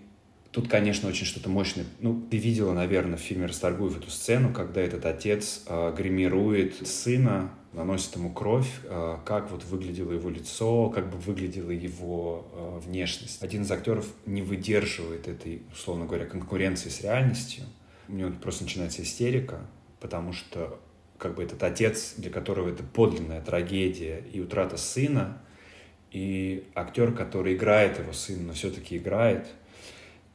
тут, 0.52 0.70
конечно, 0.70 1.10
очень 1.10 1.26
что-то 1.26 1.50
мощное. 1.50 1.86
Ну, 2.00 2.26
ты 2.32 2.38
видела, 2.38 2.72
наверное, 2.72 3.18
в 3.18 3.22
фильме 3.22 3.48
«Расторгуев» 3.48 3.98
эту 3.98 4.10
сцену, 4.10 4.54
когда 4.54 4.80
этот 4.80 5.06
отец 5.06 5.64
э, 5.68 5.94
гримирует 5.94 6.88
сына, 6.88 7.52
наносит 7.74 8.16
ему 8.16 8.32
кровь, 8.32 8.72
э, 8.86 9.18
как 9.26 9.52
вот 9.52 9.66
выглядело 9.66 10.14
его 10.14 10.30
лицо, 10.30 10.90
как 10.90 11.10
бы 11.10 11.18
выглядела 11.18 11.72
его 11.72 12.48
э, 12.54 12.80
внешность. 12.88 13.44
Один 13.44 13.64
из 13.64 13.72
актеров 13.72 14.08
не 14.26 14.42
выдерживает 14.42 15.28
этой, 15.28 15.64
условно 15.74 16.06
говоря, 16.06 16.26
конкуренции 16.26 16.88
с 16.88 17.02
реальностью. 17.02 17.66
У 18.08 18.14
него 18.14 18.32
просто 18.42 18.64
начинается 18.64 19.02
истерика, 19.02 19.60
потому 20.00 20.32
что 20.32 20.80
как 21.20 21.36
бы 21.36 21.44
этот 21.44 21.62
отец, 21.62 22.16
для 22.18 22.32
которого 22.32 22.70
это 22.70 22.84
подлинная 22.84 23.42
трагедия 23.42 24.24
и 24.34 24.40
утрата 24.40 24.78
сына, 24.78 25.42
и 26.12 26.68
актер, 26.74 27.12
который 27.12 27.56
играет 27.56 28.00
его 28.00 28.14
сына, 28.14 28.48
но 28.48 28.54
все-таки 28.54 28.98
играет, 28.98 29.46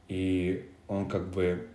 и 0.09 0.69
он 0.87 1.09
как 1.09 1.31
бы 1.31 1.67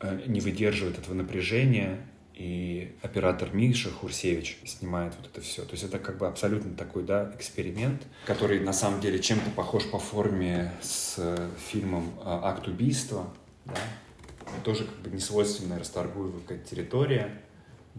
э, 0.00 0.20
не 0.26 0.40
выдерживает 0.40 0.98
этого 0.98 1.14
напряжения, 1.14 1.98
и 2.34 2.92
оператор 3.02 3.52
Миша 3.52 3.90
Хурсевич 3.90 4.58
снимает 4.64 5.14
вот 5.18 5.30
это 5.30 5.42
все. 5.42 5.62
То 5.62 5.72
есть 5.72 5.84
это 5.84 5.98
как 5.98 6.16
бы 6.16 6.26
абсолютно 6.26 6.74
такой, 6.74 7.02
да, 7.02 7.34
эксперимент, 7.36 8.06
который 8.24 8.60
на 8.60 8.72
самом 8.72 9.00
деле 9.00 9.18
чем-то 9.18 9.50
похож 9.50 9.84
по 9.84 9.98
форме 9.98 10.72
с 10.80 11.18
фильмом 11.70 12.12
«Акт 12.24 12.66
убийства», 12.66 13.26
да? 13.66 13.74
тоже 14.64 14.84
как 14.84 14.96
бы 15.00 15.10
несвойственная 15.10 15.78
Расторгуеву 15.78 16.40
территория, 16.70 17.42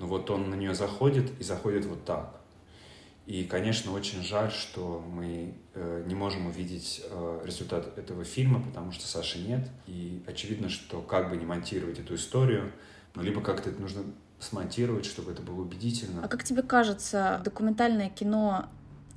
но 0.02 0.08
вот 0.08 0.30
он 0.32 0.50
на 0.50 0.56
нее 0.56 0.74
заходит 0.74 1.32
и 1.40 1.44
заходит 1.44 1.86
вот 1.86 2.04
так. 2.04 2.42
И, 3.28 3.44
конечно, 3.44 3.94
очень 3.94 4.24
жаль, 4.24 4.52
что 4.52 5.00
мы 5.08 5.54
э, 5.76 6.04
не 6.08 6.16
можем 6.16 6.48
увидеть 6.48 7.04
э, 7.08 7.42
результат 7.46 7.98
этого 7.98 8.24
фильма, 8.24 8.62
потому 8.62 8.92
что 8.92 9.08
Саши 9.08 9.40
нет. 9.40 9.70
И 9.86 10.24
очевидно, 10.28 10.70
что 10.70 11.02
как 11.02 11.30
бы 11.30 11.38
не 11.38 11.46
монтировать 11.46 12.00
эту 12.00 12.16
историю, 12.16 12.72
ну, 13.14 13.22
либо 13.22 13.42
как-то 13.42 13.70
это 13.70 13.80
нужно 13.80 14.04
смонтировать, 14.40 15.06
чтобы 15.06 15.32
это 15.32 15.44
было 15.44 15.62
убедительно. 15.62 16.24
А 16.26 16.28
как 16.28 16.44
тебе 16.44 16.64
кажется, 16.64 17.40
документальное 17.46 18.10
кино, 18.10 18.66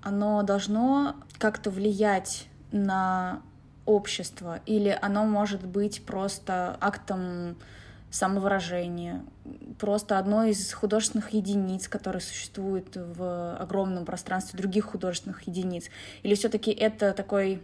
оно 0.02 0.42
должно 0.42 1.16
как-то 1.38 1.70
влиять 1.70 2.46
на 2.72 3.40
общество? 3.86 4.60
Или 4.66 4.96
оно 5.00 5.24
может 5.24 5.64
быть 5.64 6.04
просто 6.04 6.76
актом 6.78 7.56
самовыражение, 8.14 9.22
просто 9.78 10.18
одной 10.18 10.50
из 10.50 10.72
художественных 10.72 11.30
единиц, 11.30 11.88
которые 11.88 12.22
существуют 12.22 12.96
в 12.96 13.56
огромном 13.56 14.04
пространстве 14.04 14.58
других 14.58 14.84
художественных 14.84 15.42
единиц? 15.48 15.90
Или 16.22 16.34
все-таки 16.34 16.70
это 16.70 17.12
такой 17.12 17.60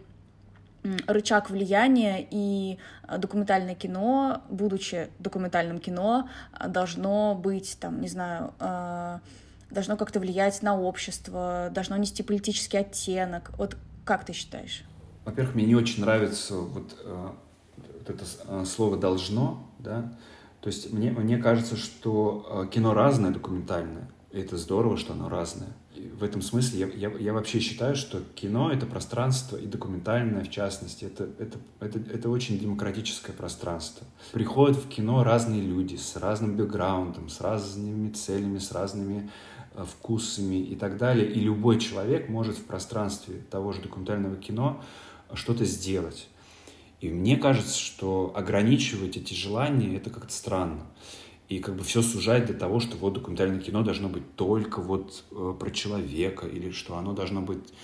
рычаг 1.07 1.51
влияния, 1.51 2.27
и 2.31 2.79
документальное 3.19 3.75
кино, 3.75 4.43
будучи 4.49 5.11
документальным 5.19 5.79
кино, 5.79 6.29
должно 6.69 7.35
быть, 7.35 7.77
там, 7.79 8.01
не 8.01 8.09
знаю, 8.09 8.53
должно 9.71 9.97
как-то 9.97 10.19
влиять 10.19 10.63
на 10.63 10.81
общество, 10.81 11.69
должно 11.71 11.97
нести 11.97 12.23
политический 12.23 12.79
оттенок. 12.79 13.53
Вот 13.57 13.77
как 14.05 14.25
ты 14.25 14.33
считаешь? 14.33 14.83
Во-первых, 15.25 15.55
мне 15.55 15.67
не 15.67 15.77
очень 15.77 16.01
нравится 16.01 16.57
вот, 16.57 16.97
вот 17.07 18.11
это 18.11 18.65
слово 18.65 18.97
«должно», 18.97 19.67
да, 19.79 20.11
то 20.61 20.69
есть 20.69 20.93
мне, 20.93 21.11
мне 21.11 21.39
кажется, 21.39 21.77
что 21.77 22.69
кино 22.73 22.95
разное 22.95 23.31
документальное, 23.31 24.11
и 24.31 24.39
это 24.39 24.57
здорово, 24.57 24.97
что 24.97 25.13
оно 25.13 25.29
разное 25.29 25.75
в 26.15 26.25
этом 26.25 26.43
смысле 26.43 26.81
я, 26.81 27.09
я, 27.09 27.17
я 27.19 27.33
вообще 27.33 27.61
считаю, 27.61 27.97
что 27.97 28.23
кино— 28.35 28.71
это 28.73 28.87
пространство, 28.87 29.57
и 29.57 29.67
документальное 29.67 30.45
в 30.45 30.51
частности, 30.51 31.05
это, 31.05 31.29
это, 31.39 31.59
это, 31.81 31.99
это 31.99 32.31
очень 32.31 32.59
демократическое 32.59 33.33
пространство. 33.33 34.07
Приходят 34.33 34.77
в 34.77 34.89
кино 34.89 35.25
разные 35.25 35.63
люди 35.63 35.97
с 35.97 36.17
разным 36.17 36.57
бэкграундом, 36.57 37.29
с 37.29 37.41
разными 37.41 38.11
целями, 38.11 38.59
с 38.59 38.73
разными 38.73 39.31
э, 39.75 39.85
вкусами 39.85 40.57
и 40.57 40.77
так 40.77 40.97
далее. 40.97 41.31
И 41.31 41.41
любой 41.41 41.79
человек 41.79 42.29
может 42.29 42.57
в 42.57 42.65
пространстве 42.65 43.43
того 43.51 43.73
же 43.73 43.83
документального 43.83 44.37
кино 44.37 44.83
что-то 45.35 45.65
сделать. 45.65 46.29
И 47.01 47.09
мне 47.09 47.37
кажется, 47.37 47.79
что 47.79 48.33
ограничивать 48.35 49.17
эти 49.17 49.35
желания— 49.35 49.97
это 49.97 50.11
как-то 50.11 50.33
странно 50.33 50.87
и 51.51 51.59
как 51.59 51.75
бы 51.75 51.83
все 51.83 52.01
сужать 52.01 52.47
до 52.47 52.55
того, 52.55 52.79
что 52.79 52.97
вот 52.97 53.15
документальное 53.15 53.61
кино 53.61 53.83
должно 53.83 54.09
быть 54.09 54.37
только 54.37 54.81
вот 54.81 55.25
э, 55.33 55.55
про 55.59 55.71
человека, 55.73 56.47
или 56.47 56.71
что 56.71 56.97
оно 56.97 57.13
должно 57.13 57.43
быть 57.43 57.75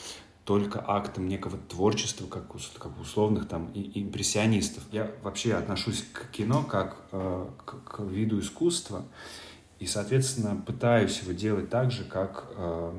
только 0.45 0.83
актом 0.87 1.27
некого 1.27 1.59
творчества, 1.59 2.29
как, 2.29 2.47
как 2.79 3.01
условных 3.01 3.49
там 3.49 3.73
импрессионистов. 3.75 4.85
Я 4.93 5.11
вообще 5.25 5.55
отношусь 5.55 6.05
к 6.12 6.31
кино 6.31 6.62
как 6.62 7.09
э, 7.11 7.47
к, 7.64 7.83
к 7.83 8.01
виду 8.05 8.39
искусства, 8.39 9.05
и, 9.81 9.87
соответственно, 9.87 10.62
пытаюсь 10.64 11.21
его 11.23 11.33
делать 11.33 11.69
так 11.69 11.91
же, 11.91 12.05
как, 12.05 12.47
э, 12.57 12.93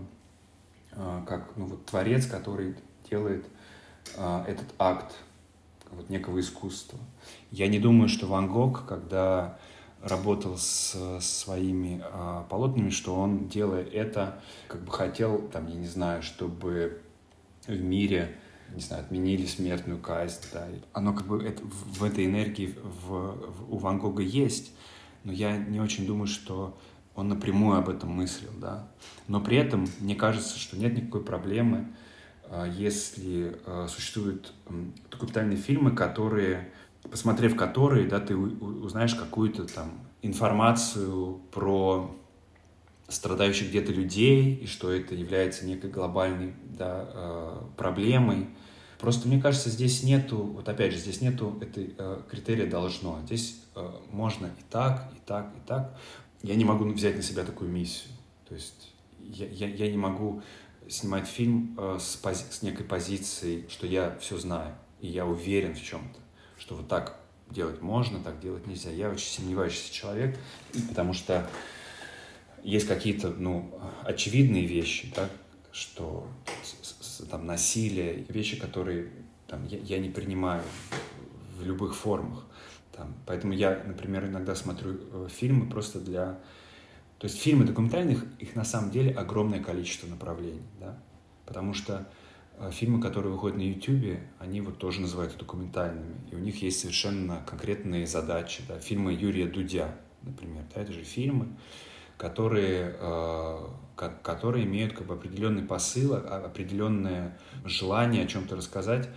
э, 0.91 1.21
как 1.25 1.55
ну, 1.55 1.67
вот, 1.67 1.85
творец, 1.85 2.25
который 2.25 2.75
делает 3.09 3.45
э, 4.17 4.43
этот 4.47 4.67
акт 4.77 5.15
вот, 5.91 6.09
некого 6.09 6.39
искусства. 6.39 6.99
Я 7.51 7.67
не 7.67 7.79
думаю, 7.79 8.09
что 8.09 8.27
Ван 8.27 8.47
Гог, 8.47 8.85
когда 8.85 9.57
работал 10.01 10.57
с 10.57 11.19
своими 11.21 12.01
э, 12.03 12.43
полотнами, 12.49 12.89
что 12.89 13.15
он, 13.15 13.47
делая 13.47 13.83
это, 13.83 14.41
как 14.67 14.81
бы 14.81 14.91
хотел, 14.91 15.41
там, 15.49 15.67
я 15.67 15.75
не 15.75 15.87
знаю, 15.87 16.21
чтобы 16.21 17.01
в 17.67 17.81
мире, 17.81 18.37
не 18.73 18.81
знаю, 18.81 19.03
отменили 19.03 19.45
смертную 19.45 19.99
казнь, 19.99 20.41
да. 20.53 20.67
Оно 20.93 21.13
как 21.13 21.27
бы 21.27 21.43
это, 21.43 21.61
в, 21.63 22.03
этой 22.03 22.25
энергии 22.25 22.75
в, 22.83 23.09
в, 23.09 23.73
у 23.73 23.77
Ван 23.77 23.99
Гога 23.99 24.21
есть, 24.21 24.71
но 25.23 25.31
я 25.31 25.57
не 25.57 25.79
очень 25.79 26.05
думаю, 26.05 26.27
что 26.27 26.77
он 27.15 27.29
напрямую 27.29 27.77
об 27.77 27.89
этом 27.89 28.11
мыслил, 28.11 28.51
да. 28.61 28.87
Но 29.27 29.41
при 29.41 29.57
этом 29.57 29.87
мне 29.99 30.15
кажется, 30.15 30.59
что 30.59 30.77
нет 30.77 30.95
никакой 30.95 31.23
проблемы, 31.23 31.87
если 32.75 33.57
э, 33.65 33.87
существуют 33.89 34.53
документальные 35.11 35.57
фильмы, 35.57 35.91
которые 35.91 36.71
посмотрев 37.09 37.55
которые, 37.55 38.07
да, 38.07 38.19
ты 38.19 38.35
узнаешь 38.35 39.15
какую-то 39.15 39.65
там 39.65 39.99
информацию 40.21 41.39
про 41.51 42.15
страдающих 43.07 43.69
где-то 43.69 43.91
людей, 43.91 44.55
и 44.55 44.67
что 44.67 44.91
это 44.91 45.15
является 45.15 45.65
некой 45.65 45.89
глобальной 45.89 46.53
да, 46.77 47.09
э, 47.13 47.61
проблемой. 47.77 48.49
Просто 48.99 49.27
мне 49.27 49.39
кажется, 49.39 49.69
здесь 49.69 50.03
нету, 50.03 50.37
вот 50.37 50.67
опять 50.67 50.91
же, 50.91 50.99
здесь 50.99 51.21
нету 51.21 51.57
этой 51.61 51.95
э, 51.97 52.21
критерия 52.29 52.69
должно. 52.69 53.21
Здесь 53.25 53.61
э, 53.75 53.91
можно 54.11 54.47
и 54.47 54.63
так, 54.69 55.09
и 55.15 55.19
так, 55.25 55.53
и 55.55 55.67
так. 55.67 55.97
Я 56.43 56.55
не 56.55 56.65
могу 56.65 56.85
взять 56.85 57.15
на 57.15 57.21
себя 57.21 57.43
такую 57.43 57.71
миссию. 57.71 58.11
То 58.47 58.55
есть 58.55 58.93
я, 59.21 59.47
я, 59.47 59.67
я 59.67 59.89
не 59.89 59.97
могу 59.97 60.41
снимать 60.89 61.27
фильм 61.27 61.75
э, 61.77 61.97
с, 61.99 62.19
пози- 62.21 62.51
с 62.51 62.61
некой 62.61 62.85
позицией, 62.85 63.65
что 63.69 63.87
я 63.87 64.17
все 64.19 64.37
знаю, 64.37 64.75
и 65.01 65.07
я 65.07 65.25
уверен 65.25 65.75
в 65.75 65.83
чем-то 65.83 66.19
что 66.57 66.75
вот 66.75 66.87
так 66.87 67.19
делать 67.49 67.81
можно, 67.81 68.19
так 68.19 68.39
делать 68.39 68.67
нельзя. 68.67 68.91
Я 68.91 69.09
очень 69.09 69.29
сомневающийся 69.29 69.93
человек, 69.93 70.37
потому 70.89 71.13
что 71.13 71.49
есть 72.63 72.87
какие-то, 72.87 73.29
ну, 73.29 73.79
очевидные 74.03 74.65
вещи, 74.65 75.11
да, 75.15 75.29
что 75.71 76.27
там 77.29 77.45
насилие, 77.45 78.25
вещи, 78.27 78.59
которые 78.59 79.11
там, 79.47 79.65
я, 79.65 79.77
я 79.77 79.99
не 79.99 80.09
принимаю 80.09 80.63
в 81.57 81.63
любых 81.63 81.95
формах. 81.95 82.45
Там, 82.91 83.15
поэтому 83.25 83.53
я, 83.53 83.81
например, 83.85 84.25
иногда 84.25 84.55
смотрю 84.55 84.99
э, 84.99 85.27
фильмы 85.31 85.69
просто 85.69 85.99
для... 85.99 86.39
То 87.19 87.25
есть 87.25 87.39
фильмы 87.39 87.65
документальных, 87.65 88.25
их 88.39 88.55
на 88.55 88.63
самом 88.63 88.91
деле 88.91 89.11
огромное 89.11 89.61
количество 89.61 90.07
направлений, 90.07 90.61
да, 90.79 90.99
потому 91.45 91.73
что 91.73 92.07
а 92.59 92.71
фильмы, 92.71 92.99
которые 92.99 93.31
выходят 93.31 93.57
на 93.57 93.61
YouTube, 93.61 94.19
они 94.39 94.61
вот 94.61 94.79
тоже 94.79 95.01
называются 95.01 95.37
документальными. 95.37 96.15
И 96.31 96.35
у 96.35 96.39
них 96.39 96.59
есть 96.63 96.79
совершенно 96.79 97.43
конкретные 97.45 98.07
задачи. 98.07 98.63
Да. 98.67 98.79
Фильмы 98.79 99.13
Юрия 99.13 99.45
Дудя, 99.45 99.93
например. 100.23 100.63
Да, 100.73 100.81
это 100.81 100.91
же 100.91 101.03
фильмы, 101.03 101.49
которые, 102.17 102.95
э, 102.99 103.67
которые 104.23 104.65
имеют 104.65 104.93
как 104.93 105.05
бы 105.05 105.13
определенный 105.13 105.61
посыл, 105.61 106.15
а, 106.15 106.45
определенное 106.45 107.37
желание 107.63 108.23
о 108.23 108.27
чем-то 108.27 108.55
рассказать 108.55 109.07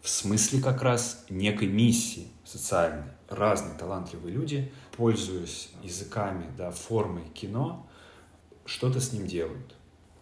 в 0.00 0.08
смысле 0.08 0.62
как 0.62 0.82
раз 0.82 1.26
некой 1.28 1.68
миссии 1.68 2.28
социальной. 2.44 3.04
Разные 3.28 3.78
талантливые 3.78 4.34
люди, 4.34 4.72
пользуясь 5.02 5.68
языками, 5.82 6.46
да, 6.56 6.70
формой 6.70 7.24
кино, 7.34 7.84
что-то 8.64 9.00
с 9.00 9.12
ним 9.12 9.26
делают. 9.26 9.74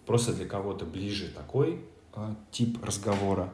Просто 0.07 0.33
для 0.33 0.47
кого-то 0.47 0.87
ближе 0.87 1.28
такой 1.28 1.85
а, 2.14 2.35
тип 2.51 2.83
разговора, 2.83 3.53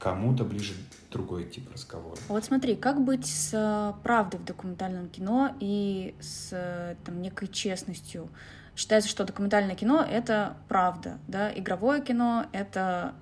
кому-то 0.00 0.42
ближе 0.42 0.74
другой 1.12 1.44
тип 1.44 1.72
разговора. 1.72 2.18
Вот 2.26 2.44
смотри, 2.44 2.74
как 2.74 3.04
быть 3.04 3.24
с 3.24 3.50
э, 3.52 3.92
правдой 4.02 4.40
в 4.40 4.44
документальном 4.44 5.08
кино 5.10 5.54
и 5.60 6.16
с 6.20 6.48
э, 6.50 6.96
там, 7.04 7.22
некой 7.22 7.46
честностью? 7.46 8.28
Считается, 8.74 9.08
что 9.08 9.24
документальное 9.24 9.76
кино— 9.76 10.04
это 10.10 10.56
правда, 10.66 11.18
да, 11.28 11.56
игровое 11.56 12.02
кино— 12.02 12.46
это 12.52 13.14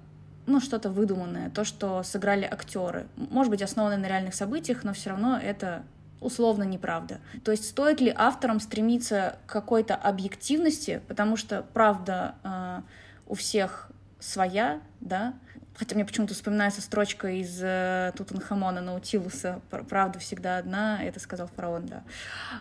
ну, 0.47 0.59
что-то 0.59 0.89
выдуманное, 0.89 1.51
то, 1.51 1.65
что 1.65 2.03
сыграли 2.03 2.47
актеры. 2.47 3.09
Может 3.17 3.51
быть, 3.51 3.61
основанное 3.61 3.99
на 3.99 4.07
реальных 4.07 4.35
событиях, 4.35 4.85
но 4.85 4.95
все 4.95 5.11
равно 5.11 5.37
это 5.37 5.83
условно 6.23 6.63
неправда. 6.63 7.21
То 7.45 7.51
есть 7.51 7.69
стоит 7.69 8.01
ли 8.01 8.13
авторам 8.15 8.61
стремиться 8.61 9.37
к 9.47 9.53
какой-то 9.53 9.95
объективности, 9.95 11.03
потому 11.09 11.37
что 11.37 11.65
правда 11.73 12.35
э, 12.45 12.81
у 13.27 13.35
всех 13.35 13.91
своя, 14.21 14.81
да, 15.01 15.35
хотя 15.75 15.95
мне 15.95 16.05
почему-то 16.05 16.35
вспоминается 16.35 16.81
строчка 16.81 17.29
из 17.29 17.59
э, 17.63 18.13
Тутанхамона 18.17 18.81
Наутилуса 18.81 19.61
«Правда 19.89 20.19
всегда 20.19 20.59
одна», 20.59 21.03
это 21.03 21.19
сказал 21.21 21.49
фараон, 21.49 21.87
да. 21.87 22.03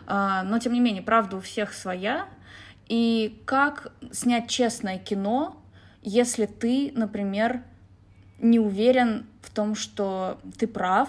А, 0.06 0.42
но, 0.42 0.58
тем 0.58 0.72
не 0.72 0.80
менее, 0.80 1.02
правда 1.02 1.36
у 1.36 1.40
всех 1.40 1.72
своя, 1.72 2.28
и 2.88 3.40
как 3.44 3.92
снять 4.12 4.48
честное 4.48 4.98
кино, 4.98 5.62
если 6.02 6.46
ты, 6.46 6.92
например, 6.94 7.62
не 8.38 8.58
уверен 8.58 9.26
в 9.40 9.50
том, 9.50 9.74
что 9.74 10.40
ты 10.58 10.66
прав, 10.66 11.08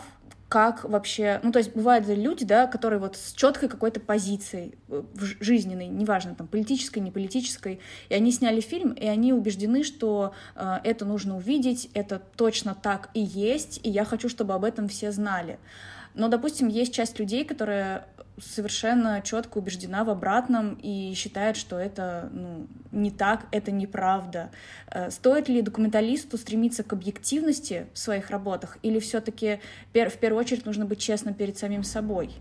как 0.53 0.83
вообще... 0.83 1.39
Ну, 1.41 1.51
то 1.51 1.57
есть 1.57 1.73
бывают 1.73 2.07
люди, 2.07 2.45
да, 2.45 2.67
которые 2.67 2.99
вот 2.99 3.15
с 3.15 3.33
четкой 3.33 3.69
какой-то 3.69 3.99
позицией 3.99 4.75
э, 4.87 5.01
жизненной, 5.39 5.87
неважно, 5.87 6.35
там, 6.35 6.45
политической, 6.45 6.99
не 6.99 7.09
политической, 7.09 7.79
и 8.07 8.13
они 8.13 8.31
сняли 8.31 8.61
фильм, 8.61 8.91
и 8.91 9.07
они 9.07 9.33
убеждены, 9.33 9.83
что 9.83 10.35
э, 10.55 10.75
это 10.83 11.05
нужно 11.05 11.37
увидеть, 11.37 11.89
это 11.95 12.21
точно 12.35 12.75
так 12.75 13.09
и 13.15 13.19
есть, 13.19 13.79
и 13.81 13.89
я 13.89 14.05
хочу, 14.05 14.29
чтобы 14.29 14.53
об 14.53 14.63
этом 14.63 14.87
все 14.89 15.11
знали. 15.11 15.57
Но, 16.13 16.27
допустим, 16.27 16.67
есть 16.67 16.93
часть 16.93 17.17
людей, 17.17 17.45
которые 17.45 18.05
совершенно 18.39 19.21
четко 19.21 19.57
убеждена 19.57 20.03
в 20.03 20.09
обратном 20.09 20.75
и 20.81 21.13
считает, 21.15 21.57
что 21.57 21.77
это 21.77 22.29
ну, 22.31 22.67
не 22.91 23.11
так, 23.11 23.45
это 23.51 23.71
неправда. 23.71 24.51
Э, 24.87 25.11
стоит 25.11 25.49
ли 25.49 25.61
документалисту 25.61 26.37
стремиться 26.37 26.83
к 26.83 26.93
объективности 26.93 27.87
в 27.93 27.99
своих 27.99 28.29
работах, 28.29 28.77
или 28.81 28.99
все-таки 28.99 29.59
в 29.93 30.17
первую 30.17 30.39
очередь 30.39 30.65
нужно 30.65 30.85
быть 30.85 30.99
честным 30.99 31.33
перед 31.33 31.57
самим 31.57 31.83
собой? 31.83 32.31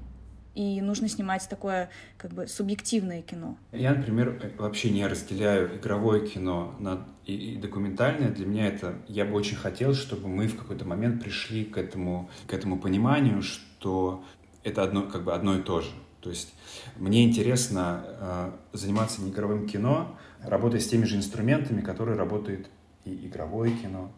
и 0.55 0.81
нужно 0.81 1.09
снимать 1.09 1.49
такое 1.49 1.91
как 2.19 2.33
бы 2.33 2.47
субъективное 2.47 3.23
кино. 3.23 3.57
Я, 3.73 3.95
например, 3.95 4.53
вообще 4.59 4.91
не 4.91 5.07
разделяю 5.07 5.77
игровое 5.77 6.27
кино 6.27 6.75
на 6.79 7.07
и, 7.25 7.53
и 7.53 7.57
документальное. 7.57 8.31
Для 8.31 8.47
меня 8.47 8.67
это 8.67 8.97
я 9.09 9.25
бы 9.25 9.35
очень 9.35 9.57
хотел, 9.57 9.95
чтобы 9.95 10.29
мы 10.29 10.49
в 10.49 10.57
какой-то 10.57 10.85
момент 10.85 11.23
пришли 11.23 11.65
к 11.65 11.79
этому 11.79 12.29
к 12.47 12.53
этому 12.53 12.79
пониманию, 12.79 13.43
что 13.43 14.25
это 14.65 14.83
одно, 14.83 15.03
как 15.03 15.25
бы 15.25 15.35
одно 15.35 15.57
и 15.57 15.63
то 15.63 15.81
же. 15.81 15.91
То 16.21 16.31
есть 16.31 16.55
мне 16.97 17.25
интересно 17.25 18.05
э, 18.07 18.53
заниматься 18.73 19.23
не 19.23 19.31
игровым 19.31 19.67
кино, 19.67 20.17
работая 20.43 20.81
с 20.81 20.89
теми 20.89 21.05
же 21.05 21.17
инструментами, 21.17 21.81
которые 21.81 22.17
работает 22.17 22.69
и 23.05 23.27
игровое 23.27 23.73
кино. 23.73 24.13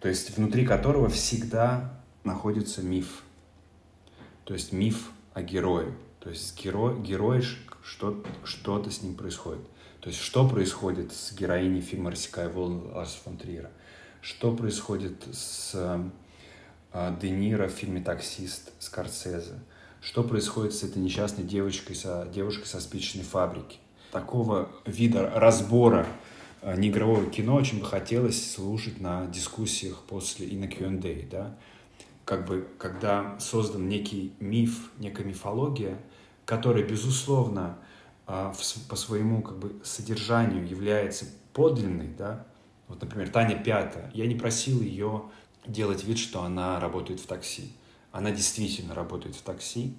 то 0.00 0.08
есть 0.08 0.36
внутри 0.36 0.64
которого 0.64 1.08
всегда 1.08 2.00
находится 2.24 2.82
миф. 2.82 3.22
То 4.44 4.54
есть 4.54 4.72
миф 4.72 5.10
о 5.34 5.42
герое. 5.42 5.92
То 6.20 6.30
есть 6.30 6.62
герой, 6.62 7.00
герой 7.00 7.42
что, 7.82 8.22
что-то 8.44 8.90
с 8.90 9.02
ним 9.02 9.14
происходит. 9.14 9.62
То 10.00 10.08
есть 10.08 10.20
что 10.20 10.48
происходит 10.48 11.12
с 11.12 11.32
героиней 11.32 11.80
фильма 11.80 12.10
«Рассекая 12.10 12.48
волны» 12.48 12.92
Ларса 12.92 13.18
фон 13.24 13.36
Триера? 13.36 13.70
Что 14.20 14.54
происходит 14.54 15.22
с 15.32 15.72
э, 15.74 17.16
Де 17.20 17.30
Ниро 17.30 17.68
в 17.68 17.72
фильме 17.72 18.00
«Таксист» 18.00 18.72
Скорсезе? 18.78 19.60
Что 20.02 20.24
происходит 20.24 20.74
с 20.74 20.82
этой 20.82 20.98
несчастной 20.98 21.44
девочкой, 21.44 21.94
со, 21.94 22.28
девушкой 22.34 22.66
со 22.66 22.80
спичечной 22.80 23.22
фабрики? 23.22 23.78
Такого 24.10 24.68
вида 24.84 25.30
разбора 25.30 26.08
э, 26.60 26.76
неигрового 26.76 27.30
кино 27.30 27.54
очень 27.54 27.78
бы 27.78 27.86
хотелось 27.86 28.52
слушать 28.52 29.00
на 29.00 29.26
дискуссиях 29.26 30.02
после 30.08 30.48
и 30.48 30.56
на 30.56 30.66
Q&A, 30.66 31.28
да? 31.30 31.56
Как 32.24 32.46
бы, 32.46 32.66
когда 32.78 33.38
создан 33.38 33.88
некий 33.88 34.32
миф, 34.40 34.90
некая 34.98 35.22
мифология, 35.22 35.96
которая, 36.46 36.82
безусловно, 36.82 37.78
э, 38.26 38.52
по 38.88 38.96
своему 38.96 39.40
как 39.40 39.56
бы 39.60 39.76
содержанию 39.84 40.66
является 40.66 41.26
подлинной, 41.52 42.08
да, 42.18 42.44
вот, 42.88 43.00
например, 43.00 43.30
Таня 43.30 43.56
Пятая. 43.56 44.10
Я 44.14 44.26
не 44.26 44.34
просил 44.34 44.80
ее 44.80 45.22
делать 45.64 46.02
вид, 46.02 46.18
что 46.18 46.42
она 46.42 46.80
работает 46.80 47.20
в 47.20 47.26
такси. 47.26 47.72
Она 48.12 48.30
действительно 48.30 48.94
работает 48.94 49.34
в 49.34 49.42
такси. 49.42 49.96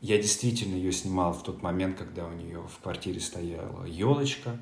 Я 0.00 0.18
действительно 0.18 0.74
ее 0.76 0.92
снимал 0.92 1.32
в 1.32 1.42
тот 1.42 1.62
момент, 1.62 1.96
когда 1.96 2.26
у 2.26 2.32
нее 2.32 2.62
в 2.68 2.78
квартире 2.82 3.18
стояла 3.18 3.84
елочка, 3.86 4.58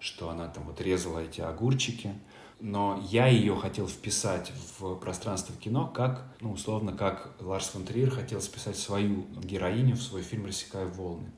что 0.00 0.30
она 0.30 0.48
там 0.48 0.64
вот 0.64 0.80
резала 0.80 1.20
эти 1.20 1.42
огурчики. 1.42 2.14
Но 2.60 3.00
я 3.10 3.28
ее 3.28 3.54
хотел 3.54 3.86
вписать 3.86 4.50
в 4.78 4.96
пространство 4.96 5.54
кино, 5.54 5.86
как, 5.86 6.34
ну, 6.40 6.52
условно, 6.52 6.92
как 6.92 7.36
Ларс 7.38 7.68
фон 7.68 7.84
Триер 7.84 8.10
хотел 8.10 8.40
списать 8.40 8.76
свою 8.76 9.26
героиню 9.40 9.94
в 9.94 10.02
свой 10.02 10.22
фильм 10.22 10.46
«Рассекая 10.46 10.86
волны». 10.86 11.30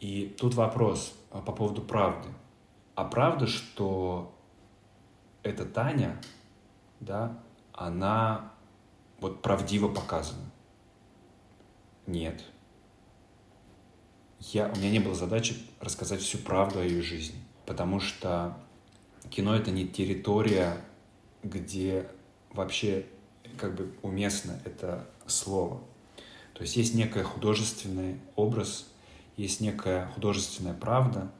И 0.00 0.34
тут 0.38 0.54
вопрос 0.54 1.12
а, 1.32 1.40
по 1.40 1.52
поводу 1.52 1.82
правды. 1.82 2.28
А 2.94 3.04
правда, 3.04 3.48
что 3.48 4.32
эта 5.42 5.64
Таня, 5.64 6.20
да, 7.00 7.42
она 7.72 8.52
вот 9.20 9.42
правдиво 9.42 9.88
показана. 9.88 10.50
Нет. 12.06 12.44
Я, 14.40 14.68
у 14.68 14.76
меня 14.78 14.90
не 14.90 14.98
было 15.00 15.14
задачи 15.14 15.56
рассказать 15.80 16.20
всю 16.20 16.38
правду 16.38 16.80
о 16.80 16.82
ее 16.82 17.02
жизни, 17.02 17.38
потому 17.66 18.00
что 18.00 18.56
кино— 19.28 19.54
это 19.56 19.70
не 19.70 19.86
территория, 19.86 20.82
где 21.42 22.08
вообще 22.52 23.06
как 23.58 23.74
бы 23.74 23.94
уместно 24.02 24.58
это 24.64 25.06
слово. 25.26 25.80
То 26.54 26.62
есть 26.62 26.76
есть 26.76 26.94
некий 26.94 27.22
художественный 27.22 28.18
образ, 28.34 28.88
есть 29.36 29.60
некая 29.60 30.06
художественная 30.08 30.74
правда, 30.74 31.30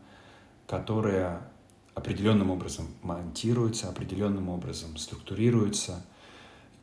которая 0.66 1.50
определенным 1.94 2.50
образом 2.50 2.88
монтируется, 3.02 3.88
определенным 3.88 4.48
образом 4.48 4.96
структурируется, 4.96 6.04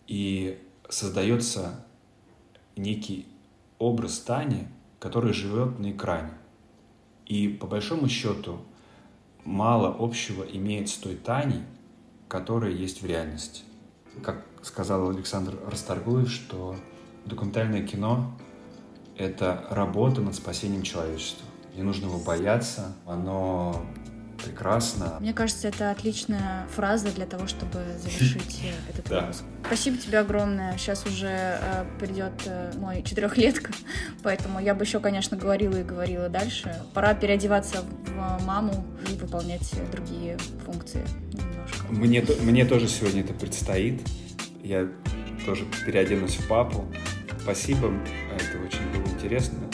и 0.08 0.62
создается 0.90 1.86
некий 2.76 3.28
образ 3.80 4.20
Тани, 4.20 4.68
который 5.00 5.34
живет 5.34 5.80
на 5.80 5.92
экране. 5.92 6.32
И 7.26 7.48
по 7.48 7.68
большому 7.68 8.08
счету 8.08 8.60
мало 9.44 9.96
общего 10.00 10.44
имеет 10.44 10.90
с 10.90 10.94
той 10.94 11.16
Таней, 11.16 11.64
которая 12.28 12.72
есть 12.72 13.02
в 13.02 13.06
реальности. 13.06 13.64
Как 14.24 14.46
сказал 14.62 15.10
Александр 15.10 15.58
Расторгуев, 15.70 16.30
что 16.30 16.76
документальное 17.26 17.86
кино— 17.86 18.34
это 19.18 19.66
работа 19.70 20.22
над 20.22 20.36
спасением 20.36 20.84
человечества. 20.84 21.46
Не 21.76 21.84
нужно 21.84 22.06
его 22.06 22.18
бояться, 22.20 22.96
оно 23.06 23.86
прекрасно. 24.44 25.18
Мне 25.20 25.34
кажется, 25.34 25.68
это 25.68 25.92
отличная 25.92 26.68
фраза 26.76 27.12
для 27.12 27.26
того, 27.26 27.48
чтобы 27.48 27.80
завершить 28.02 28.62
э, 28.64 28.72
этот 28.92 29.10
выпуск. 29.10 29.44
Спасибо 29.66 29.98
тебе 29.98 30.20
огромное. 30.20 30.78
Сейчас 30.78 31.06
уже 31.06 31.28
э, 31.28 31.86
придет 32.00 32.34
э, 32.46 32.74
мой 32.78 33.04
четырехлетка, 33.04 33.72
поэтому 34.24 34.60
я 34.60 34.74
бы 34.74 34.84
еще, 34.84 35.00
конечно, 35.00 35.38
говорила 35.38 35.78
и 35.78 35.84
говорила 35.84 36.30
дальше. 36.30 36.76
Пора 36.94 37.14
переодеваться 37.14 37.82
в 37.82 38.46
маму 38.46 38.86
и 39.10 39.16
выполнять 39.16 39.72
другие 39.92 40.38
функции 40.66 41.06
немножко. 41.34 41.86
Мне, 41.90 42.24
мне 42.42 42.66
тоже 42.66 42.88
сегодня 42.88 43.22
это 43.22 43.34
предстоит. 43.34 44.02
Я 44.64 44.88
тоже 45.46 45.66
переоденусь 45.86 46.36
в 46.36 46.48
папу. 46.48 46.86
Спасибо, 47.42 47.94
это 48.36 48.60
очень 48.66 48.92
было 48.92 49.08
интересно. 49.14 49.67